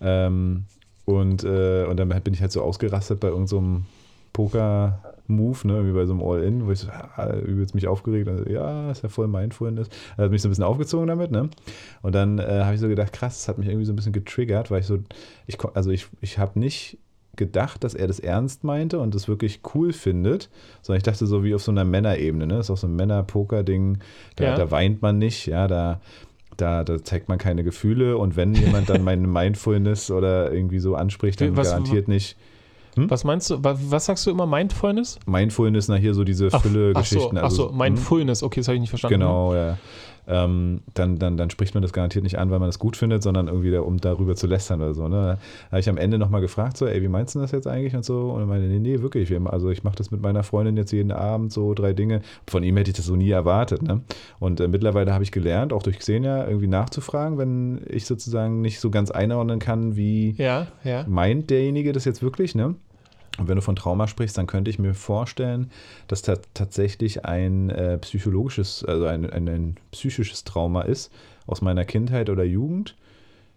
Ähm, 0.00 0.64
und, 1.04 1.44
äh, 1.44 1.84
und 1.86 1.96
dann 1.98 2.08
bin 2.08 2.34
ich 2.34 2.40
halt 2.40 2.52
so 2.52 2.62
ausgerastet 2.62 3.20
bei 3.20 3.28
irgendeinem 3.28 3.84
Poker-Move, 4.32 5.66
ne, 5.66 5.86
wie 5.86 5.92
bei 5.92 6.06
so 6.06 6.12
einem 6.12 6.22
All-In, 6.22 6.66
wo 6.66 6.72
ich 6.72 6.80
so 6.80 6.88
ah, 6.88 7.34
übelst 7.36 7.74
mich 7.74 7.88
aufgeregt 7.88 8.28
und 8.28 8.38
so, 8.38 8.44
ja, 8.50 8.90
ist 8.90 9.02
ja 9.02 9.08
voll 9.08 9.28
Mindfulness. 9.28 9.88
Er 10.16 10.24
hat 10.24 10.30
mich 10.30 10.42
so 10.42 10.48
ein 10.48 10.52
bisschen 10.52 10.64
aufgezogen 10.64 11.08
damit, 11.08 11.30
ne? 11.30 11.50
Und 12.02 12.14
dann 12.14 12.38
äh, 12.38 12.62
habe 12.64 12.74
ich 12.74 12.80
so 12.80 12.88
gedacht, 12.88 13.12
krass, 13.12 13.38
das 13.38 13.48
hat 13.48 13.58
mich 13.58 13.68
irgendwie 13.68 13.86
so 13.86 13.92
ein 13.92 13.96
bisschen 13.96 14.12
getriggert, 14.12 14.70
weil 14.70 14.80
ich 14.80 14.86
so, 14.86 14.98
ich, 15.46 15.58
also 15.74 15.90
ich, 15.90 16.06
ich 16.20 16.38
habe 16.38 16.58
nicht 16.58 16.98
gedacht, 17.36 17.84
dass 17.84 17.94
er 17.94 18.06
das 18.06 18.20
ernst 18.20 18.64
meinte 18.64 18.98
und 18.98 19.14
das 19.14 19.26
wirklich 19.28 19.60
cool 19.74 19.92
findet, 19.92 20.50
sondern 20.82 20.98
ich 20.98 21.04
dachte 21.04 21.26
so 21.26 21.42
wie 21.42 21.54
auf 21.54 21.62
so 21.62 21.70
einer 21.72 21.84
Männerebene, 21.84 22.46
ne? 22.46 22.54
Das 22.54 22.66
ist 22.66 22.70
auch 22.70 22.76
so 22.76 22.86
ein 22.86 22.96
Männer-Poker-Ding, 22.96 23.98
da, 24.36 24.44
Ja. 24.44 24.54
da 24.56 24.70
weint 24.70 25.02
man 25.02 25.18
nicht, 25.18 25.46
ja, 25.46 25.66
da, 25.66 26.00
da, 26.60 26.84
da 26.84 27.02
zeigt 27.02 27.28
man 27.28 27.38
keine 27.38 27.64
Gefühle 27.64 28.16
und 28.18 28.36
wenn 28.36 28.54
jemand 28.54 28.88
dann 28.90 29.02
meine 29.04 29.26
Mindfulness 29.26 30.10
oder 30.10 30.52
irgendwie 30.52 30.78
so 30.78 30.94
anspricht, 30.94 31.40
dann 31.40 31.56
Was- 31.56 31.70
garantiert 31.70 32.08
nicht. 32.08 32.36
Was 32.96 33.22
meinst 33.22 33.48
du, 33.48 33.62
was, 33.62 33.78
was 33.90 34.06
sagst 34.06 34.26
du 34.26 34.30
immer, 34.32 34.46
Mindfulness? 34.46 35.18
Mindfulness, 35.24 35.86
na 35.88 35.94
hier 35.94 36.12
so 36.12 36.24
diese 36.24 36.48
Ach, 36.48 36.54
ach 36.54 36.62
so, 36.64 36.68
Fülle-Geschichten. 36.68 37.38
ach 37.38 37.50
so, 37.50 37.70
hm? 37.70 37.78
Mindfulness, 37.78 38.42
okay, 38.42 38.60
das 38.60 38.66
habe 38.68 38.74
ich 38.74 38.80
nicht 38.80 38.90
verstanden. 38.90 39.20
Genau, 39.20 39.54
ja. 39.54 39.78
Ähm, 40.32 40.82
dann, 40.94 41.18
dann, 41.18 41.36
dann 41.36 41.50
spricht 41.50 41.74
man 41.74 41.82
das 41.82 41.92
garantiert 41.92 42.22
nicht 42.22 42.38
an, 42.38 42.50
weil 42.50 42.60
man 42.60 42.68
das 42.68 42.78
gut 42.78 42.96
findet, 42.96 43.22
sondern 43.22 43.48
irgendwie, 43.48 43.72
da, 43.72 43.80
um 43.80 43.98
darüber 43.98 44.36
zu 44.36 44.46
lästern 44.46 44.80
oder 44.80 44.94
so. 44.94 45.08
Ne? 45.08 45.16
Da 45.16 45.38
habe 45.70 45.80
ich 45.80 45.88
am 45.88 45.96
Ende 45.96 46.18
nochmal 46.18 46.40
gefragt, 46.40 46.76
so, 46.76 46.86
ey, 46.86 47.02
wie 47.02 47.08
meinst 47.08 47.34
du 47.34 47.40
das 47.40 47.50
jetzt 47.50 47.66
eigentlich 47.66 47.96
und 47.96 48.04
so? 48.04 48.30
Und 48.30 48.40
er 48.40 48.46
meinte, 48.46 48.68
nee, 48.68 48.78
nee, 48.78 49.02
wirklich. 49.02 49.28
Wir, 49.28 49.40
also 49.52 49.70
ich 49.70 49.82
mache 49.82 49.96
das 49.96 50.12
mit 50.12 50.22
meiner 50.22 50.44
Freundin 50.44 50.76
jetzt 50.76 50.92
jeden 50.92 51.10
Abend, 51.10 51.52
so 51.52 51.74
drei 51.74 51.92
Dinge. 51.92 52.20
Von 52.46 52.62
ihm 52.62 52.76
hätte 52.76 52.90
ich 52.90 52.96
das 52.96 53.06
so 53.06 53.16
nie 53.16 53.30
erwartet. 53.30 53.82
Ne? 53.82 54.02
Und 54.38 54.60
äh, 54.60 54.68
mittlerweile 54.68 55.12
habe 55.12 55.24
ich 55.24 55.32
gelernt, 55.32 55.72
auch 55.72 55.82
durch 55.82 55.98
Xenia, 55.98 56.46
irgendwie 56.46 56.68
nachzufragen, 56.68 57.36
wenn 57.36 57.80
ich 57.88 58.06
sozusagen 58.06 58.60
nicht 58.60 58.78
so 58.78 58.90
ganz 58.90 59.10
einordnen 59.10 59.58
kann, 59.58 59.96
wie 59.96 60.36
Ja, 60.38 60.68
ja. 60.84 61.04
meint 61.08 61.50
derjenige 61.50 61.92
das 61.92 62.04
jetzt 62.04 62.22
wirklich, 62.22 62.54
ne? 62.54 62.76
Und 63.40 63.48
wenn 63.48 63.56
du 63.56 63.62
von 63.62 63.74
Trauma 63.74 64.06
sprichst, 64.06 64.36
dann 64.36 64.46
könnte 64.46 64.70
ich 64.70 64.78
mir 64.78 64.92
vorstellen, 64.92 65.70
dass 66.08 66.20
ta 66.20 66.36
tatsächlich 66.52 67.24
ein 67.24 67.70
äh, 67.70 67.96
psychologisches, 67.96 68.84
also 68.84 69.06
ein, 69.06 69.28
ein, 69.28 69.48
ein 69.48 69.76
psychisches 69.92 70.44
Trauma 70.44 70.82
ist 70.82 71.10
aus 71.46 71.62
meiner 71.62 71.86
Kindheit 71.86 72.28
oder 72.28 72.44
Jugend, 72.44 72.96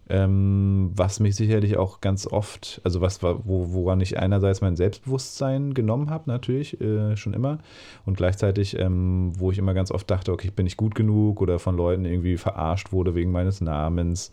ähm, 0.08 0.90
was 0.96 1.20
mich 1.20 1.36
sicherlich 1.36 1.76
auch 1.76 2.00
ganz 2.00 2.26
oft, 2.26 2.80
also 2.82 3.02
was 3.02 3.22
wo, 3.22 3.42
woran 3.44 4.00
ich 4.00 4.18
einerseits 4.18 4.62
mein 4.62 4.74
Selbstbewusstsein 4.74 5.74
genommen 5.74 6.08
habe, 6.08 6.30
natürlich, 6.30 6.80
äh, 6.80 7.18
schon 7.18 7.34
immer, 7.34 7.58
und 8.06 8.16
gleichzeitig, 8.16 8.78
ähm, 8.78 9.32
wo 9.36 9.50
ich 9.50 9.58
immer 9.58 9.74
ganz 9.74 9.90
oft 9.90 10.10
dachte, 10.10 10.32
okay, 10.32 10.48
ich 10.48 10.54
bin 10.54 10.64
nicht 10.64 10.78
gut 10.78 10.94
genug 10.94 11.42
oder 11.42 11.58
von 11.58 11.76
Leuten 11.76 12.06
irgendwie 12.06 12.38
verarscht 12.38 12.90
wurde 12.90 13.14
wegen 13.14 13.32
meines 13.32 13.60
Namens 13.60 14.32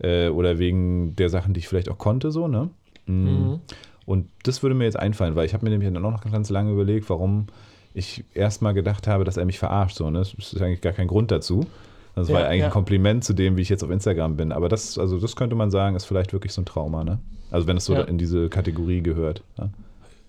äh, 0.00 0.28
oder 0.28 0.58
wegen 0.58 1.14
der 1.14 1.28
Sachen, 1.28 1.54
die 1.54 1.60
ich 1.60 1.68
vielleicht 1.68 1.88
auch 1.88 1.98
konnte, 1.98 2.32
so, 2.32 2.48
ne? 2.48 2.70
Mm. 3.06 3.12
Mhm. 3.12 3.60
Und 4.08 4.26
das 4.44 4.62
würde 4.62 4.74
mir 4.74 4.84
jetzt 4.84 4.98
einfallen, 4.98 5.36
weil 5.36 5.44
ich 5.44 5.52
habe 5.52 5.64
mir 5.64 5.70
nämlich 5.70 5.92
dann 5.92 6.02
auch 6.04 6.10
noch 6.10 6.24
ganz 6.32 6.48
lange 6.50 6.72
überlegt, 6.72 7.10
warum 7.10 7.46
ich 7.92 8.24
erstmal 8.32 8.72
gedacht 8.72 9.06
habe, 9.06 9.24
dass 9.24 9.36
er 9.36 9.44
mich 9.44 9.58
verarscht. 9.58 9.96
So, 9.96 10.10
ne? 10.10 10.20
Das 10.20 10.32
ist 10.34 10.60
eigentlich 10.62 10.80
gar 10.80 10.94
kein 10.94 11.08
Grund 11.08 11.30
dazu. 11.30 11.66
Das 12.14 12.28
war 12.32 12.40
Ja, 12.40 12.46
eigentlich 12.46 12.60
ja. 12.60 12.66
ein 12.66 12.72
Kompliment 12.72 13.22
zu 13.22 13.34
dem, 13.34 13.56
wie 13.56 13.62
ich 13.62 13.68
jetzt 13.68 13.84
auf 13.84 13.90
Instagram 13.90 14.36
bin. 14.36 14.50
Aber 14.50 14.68
das, 14.68 14.98
also 14.98 15.18
das 15.20 15.36
könnte 15.36 15.54
man 15.56 15.70
sagen, 15.70 15.94
ist 15.94 16.04
vielleicht 16.06 16.32
wirklich 16.32 16.52
so 16.54 16.62
ein 16.62 16.64
Trauma, 16.64 17.04
ne? 17.04 17.18
Also 17.50 17.66
wenn 17.66 17.76
es 17.76 17.84
so 17.84 17.94
Ja. 17.94 18.02
in 18.02 18.16
diese 18.18 18.48
Kategorie 18.48 19.02
gehört. 19.02 19.42
Ne? 19.58 19.70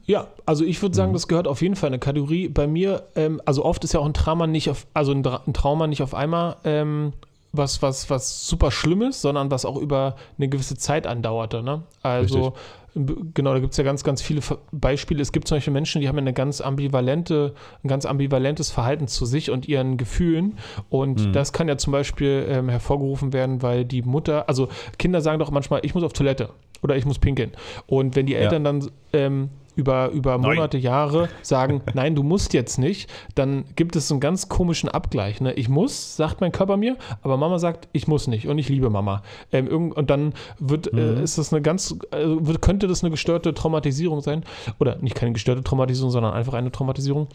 Ja, 0.05 0.27
also 0.45 0.65
ich 0.65 0.82
würde 0.82 0.91
Mhm. 0.93 0.97
sagen, 0.97 1.13
das 1.13 1.27
gehört 1.27 1.47
auf 1.47 1.61
jeden 1.61 1.75
Fall 1.75 1.88
in 1.88 1.93
eine 1.93 1.99
Kategorie. 1.99 2.47
Bei 2.49 2.67
mir, 2.67 3.03
ähm, 3.15 3.41
also 3.45 3.63
oft 3.63 3.84
ist 3.86 3.93
ja 3.93 3.99
auch 4.01 4.05
ein 4.05 4.13
Trauma 4.13 4.45
nicht 4.47 4.69
auf, 4.69 4.88
also 4.93 5.11
ein, 5.13 5.23
Dra- 5.23 5.41
ein 5.47 5.53
Trauma 5.53 5.88
nicht 5.88 6.01
auf 6.03 6.13
einmal 6.13 6.57
ähm, 6.63 7.13
was, 7.51 7.81
was, 7.81 8.09
was 8.09 8.47
super 8.47 8.71
Schlimmes, 8.71 9.21
sondern 9.21 9.49
was 9.51 9.65
auch 9.65 9.77
über 9.77 10.15
eine 10.37 10.49
gewisse 10.49 10.77
Zeit 10.77 11.07
andauerte. 11.07 11.63
Ne? 11.63 11.81
Also 12.03 12.53
b- 12.93 13.13
genau, 13.33 13.53
da 13.53 13.59
gibt 13.59 13.71
es 13.71 13.77
ja 13.77 13.83
ganz, 13.83 14.03
ganz 14.03 14.21
viele 14.21 14.41
Beispiele. 14.71 15.21
Es 15.21 15.31
gibt 15.31 15.47
zum 15.47 15.57
Beispiel 15.57 15.73
Menschen, 15.73 16.01
die 16.01 16.07
haben 16.07 16.17
eine 16.19 16.33
ganz 16.33 16.61
ambivalente, 16.61 17.53
ein 17.83 17.87
ganz 17.87 18.05
ambivalentes 18.05 18.69
Verhalten 18.71 19.07
zu 19.07 19.25
sich 19.25 19.49
und 19.49 19.67
ihren 19.67 19.97
Gefühlen. 19.97 20.57
Und 20.89 21.27
Mhm. 21.27 21.33
das 21.33 21.51
kann 21.53 21.67
ja 21.67 21.77
zum 21.77 21.91
Beispiel 21.91 22.45
ähm, 22.49 22.69
hervorgerufen 22.69 23.33
werden, 23.33 23.61
weil 23.61 23.83
die 23.85 24.01
Mutter, 24.03 24.47
also 24.47 24.67
Kinder 24.97 25.21
sagen 25.21 25.39
doch 25.39 25.51
manchmal, 25.51 25.79
ich 25.83 25.95
muss 25.95 26.03
auf 26.03 26.13
Toilette 26.13 26.49
oder 26.83 26.95
ich 26.97 27.05
muss 27.05 27.19
pinkeln. 27.19 27.51
Und 27.87 28.15
wenn 28.15 28.25
die 28.27 28.33
Ja. 28.33 28.39
Eltern 28.39 28.63
dann 28.63 28.91
ähm, 29.13 29.49
über, 29.80 30.09
über 30.09 30.38
Monate, 30.38 30.77
Jahre 30.77 31.30
sagen, 31.41 31.82
nein, 31.93 32.15
du 32.15 32.23
musst 32.23 32.53
jetzt 32.53 32.77
nicht, 32.77 33.09
dann 33.36 33.63
gibt 33.75 33.95
es 33.95 34.07
so 34.07 34.15
einen 34.15 34.21
ganz 34.21 34.49
komischen 34.49 34.89
Abgleich. 34.89 35.41
Ne? 35.41 35.53
Ich 35.53 35.69
muss, 35.69 36.15
sagt 36.15 36.41
mein 36.41 36.51
Körper 36.51 36.77
mir, 36.77 36.97
aber 37.21 37.38
Mama 37.38 37.59
sagt, 37.59 37.88
ich 37.93 38.07
muss 38.07 38.27
nicht 38.27 38.47
und 38.47 38.57
ich 38.57 38.69
liebe 38.69 38.89
Mama. 38.89 39.23
Ähm, 39.51 39.67
irgend, 39.67 39.95
und 39.95 40.09
dann 40.09 40.34
wird, 40.59 40.93
äh, 40.93 41.23
ist 41.23 41.38
das 41.38 41.53
eine 41.53 41.61
ganz, 41.61 41.95
wird, 42.11 42.61
könnte 42.61 42.88
das 42.88 43.03
eine 43.03 43.11
gestörte 43.11 43.53
Traumatisierung 43.53 44.21
sein. 44.21 44.43
Oder 44.80 44.97
nicht 44.97 45.15
keine 45.15 45.32
gestörte 45.32 45.63
Traumatisierung, 45.63 46.11
sondern 46.11 46.34
einfach 46.34 46.53
eine 46.53 46.71
Traumatisierung. 46.71 47.27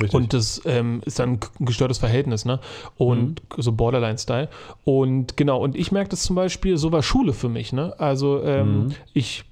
Richtig. 0.00 0.14
Und 0.14 0.32
das 0.32 0.62
ähm, 0.64 1.02
ist 1.04 1.18
dann 1.18 1.32
ein 1.34 1.40
gestörtes 1.66 1.98
Verhältnis, 1.98 2.44
ne? 2.46 2.60
Und 2.96 3.42
so 3.58 3.72
Borderline-Style. 3.72 4.48
Und 4.84 5.36
genau, 5.36 5.60
und 5.60 5.76
ich 5.76 5.92
merke 5.92 6.08
das 6.10 6.22
zum 6.22 6.34
Beispiel, 6.34 6.78
so 6.78 6.92
war 6.92 7.02
Schule 7.02 7.32
für 7.34 7.48
mich, 7.50 7.72
ne? 7.74 7.94
Also 7.98 8.42
ähm, 8.42 8.92
ich, 9.12 9.44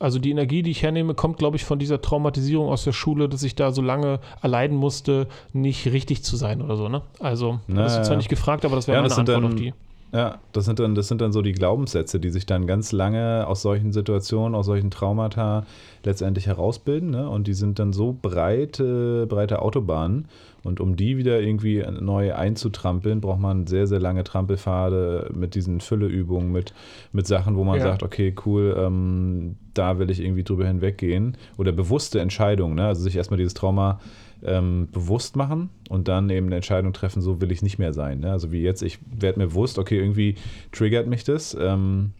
also 0.00 0.18
die 0.18 0.30
Energie, 0.32 0.62
die 0.62 0.72
ich 0.72 0.82
hernehme, 0.82 1.14
kommt, 1.14 1.38
glaube 1.38 1.56
ich, 1.56 1.64
von 1.64 1.78
dieser 1.78 2.00
Traumatisierung 2.02 2.68
aus 2.70 2.82
der 2.84 2.92
Schule, 2.92 3.28
dass 3.28 3.42
ich 3.44 3.54
da 3.54 3.70
so 3.70 3.82
lange 3.82 4.18
erleiden 4.42 4.76
musste, 4.76 5.28
nicht 5.52 5.86
richtig 5.86 6.24
zu 6.24 6.36
sein 6.36 6.60
oder 6.60 6.76
so, 6.76 6.88
ne? 6.88 7.02
Also, 7.20 7.60
Na, 7.68 7.84
das 7.84 7.98
ist 7.98 8.06
zwar 8.06 8.16
nicht 8.16 8.28
gefragt, 8.28 8.64
aber 8.64 8.74
das 8.76 8.88
wäre 8.88 8.96
Ja, 8.96 9.02
meine 9.02 9.10
das 9.10 9.18
Antwort 9.18 9.36
dann- 9.38 9.44
auf 9.44 9.54
die. 9.54 9.72
Ja, 10.14 10.40
das 10.52 10.66
sind, 10.66 10.78
dann, 10.78 10.94
das 10.94 11.08
sind 11.08 11.22
dann 11.22 11.32
so 11.32 11.40
die 11.40 11.52
Glaubenssätze, 11.52 12.20
die 12.20 12.28
sich 12.28 12.44
dann 12.44 12.66
ganz 12.66 12.92
lange 12.92 13.46
aus 13.46 13.62
solchen 13.62 13.92
Situationen, 13.92 14.54
aus 14.54 14.66
solchen 14.66 14.90
Traumata 14.90 15.64
letztendlich 16.04 16.46
herausbilden. 16.46 17.10
Ne? 17.10 17.30
Und 17.30 17.46
die 17.46 17.54
sind 17.54 17.78
dann 17.78 17.94
so 17.94 18.14
breite, 18.20 19.26
breite 19.26 19.62
Autobahnen. 19.62 20.26
Und 20.64 20.80
um 20.80 20.96
die 20.96 21.16
wieder 21.16 21.40
irgendwie 21.40 21.82
neu 22.00 22.34
einzutrampeln, 22.34 23.22
braucht 23.22 23.40
man 23.40 23.66
sehr, 23.66 23.86
sehr 23.86 24.00
lange 24.00 24.22
Trampelpfade 24.22 25.30
mit 25.34 25.54
diesen 25.54 25.80
Fülleübungen, 25.80 26.52
mit, 26.52 26.74
mit 27.12 27.26
Sachen, 27.26 27.56
wo 27.56 27.64
man 27.64 27.78
Ja. 27.78 27.84
sagt, 27.84 28.02
okay, 28.02 28.34
cool, 28.44 28.76
ähm, 28.78 29.56
da 29.72 29.98
will 29.98 30.10
ich 30.10 30.20
irgendwie 30.20 30.44
drüber 30.44 30.66
hinweggehen. 30.66 31.38
Oder 31.56 31.72
bewusste 31.72 32.20
Entscheidungen, 32.20 32.74
ne? 32.74 32.86
also 32.86 33.02
sich 33.02 33.16
erstmal 33.16 33.38
dieses 33.38 33.54
Trauma 33.54 33.98
ähm, 34.44 34.88
bewusst 34.92 35.36
machen 35.36 35.70
und 35.88 36.08
dann 36.08 36.30
eben 36.30 36.46
eine 36.46 36.56
Entscheidung 36.56 36.92
treffen, 36.92 37.22
so 37.22 37.40
will 37.40 37.52
ich 37.52 37.62
nicht 37.62 37.78
mehr 37.78 37.92
sein. 37.92 38.20
Ne? 38.20 38.30
Also 38.32 38.52
wie 38.52 38.62
jetzt, 38.62 38.82
ich 38.82 38.98
werde 39.14 39.38
mir 39.40 39.46
bewusst, 39.48 39.78
okay, 39.78 39.98
irgendwie 39.98 40.36
triggert 40.72 41.06
mich 41.06 41.24
das. 41.24 41.56
Ähm, 41.60 42.12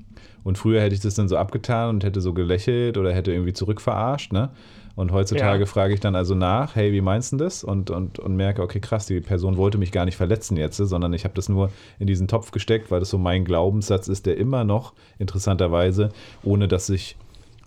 Und 0.44 0.58
früher 0.58 0.80
hätte 0.80 0.94
ich 0.94 1.00
das 1.00 1.14
dann 1.14 1.28
so 1.28 1.36
abgetan 1.36 1.90
und 1.90 2.04
hätte 2.04 2.20
so 2.20 2.32
gelächelt 2.34 2.98
oder 2.98 3.12
hätte 3.12 3.30
irgendwie 3.32 3.52
zurückverarscht, 3.52 4.32
ne? 4.32 4.50
Und 4.96 5.10
heutzutage 5.12 5.60
Ja. 5.60 5.66
frage 5.66 5.94
ich 5.94 6.00
dann 6.00 6.16
also 6.16 6.34
nach, 6.34 6.74
hey, 6.74 6.92
wie 6.92 7.00
meinst 7.00 7.32
du 7.32 7.36
das? 7.38 7.64
Und, 7.64 7.90
und, 7.90 8.18
und 8.18 8.36
merke, 8.36 8.60
okay, 8.60 8.78
krass, 8.80 9.06
die 9.06 9.20
Person 9.20 9.56
wollte 9.56 9.78
mich 9.78 9.90
gar 9.92 10.04
nicht 10.04 10.16
verletzen 10.16 10.56
jetzt, 10.56 10.76
sondern 10.76 11.14
ich 11.14 11.24
habe 11.24 11.34
das 11.34 11.48
nur 11.48 11.70
in 11.98 12.06
diesen 12.08 12.26
Topf 12.28 12.50
gesteckt, 12.50 12.90
weil 12.90 13.00
das 13.00 13.08
so 13.08 13.18
mein 13.18 13.44
Glaubenssatz 13.44 14.08
ist, 14.08 14.26
der 14.26 14.36
immer 14.36 14.64
noch 14.64 14.92
interessanterweise, 15.18 16.10
ohne 16.42 16.68
dass 16.68 16.90
ich, 16.90 17.16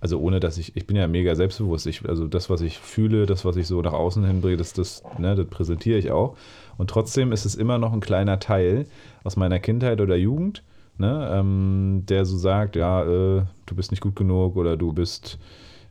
also 0.02 0.20
ohne 0.20 0.40
dass 0.40 0.58
ich, 0.58 0.76
ich 0.76 0.88
bin 0.88 0.98
ja 0.98 1.08
mega 1.08 1.36
selbstbewusst, 1.36 1.88
ich, 1.88 2.08
also 2.08 2.28
das, 2.28 2.50
was 2.50 2.62
ich 2.62 2.78
fühle, 2.80 3.26
das, 3.26 3.46
was 3.46 3.56
ich 3.56 3.68
so 3.68 3.82
nach 3.82 3.94
außen 3.94 4.24
hinbringe, 4.26 4.58
das, 4.58 4.74
das, 4.74 5.04
ne, 5.18 5.36
das 5.36 5.48
präsentiere 5.48 5.98
ich 5.98 6.12
auch. 6.12 6.36
Und 6.78 6.90
trotzdem 6.90 7.32
ist 7.32 7.46
es 7.46 7.56
immer 7.56 7.78
noch 7.78 7.94
ein 7.94 8.02
kleiner 8.02 8.40
Teil 8.40 8.86
aus 9.24 9.38
meiner 9.38 9.60
Kindheit 9.60 10.02
oder 10.02 10.16
Jugend, 10.16 10.64
ne, 10.98 11.30
ähm, 11.34 12.04
der 12.08 12.26
so 12.26 12.38
sagt, 12.38 12.76
ja, 12.76 13.04
äh, 13.04 13.44
du 13.66 13.76
bist 13.76 13.92
nicht 13.92 14.02
gut 14.02 14.16
genug 14.16 14.58
oder 14.58 14.78
du 14.78 14.94
bist, 14.94 15.40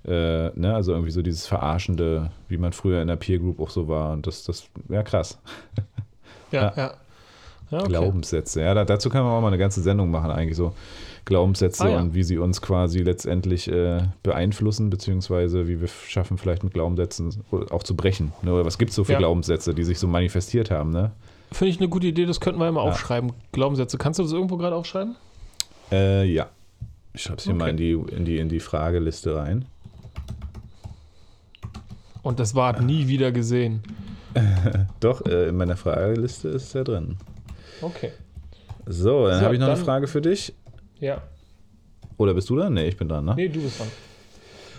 äh, 0.06 0.50
ne, 0.58 0.74
also 0.74 0.92
irgendwie 0.92 1.10
so 1.10 1.22
dieses 1.22 1.46
Verarschende, 1.46 2.30
wie 2.48 2.58
man 2.58 2.72
früher 2.72 3.00
in 3.00 3.08
der 3.08 3.16
Peer 3.16 3.38
Group 3.38 3.60
auch 3.60 3.70
so 3.70 3.88
war. 3.88 4.12
Und 4.12 4.26
das, 4.26 4.44
das, 4.44 4.68
ja, 4.88 5.02
krass. 5.02 5.38
Ja, 5.76 5.84
Ja. 6.54 6.72
ja. 6.76 6.94
ja. 7.70 7.78
okay. 7.78 7.88
Glaubenssätze. 7.88 8.60
Ja, 8.62 8.74
da, 8.74 8.84
dazu 8.84 9.10
kann 9.10 9.24
man 9.24 9.32
auch 9.32 9.40
mal 9.40 9.48
eine 9.48 9.58
ganze 9.58 9.82
Sendung 9.82 10.10
machen, 10.10 10.30
eigentlich 10.30 10.56
so 10.56 10.72
Glaubenssätze 11.24 11.84
Ah, 11.84 11.88
ja. 11.90 11.98
und 12.00 12.14
wie 12.14 12.22
sie 12.22 12.38
uns 12.38 12.60
quasi 12.60 12.98
letztendlich 13.00 13.68
äh, 13.70 14.02
beeinflussen, 14.22 14.90
beziehungsweise 14.90 15.66
wie 15.68 15.80
wir 15.80 15.88
schaffen, 15.88 16.36
vielleicht 16.38 16.64
mit 16.64 16.74
Glaubenssätzen 16.74 17.42
auch 17.70 17.82
zu 17.82 17.96
brechen. 17.96 18.32
Ne? 18.42 18.52
Oder 18.52 18.64
was 18.66 18.76
gibt 18.78 18.90
es 18.90 18.96
so 18.96 19.04
für 19.04 19.12
Ja. 19.12 19.18
Glaubenssätze, 19.18 19.74
die 19.74 19.84
sich 19.84 19.98
so 19.98 20.06
manifestiert 20.06 20.70
haben, 20.70 20.90
ne? 20.90 21.12
Finde 21.52 21.70
ich 21.70 21.78
eine 21.78 21.88
gute 21.88 22.06
Idee, 22.08 22.26
das 22.26 22.40
könnten 22.40 22.60
wir 22.60 22.68
immer 22.68 22.84
Ja. 22.84 22.90
aufschreiben. 22.90 23.32
Glaubenssätze. 23.52 23.96
Kannst 23.96 24.18
du 24.18 24.22
das 24.24 24.32
irgendwo 24.32 24.56
gerade 24.56 24.76
aufschreiben? 24.76 25.16
Äh, 25.92 26.24
ja. 26.24 26.48
Ich 27.12 27.22
schreibe 27.22 27.38
es 27.38 27.44
hier 27.44 27.54
Okay. 27.54 27.62
mal 27.62 27.70
in 27.70 27.76
die, 27.76 27.92
in, 27.92 28.24
die, 28.24 28.38
in 28.38 28.48
die 28.48 28.60
Frageliste 28.60 29.36
rein. 29.36 29.64
Und 32.22 32.40
das 32.40 32.54
war 32.54 32.80
nie 32.80 33.06
wieder 33.08 33.32
gesehen. 33.32 33.82
Doch, 35.00 35.24
äh, 35.26 35.48
in 35.48 35.56
meiner 35.56 35.76
Frageliste 35.76 36.48
ist 36.48 36.64
es 36.64 36.72
ja 36.72 36.82
drin. 36.84 37.16
Okay. 37.82 38.10
So, 38.86 39.26
dann 39.28 39.38
So, 39.38 39.44
habe 39.44 39.54
ich 39.54 39.60
noch 39.60 39.68
eine 39.68 39.76
Frage 39.76 40.06
für 40.06 40.20
dich. 40.20 40.54
Ja. 41.00 41.22
Oder 42.16 42.34
bist 42.34 42.48
du 42.50 42.56
dran? 42.56 42.74
Nee, 42.74 42.86
ich 42.86 42.96
bin 42.96 43.08
dran, 43.08 43.24
ne? 43.24 43.34
Nee, 43.36 43.48
du 43.48 43.60
bist 43.60 43.80
dran. 43.80 43.88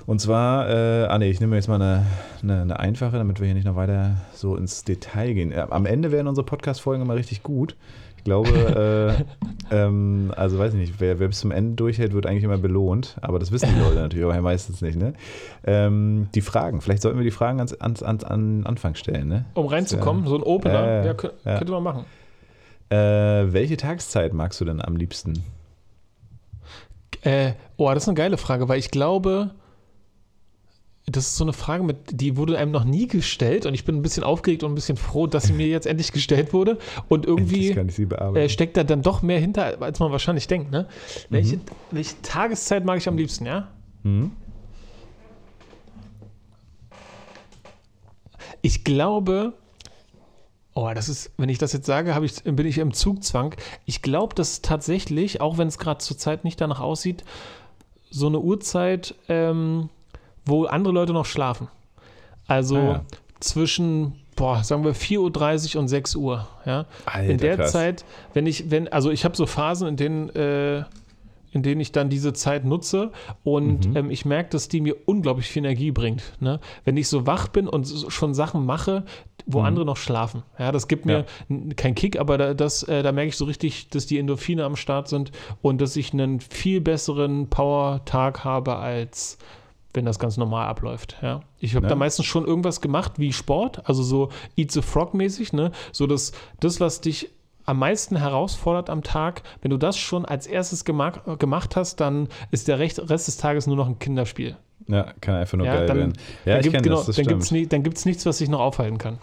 Und 0.05 0.21
zwar, 0.21 0.69
äh, 0.69 1.05
ah 1.05 1.17
nee, 1.17 1.29
ich 1.29 1.39
nehme 1.39 1.55
jetzt 1.55 1.67
mal 1.67 1.81
eine, 1.81 2.05
eine, 2.43 2.61
eine 2.61 2.79
einfache, 2.79 3.17
damit 3.17 3.39
wir 3.39 3.47
hier 3.47 3.55
nicht 3.55 3.65
noch 3.65 3.75
weiter 3.75 4.17
so 4.33 4.55
ins 4.55 4.83
Detail 4.83 5.33
gehen. 5.33 5.53
Am 5.53 5.85
Ende 5.85 6.11
werden 6.11 6.27
unsere 6.27 6.45
Podcast-Folgen 6.45 7.01
immer 7.01 7.15
richtig 7.15 7.41
gut. 7.41 7.75
Ich 8.17 8.23
glaube, 8.23 8.49
äh, 9.71 9.75
ähm, 9.75 10.31
also 10.35 10.59
weiß 10.59 10.73
ich 10.73 10.79
nicht, 10.79 10.99
wer, 10.99 11.19
wer 11.19 11.27
bis 11.27 11.39
zum 11.39 11.51
Ende 11.51 11.75
durchhält, 11.75 12.13
wird 12.13 12.27
eigentlich 12.27 12.43
immer 12.43 12.59
belohnt. 12.59 13.17
Aber 13.21 13.39
das 13.39 13.51
wissen 13.51 13.69
die 13.73 13.81
Leute 13.81 13.95
natürlich 13.95 14.25
auch 14.25 14.41
meistens 14.41 14.81
nicht, 14.81 14.97
ne? 14.97 15.13
Ähm, 15.65 16.27
die 16.35 16.41
Fragen, 16.41 16.81
vielleicht 16.81 17.01
sollten 17.01 17.17
wir 17.17 17.25
die 17.25 17.31
Fragen 17.31 17.59
ans, 17.59 17.73
ans, 17.73 18.03
ans, 18.03 18.23
an 18.23 18.63
Anfang 18.65 18.93
stellen, 18.93 19.27
ne? 19.27 19.45
Um 19.55 19.65
reinzukommen, 19.65 20.27
so 20.27 20.35
ein 20.35 20.43
Opener, 20.43 21.03
ja. 21.03 21.13
könnte 21.13 21.71
man 21.71 21.81
machen. 21.81 22.05
Äh, 22.89 23.51
welche 23.53 23.77
Tageszeit 23.77 24.33
magst 24.33 24.61
du 24.61 24.65
denn 24.65 24.81
am 24.81 24.95
liebsten? 24.95 25.43
Äh, 27.25 27.53
oh, 27.77 27.91
das 27.91 28.03
ist 28.03 28.07
eine 28.07 28.15
geile 28.15 28.37
Frage, 28.37 28.69
weil 28.69 28.77
ich 28.77 28.91
glaube, 28.91 29.55
das 31.07 31.25
ist 31.25 31.37
so 31.37 31.43
eine 31.43 31.53
Frage, 31.53 31.83
mit, 31.83 31.97
die 32.21 32.37
wurde 32.37 32.55
einem 32.57 32.71
noch 32.71 32.83
nie 32.83 33.07
gestellt 33.07 33.65
und 33.65 33.73
ich 33.73 33.83
bin 33.83 33.95
ein 33.95 34.03
bisschen 34.03 34.23
aufgeregt 34.23 34.63
und 34.63 34.71
ein 34.71 34.75
bisschen 34.75 34.95
froh, 34.95 35.25
dass 35.25 35.45
sie 35.45 35.53
mir 35.53 35.67
jetzt 35.67 35.87
endlich 35.87 36.11
gestellt 36.11 36.53
wurde 36.53 36.77
und 37.09 37.25
irgendwie 37.25 37.71
äh, 37.71 38.47
steckt 38.47 38.77
da 38.77 38.83
dann 38.83 39.01
doch 39.01 39.23
mehr 39.23 39.39
hinter, 39.39 39.81
als 39.81 39.99
man 39.99 40.11
wahrscheinlich 40.11 40.47
denkt. 40.47 40.71
Ne? 40.71 40.87
Welche, 41.29 41.59
welche 41.89 42.21
Tageszeit 42.21 42.85
mag 42.85 42.99
ich 42.99 43.07
am 43.07 43.17
liebsten, 43.17 43.47
ja? 43.47 43.69
Hm? 44.03 44.31
Ich 48.61 48.83
glaube, 48.83 49.53
oh, 50.75 50.91
das 50.93 51.09
ist, 51.09 51.31
wenn 51.37 51.49
ich 51.49 51.57
das 51.57 51.73
jetzt 51.73 51.85
sage, 51.87 52.15
ich, 52.23 52.43
bin 52.43 52.67
ich 52.67 52.77
im 52.77 52.93
Zugzwang. 52.93 53.55
Ich 53.85 54.01
glaube, 54.01 54.35
dass 54.35 54.61
tatsächlich, 54.61 55.41
auch 55.41 55.57
wenn 55.57 55.67
es 55.67 55.77
gerade 55.79 55.99
zur 55.99 56.17
Zeit 56.17 56.43
nicht 56.43 56.61
danach 56.61 56.81
aussieht, 56.81 57.23
so 58.11 58.27
eine 58.27 58.39
Uhrzeit, 58.39 59.15
ähm, 59.29 59.89
wo 60.45 60.65
andere 60.65 60.93
Leute 60.93 61.13
noch 61.13 61.25
schlafen. 61.25 61.69
Also 62.45 62.75
Ah, 62.77 62.81
ja. 62.81 63.01
zwischen, 63.39 64.13
boah, 64.35 64.63
sagen 64.63 64.83
wir 64.83 64.93
4.30 64.93 65.75
Uhr 65.75 65.81
und 65.81 65.87
6 65.87 66.15
Uhr. 66.15 66.47
Ja? 66.65 66.85
Alter, 67.05 67.29
in 67.31 67.37
der 67.37 67.55
krass. 67.55 67.71
Zeit, 67.71 68.05
wenn 68.33 68.45
ich, 68.45 68.69
wenn, 68.69 68.87
also 68.89 69.09
ich 69.11 69.25
habe 69.25 69.35
so 69.35 69.45
Phasen, 69.45 69.87
in 69.87 69.95
denen, 69.97 70.29
äh, 70.29 70.83
in 71.55 71.63
denen 71.63 71.79
ich 71.79 71.93
dann 71.93 72.09
diese 72.09 72.33
Zeit 72.33 72.65
nutze 72.65 73.11
und 73.45 73.89
Mhm. 73.89 73.95
ähm, 73.97 74.09
ich 74.11 74.25
merke, 74.25 74.49
dass 74.49 74.67
die 74.67 74.81
mir 74.81 74.95
unglaublich 75.05 75.47
viel 75.47 75.63
Energie 75.63 75.91
bringt. 75.91 76.21
Ne? 76.41 76.59
Wenn 76.83 76.97
ich 76.97 77.07
so 77.07 77.25
wach 77.25 77.47
bin 77.47 77.67
und 77.69 77.87
schon 78.09 78.33
Sachen 78.33 78.65
mache, 78.65 79.05
wo 79.45 79.59
Mhm. 79.61 79.65
andere 79.65 79.85
noch 79.85 79.95
schlafen. 79.95 80.43
Ja, 80.59 80.73
das 80.73 80.89
gibt 80.89 81.05
mir 81.05 81.25
Ja. 81.49 81.57
keinen 81.77 81.95
Kick, 81.95 82.19
aber 82.19 82.37
da, 82.37 82.53
das, 82.53 82.83
äh, 82.83 83.03
da 83.03 83.11
merke 83.13 83.29
ich 83.29 83.37
so 83.37 83.45
richtig, 83.45 83.87
dass 83.89 84.05
die 84.05 84.19
Endorphine 84.19 84.65
am 84.65 84.75
Start 84.75 85.07
sind 85.07 85.31
und 85.61 85.79
dass 85.79 85.95
ich 85.95 86.11
einen 86.11 86.41
viel 86.41 86.81
besseren 86.81 87.49
Power-Tag 87.49 88.43
habe, 88.43 88.75
als 88.75 89.37
wenn 89.93 90.03
das 90.03 90.19
ganz 90.19 90.35
normal 90.35 90.67
abläuft. 90.67 91.15
Ja. 91.21 91.39
Ich 91.59 91.73
habe 91.73 91.85
Ja. 91.85 91.89
da 91.89 91.95
meistens 91.95 92.25
schon 92.25 92.43
irgendwas 92.45 92.81
gemacht 92.81 93.13
wie 93.17 93.31
Sport, 93.31 93.87
also 93.87 94.03
so 94.03 94.29
Eat 94.57 94.71
the 94.73 94.81
Frog 94.81 95.13
mäßig, 95.13 95.53
ne? 95.53 95.71
So 95.93 96.05
dass 96.05 96.33
das, 96.59 96.81
was 96.81 96.99
dich 96.99 97.29
am 97.65 97.79
meisten 97.79 98.15
herausfordert 98.15 98.89
am 98.89 99.03
Tag, 99.03 99.41
wenn 99.61 99.71
du 99.71 99.77
das 99.77 99.97
schon 99.97 100.25
als 100.25 100.47
erstes 100.47 100.85
gemacht, 100.85 101.75
hast, 101.75 101.99
dann 101.99 102.27
ist 102.51 102.67
der 102.67 102.79
Rest 102.79 102.99
des 103.09 103.37
Tages 103.37 103.67
nur 103.67 103.75
noch 103.75 103.87
ein 103.87 103.99
Kinderspiel. 103.99 104.55
Ja, 104.87 105.13
kann 105.21 105.35
einfach 105.35 105.57
nur 105.57 105.65
Ja, 105.65 105.77
geil 105.77 105.87
dann, 105.87 105.97
werden. 105.97 106.13
Ja, 106.45 106.53
dann 106.53 106.57
ich 106.59 106.63
gibt, 106.63 106.73
kenne 106.73 106.83
genau, 106.83 106.97
das, 106.97 107.05
das 107.07 107.15
dann 107.15 107.69
dann 107.69 107.83
gibt's 107.83 108.05
nichts, 108.05 108.25
was 108.25 108.37
sich 108.37 108.49
noch 108.49 108.59
aufhalten 108.59 108.97
kann. 108.97 109.17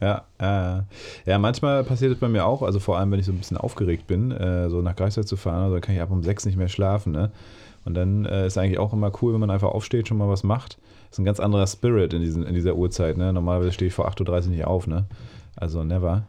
Ja, 0.00 0.24
äh, 0.38 0.82
ja, 1.28 1.38
manchmal 1.38 1.82
passiert 1.82 2.12
es 2.12 2.18
bei 2.18 2.28
mir 2.28 2.44
auch, 2.46 2.62
also 2.62 2.78
vor 2.78 2.98
allem, 2.98 3.10
wenn 3.10 3.18
ich 3.18 3.26
so 3.26 3.32
ein 3.32 3.38
bisschen 3.38 3.56
aufgeregt 3.56 4.06
bin, 4.06 4.30
äh, 4.30 4.68
so 4.70 4.80
nach 4.80 4.94
Greifswald 4.94 5.26
zu 5.26 5.36
fahren, 5.36 5.62
also 5.62 5.74
dann 5.74 5.80
kann 5.80 5.94
ich 5.94 6.00
ab 6.00 6.10
um 6.10 6.22
sechs 6.22 6.46
nicht 6.46 6.56
mehr 6.56 6.68
schlafen, 6.68 7.12
ne? 7.12 7.30
Und 7.84 7.94
dann 7.94 8.26
äh, 8.26 8.46
ist 8.46 8.58
eigentlich 8.58 8.78
auch 8.78 8.92
immer 8.92 9.10
cool, 9.22 9.32
wenn 9.32 9.40
man 9.40 9.50
einfach 9.50 9.70
aufsteht, 9.70 10.08
schon 10.08 10.18
mal 10.18 10.28
was 10.28 10.44
macht. 10.44 10.78
Das 11.08 11.12
ist 11.12 11.18
ein 11.20 11.24
ganz 11.24 11.40
anderer 11.40 11.66
Spirit 11.66 12.12
in, 12.12 12.20
diesen, 12.20 12.44
in 12.44 12.54
dieser 12.54 12.76
Uhrzeit, 12.76 13.16
ne? 13.16 13.32
Normalerweise 13.32 13.72
stehe 13.72 13.88
ich 13.88 13.94
vor 13.94 14.08
8.30 14.08 14.44
Uhr 14.44 14.50
nicht 14.50 14.64
auf, 14.66 14.86
ne? 14.86 15.06
Also 15.56 15.82
never. 15.82 16.24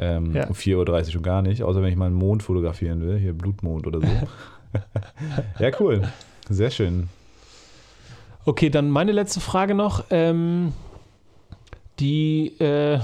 Ähm, 0.00 0.34
Ja. 0.34 0.46
Um 0.48 0.54
4.30 0.54 0.76
Uhr 0.78 1.04
schon 1.12 1.22
gar 1.22 1.42
nicht, 1.42 1.62
außer 1.62 1.82
wenn 1.82 1.90
ich 1.90 1.96
mal 1.96 2.06
einen 2.06 2.14
Mond 2.14 2.42
fotografieren 2.42 3.02
will, 3.02 3.18
hier 3.18 3.34
Blutmond 3.34 3.86
oder 3.86 4.00
so. 4.00 4.06
ja, 5.58 5.70
cool. 5.78 6.02
Sehr 6.48 6.70
schön. 6.70 7.08
Okay, 8.46 8.70
dann 8.70 8.88
meine 8.90 9.12
letzte 9.12 9.40
Frage 9.40 9.74
noch. 9.74 10.04
Ähm, 10.10 10.72
die 11.98 12.54
äh, 12.58 12.98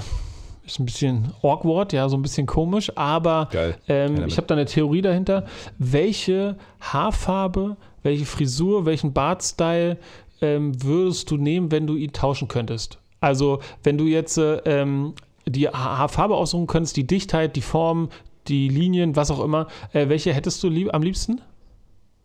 ist 0.65 0.79
ein 0.79 0.85
bisschen 0.85 1.31
awkward, 1.43 1.93
ja, 1.93 2.09
so 2.09 2.17
ein 2.17 2.23
bisschen 2.23 2.47
komisch, 2.47 2.91
aber 2.95 3.47
ähm, 3.87 4.25
ich 4.25 4.37
habe 4.37 4.47
da 4.47 4.55
eine 4.55 4.65
Theorie 4.65 5.01
dahinter. 5.01 5.45
Welche 5.77 6.57
Haarfarbe, 6.81 7.77
welche 8.01 8.25
Frisur, 8.25 8.85
welchen 8.85 9.13
Bartstyle 9.13 9.97
ähm, 10.41 10.83
würdest 10.83 11.29
du 11.29 11.37
nehmen, 11.37 11.71
wenn 11.71 11.85
du 11.85 11.95
ihn 11.95 12.11
tauschen 12.11 12.47
könntest? 12.47 12.97
Also, 13.19 13.59
wenn 13.83 13.97
du 13.97 14.05
jetzt 14.05 14.37
äh, 14.37 14.57
ähm, 14.65 15.13
die 15.47 15.67
Ha- 15.67 15.97
Haarfarbe 15.97 16.35
aussuchen 16.35 16.67
könntest, 16.67 16.97
die 16.97 17.07
Dichtheit, 17.07 17.55
die 17.55 17.61
Form, 17.61 18.09
die 18.47 18.69
Linien, 18.69 19.15
was 19.15 19.31
auch 19.31 19.43
immer, 19.43 19.67
äh, 19.93 20.09
welche 20.09 20.33
hättest 20.33 20.61
du 20.63 20.69
lieb, 20.69 20.93
am 20.93 21.01
liebsten? 21.03 21.41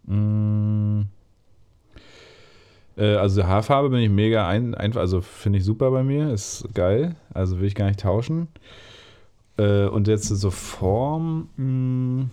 Mm. 0.06 1.02
Äh, 2.96 3.16
Also 3.16 3.44
Haarfarbe 3.44 3.90
bin 3.90 4.00
ich 4.00 4.10
mega 4.10 4.46
ein, 4.48 4.74
einfach, 4.74 5.00
also 5.00 5.20
finde 5.20 5.58
ich 5.58 5.64
super 5.64 5.90
bei 5.90 6.02
mir, 6.02 6.32
ist 6.32 6.68
geil, 6.74 7.16
also 7.32 7.58
will 7.58 7.66
ich 7.66 7.74
gar 7.74 7.86
nicht 7.86 8.00
tauschen. 8.00 8.48
Äh, 9.58 9.86
Und 9.86 10.08
jetzt 10.08 10.28
so 10.28 10.50
Form, 10.50 11.48
mm, 11.56 12.30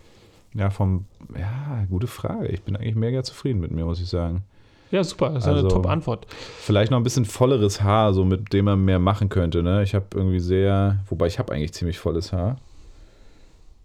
ja, 0.56 0.70
vom, 0.70 1.06
ja, 1.38 1.86
gute 1.90 2.08
Frage. 2.08 2.48
Ich 2.48 2.64
bin 2.64 2.76
eigentlich 2.76 2.96
mega 2.96 3.24
zufrieden 3.24 3.60
mit 3.60 3.72
mir, 3.72 3.86
muss 3.86 4.02
ich 4.02 4.10
sagen. 4.10 4.44
Ja, 4.92 5.04
super, 5.04 5.30
das 5.30 5.44
ist 5.44 5.48
Also- 5.48 5.60
eine 5.60 5.70
Top-Antwort. 5.70 6.26
Vielleicht 6.60 6.90
noch 6.92 6.98
ein 6.98 7.04
bisschen 7.04 7.26
volleres 7.26 7.82
Haar, 7.84 8.14
so 8.14 8.26
mit 8.26 8.52
dem 8.54 8.66
man 8.66 8.84
mehr 8.84 9.00
machen 9.00 9.30
könnte, 9.30 9.62
ne? 9.62 9.84
Ich 9.84 9.94
habe 9.94 10.06
irgendwie 10.16 10.40
sehr, 10.40 10.98
wobei 11.08 11.28
ich 11.28 11.38
habe 11.40 11.54
eigentlich 11.54 11.74
ziemlich 11.74 12.00
volles 12.00 12.34
Haar. 12.34 12.58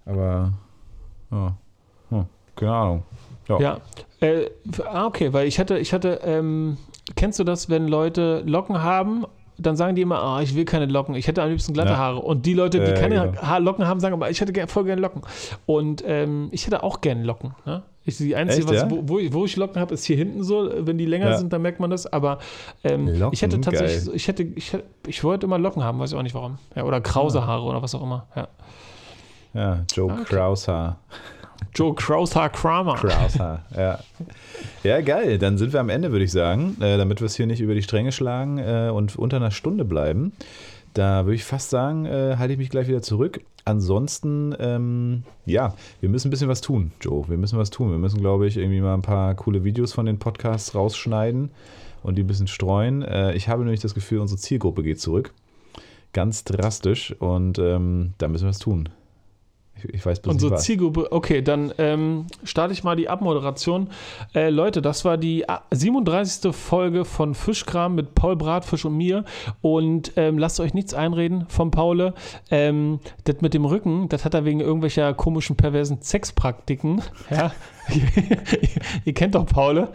Aber, 0.07 0.53
ja, 1.31 1.57
hm, 2.11 2.25
keine 2.57 2.73
Ahnung. 2.73 3.03
Ja. 3.49 3.61
Ja, 3.61 3.79
äh, 4.21 4.51
ah, 4.91 5.07
okay, 5.07 5.33
weil 5.35 5.47
ich 5.47 5.59
hatte, 5.59 5.79
ich 5.79 5.93
hatte, 5.93 6.21
ähm, 6.25 6.79
kennst 7.17 7.39
du 7.39 7.45
das, 7.45 7.69
wenn 7.69 7.87
Leute 7.89 8.43
Locken 8.47 8.83
haben, 8.83 9.27
dann 9.59 9.77
sagen 9.77 9.95
die 9.95 10.03
immer, 10.03 10.23
ah, 10.23 10.43
ich 10.43 10.55
will 10.57 10.65
keine 10.65 10.87
Locken, 10.87 11.15
ich 11.15 11.27
hätte 11.29 11.43
am 11.43 11.49
liebsten 11.51 11.73
glatte 11.75 11.91
Ja. 11.93 11.97
Haare. 11.99 12.19
Und 12.21 12.45
die 12.47 12.55
Leute, 12.55 12.81
die 12.81 12.91
Ja, 12.91 12.95
keine 12.97 13.21
genau. 13.31 13.43
Haar 13.43 13.61
Locken 13.61 13.87
haben, 13.87 14.01
sagen 14.01 14.15
aber, 14.15 14.29
ich 14.31 14.41
hätte 14.41 14.53
ger- 14.53 14.67
voll 14.69 14.85
gerne 14.85 15.01
Locken. 15.01 15.23
Und 15.67 16.03
ähm, 16.07 16.49
ich 16.51 16.67
hätte 16.67 16.83
auch 16.83 17.01
gerne 17.01 17.23
Locken. 17.23 17.55
Ne? 17.65 17.83
Ich, 18.07 18.19
die 18.19 18.37
einzige, 18.37 18.63
Echt, 18.63 18.69
was, 18.69 18.83
ja? 18.83 18.91
wo, 18.91 19.01
wo, 19.09 19.19
ich, 19.19 19.33
wo 19.33 19.45
ich 19.45 19.57
Locken 19.57 19.81
habe, 19.81 19.95
ist 19.95 20.05
hier 20.05 20.17
hinten 20.17 20.43
so. 20.43 20.69
Wenn 20.77 20.99
die 20.99 21.07
länger 21.07 21.31
Ja. 21.31 21.39
sind, 21.39 21.53
dann 21.53 21.63
merkt 21.63 21.81
man 21.81 21.91
das. 21.91 22.07
Aber 22.13 22.39
ähm, 22.83 23.07
Locken, 23.09 23.33
ich 23.33 23.43
hätte 23.43 23.61
tatsächlich, 23.61 24.05
geil. 24.07 24.15
ich 24.17 24.29
hätte, 24.29 24.43
ich 24.43 24.73
hätte, 24.73 24.85
ich 25.07 25.25
wollte 25.25 25.47
immer 25.47 25.59
Locken 25.59 25.83
haben, 25.85 25.99
weiß 26.01 26.13
ich 26.13 26.19
auch 26.19 26.23
nicht 26.23 26.35
warum. 26.35 26.59
Ja, 26.75 26.85
oder 26.85 27.01
krause. 27.01 27.47
Haare 27.47 27.63
oder 27.63 27.81
was 27.81 27.95
auch 27.95 28.03
immer. 28.03 28.27
Ja. 28.37 28.49
Ja, 29.55 29.79
Joe 29.95 30.11
Ah, 30.11 30.15
okay. 30.21 30.25
Kraus 30.35 30.67
Haar. 30.69 30.99
Joe 31.75 31.95
Kraushaar 31.95 32.51
Kramer. 32.51 32.95
Kraushaar, 32.95 33.65
ja. 33.77 33.99
Ja, 34.83 35.01
geil. 35.01 35.39
Dann 35.39 35.59
sind 35.59 35.73
wir 35.73 35.81
am 35.81 35.89
Ende, 35.89 36.13
würde 36.13 36.25
ich 36.25 36.33
sagen, 36.33 36.77
äh, 36.81 36.97
damit 36.97 37.21
wir 37.21 37.27
es 37.27 37.37
hier 37.37 37.47
nicht 37.47 37.61
über 37.61 37.75
die 37.75 37.83
Stränge 37.83 38.13
schlagen 38.13 38.59
äh, 38.59 38.91
und 38.93 39.17
unter 39.17 39.39
einer 39.39 39.51
Stunde 39.51 39.85
bleiben. 39.85 40.33
Da 40.95 41.25
würde 41.25 41.35
ich 41.35 41.45
fast 41.45 41.71
sagen, 41.71 42.07
äh, 42.07 42.37
halte 42.39 42.53
ich 42.53 42.59
mich 42.59 42.71
gleich 42.71 42.87
wieder 42.87 43.03
zurück. 43.03 43.41
Ansonsten, 43.65 44.55
ähm, 44.61 45.25
ja, 45.47 45.75
wir 46.01 46.09
müssen 46.09 46.29
ein 46.29 46.31
bisschen 46.31 46.49
was 46.49 46.61
tun, 46.61 46.93
Joe. 47.01 47.29
Wir 47.29 47.39
müssen 47.39 47.59
was 47.59 47.71
tun. 47.71 47.91
Wir 47.91 47.99
müssen, 47.99 48.21
glaube 48.21 48.47
ich, 48.47 48.57
irgendwie 48.57 48.81
mal 48.81 48.95
ein 48.95 49.03
paar 49.03 49.35
coole 49.35 49.65
Videos 49.65 49.93
von 49.93 50.07
den 50.07 50.19
Podcasts 50.19 50.75
rausschneiden 50.75 51.51
und 52.03 52.17
die 52.17 52.23
ein 52.23 52.27
bisschen 52.27 52.47
streuen. 52.47 53.03
Äh, 53.03 53.35
ich 53.35 53.49
habe 53.49 53.65
nämlich 53.65 53.81
das 53.81 53.95
Gefühl, 53.95 54.21
unsere 54.21 54.39
Zielgruppe 54.39 54.83
geht 54.83 55.01
zurück. 55.01 55.33
Ganz 56.13 56.45
drastisch 56.45 57.13
und 57.19 57.59
ähm, 57.59 58.13
da 58.19 58.29
müssen 58.29 58.45
wir 58.45 58.51
was 58.51 58.61
tun. 58.61 58.89
Ich, 59.93 60.05
weiß 60.05 60.21
bloß 60.21 60.35
Unsere 60.35 60.53
nicht 60.53 60.63
Zielgruppe, 60.63 61.13
okay, 61.13 61.43
dann 61.43 61.73
ähm, 61.79 62.27
starte 62.45 62.73
ich 62.73 62.85
mal 62.85 62.97
die 62.97 63.09
Abmoderation. 63.09 63.89
Äh, 64.35 64.51
Leute, 64.51 64.83
das 64.83 65.05
war 65.05 65.17
die 65.17 65.45
37. 65.71 66.55
Folge 66.55 67.05
von 67.05 67.35
Fischkram 67.35 67.95
mit 67.95 68.15
Paul 68.15 68.37
Bratfisch 68.37 68.85
und 68.85 68.97
mir. 68.97 69.25
Und 69.61 70.13
ähm, 70.17 70.39
lasst 70.39 70.61
euch 70.61 70.75
nichts 70.75 70.95
einreden 70.95 71.47
von 71.49 71.71
Paul. 71.71 72.15
Ähm, 72.51 73.01
das 73.25 73.41
mit 73.41 73.55
dem 73.55 73.65
Rücken, 73.65 74.09
das 74.09 74.25
hat 74.25 74.35
er 74.35 74.45
wegen 74.45 74.61
irgendwelcher 74.61 75.15
komischen, 75.15 75.57
perversen 75.57 76.03
Sexpraktiken. 76.03 77.03
Ja, 77.31 77.53
ihr 79.05 79.15
kennt 79.15 79.35
doch 79.35 79.47
Paul, 79.47 79.89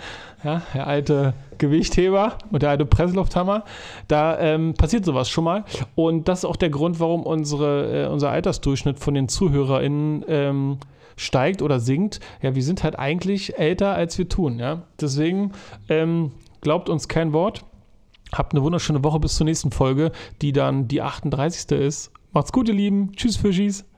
ja, 0.44 0.62
der 0.74 0.88
alte 0.88 1.34
Gewichtheber 1.58 2.38
und 2.52 2.62
der 2.64 2.70
alte 2.70 2.86
Presslufthammer. 2.86 3.64
Da 4.08 4.40
ähm, 4.40 4.74
passiert 4.74 5.06
sowas 5.06 5.30
schon 5.30 5.44
mal. 5.44 5.66
Und 5.96 6.28
das 6.28 6.40
ist 6.40 6.46
auch 6.46 6.56
der 6.56 6.70
Grund, 6.70 7.00
warum 7.00 7.24
unsere, 7.24 8.06
äh, 8.06 8.08
unser 8.08 8.30
Altersdurchschnitt 8.32 9.00
von 9.00 9.14
den 9.14 9.28
ZuhörerInnen 9.28 10.26
ähm, 10.28 10.78
steigt 11.16 11.62
oder 11.62 11.80
sinkt. 11.80 12.20
Ja, 12.42 12.56
wir 12.56 12.64
sind 12.64 12.84
halt 12.84 12.98
eigentlich 12.98 13.58
älter, 13.58 13.94
als 13.94 14.18
wir 14.18 14.30
tun. 14.30 14.60
Ja? 14.60 14.84
Deswegen 15.00 15.52
ähm, 15.90 16.32
glaubt 16.62 16.90
uns 16.90 17.08
kein 17.08 17.34
Wort. 17.34 17.66
Habt 18.32 18.54
eine 18.54 18.64
wunderschöne 18.64 19.04
Woche 19.04 19.20
bis 19.20 19.36
zur 19.36 19.46
nächsten 19.46 19.72
Folge, 19.72 20.12
die 20.42 20.54
dann 20.54 20.88
die 20.88 21.02
38. 21.02 21.72
ist. 21.80 22.12
Macht's 22.32 22.52
gut, 22.52 22.68
ihr 22.68 22.76
Lieben. 22.76 23.12
Tschüss, 23.14 23.38
Fischis. 23.38 23.89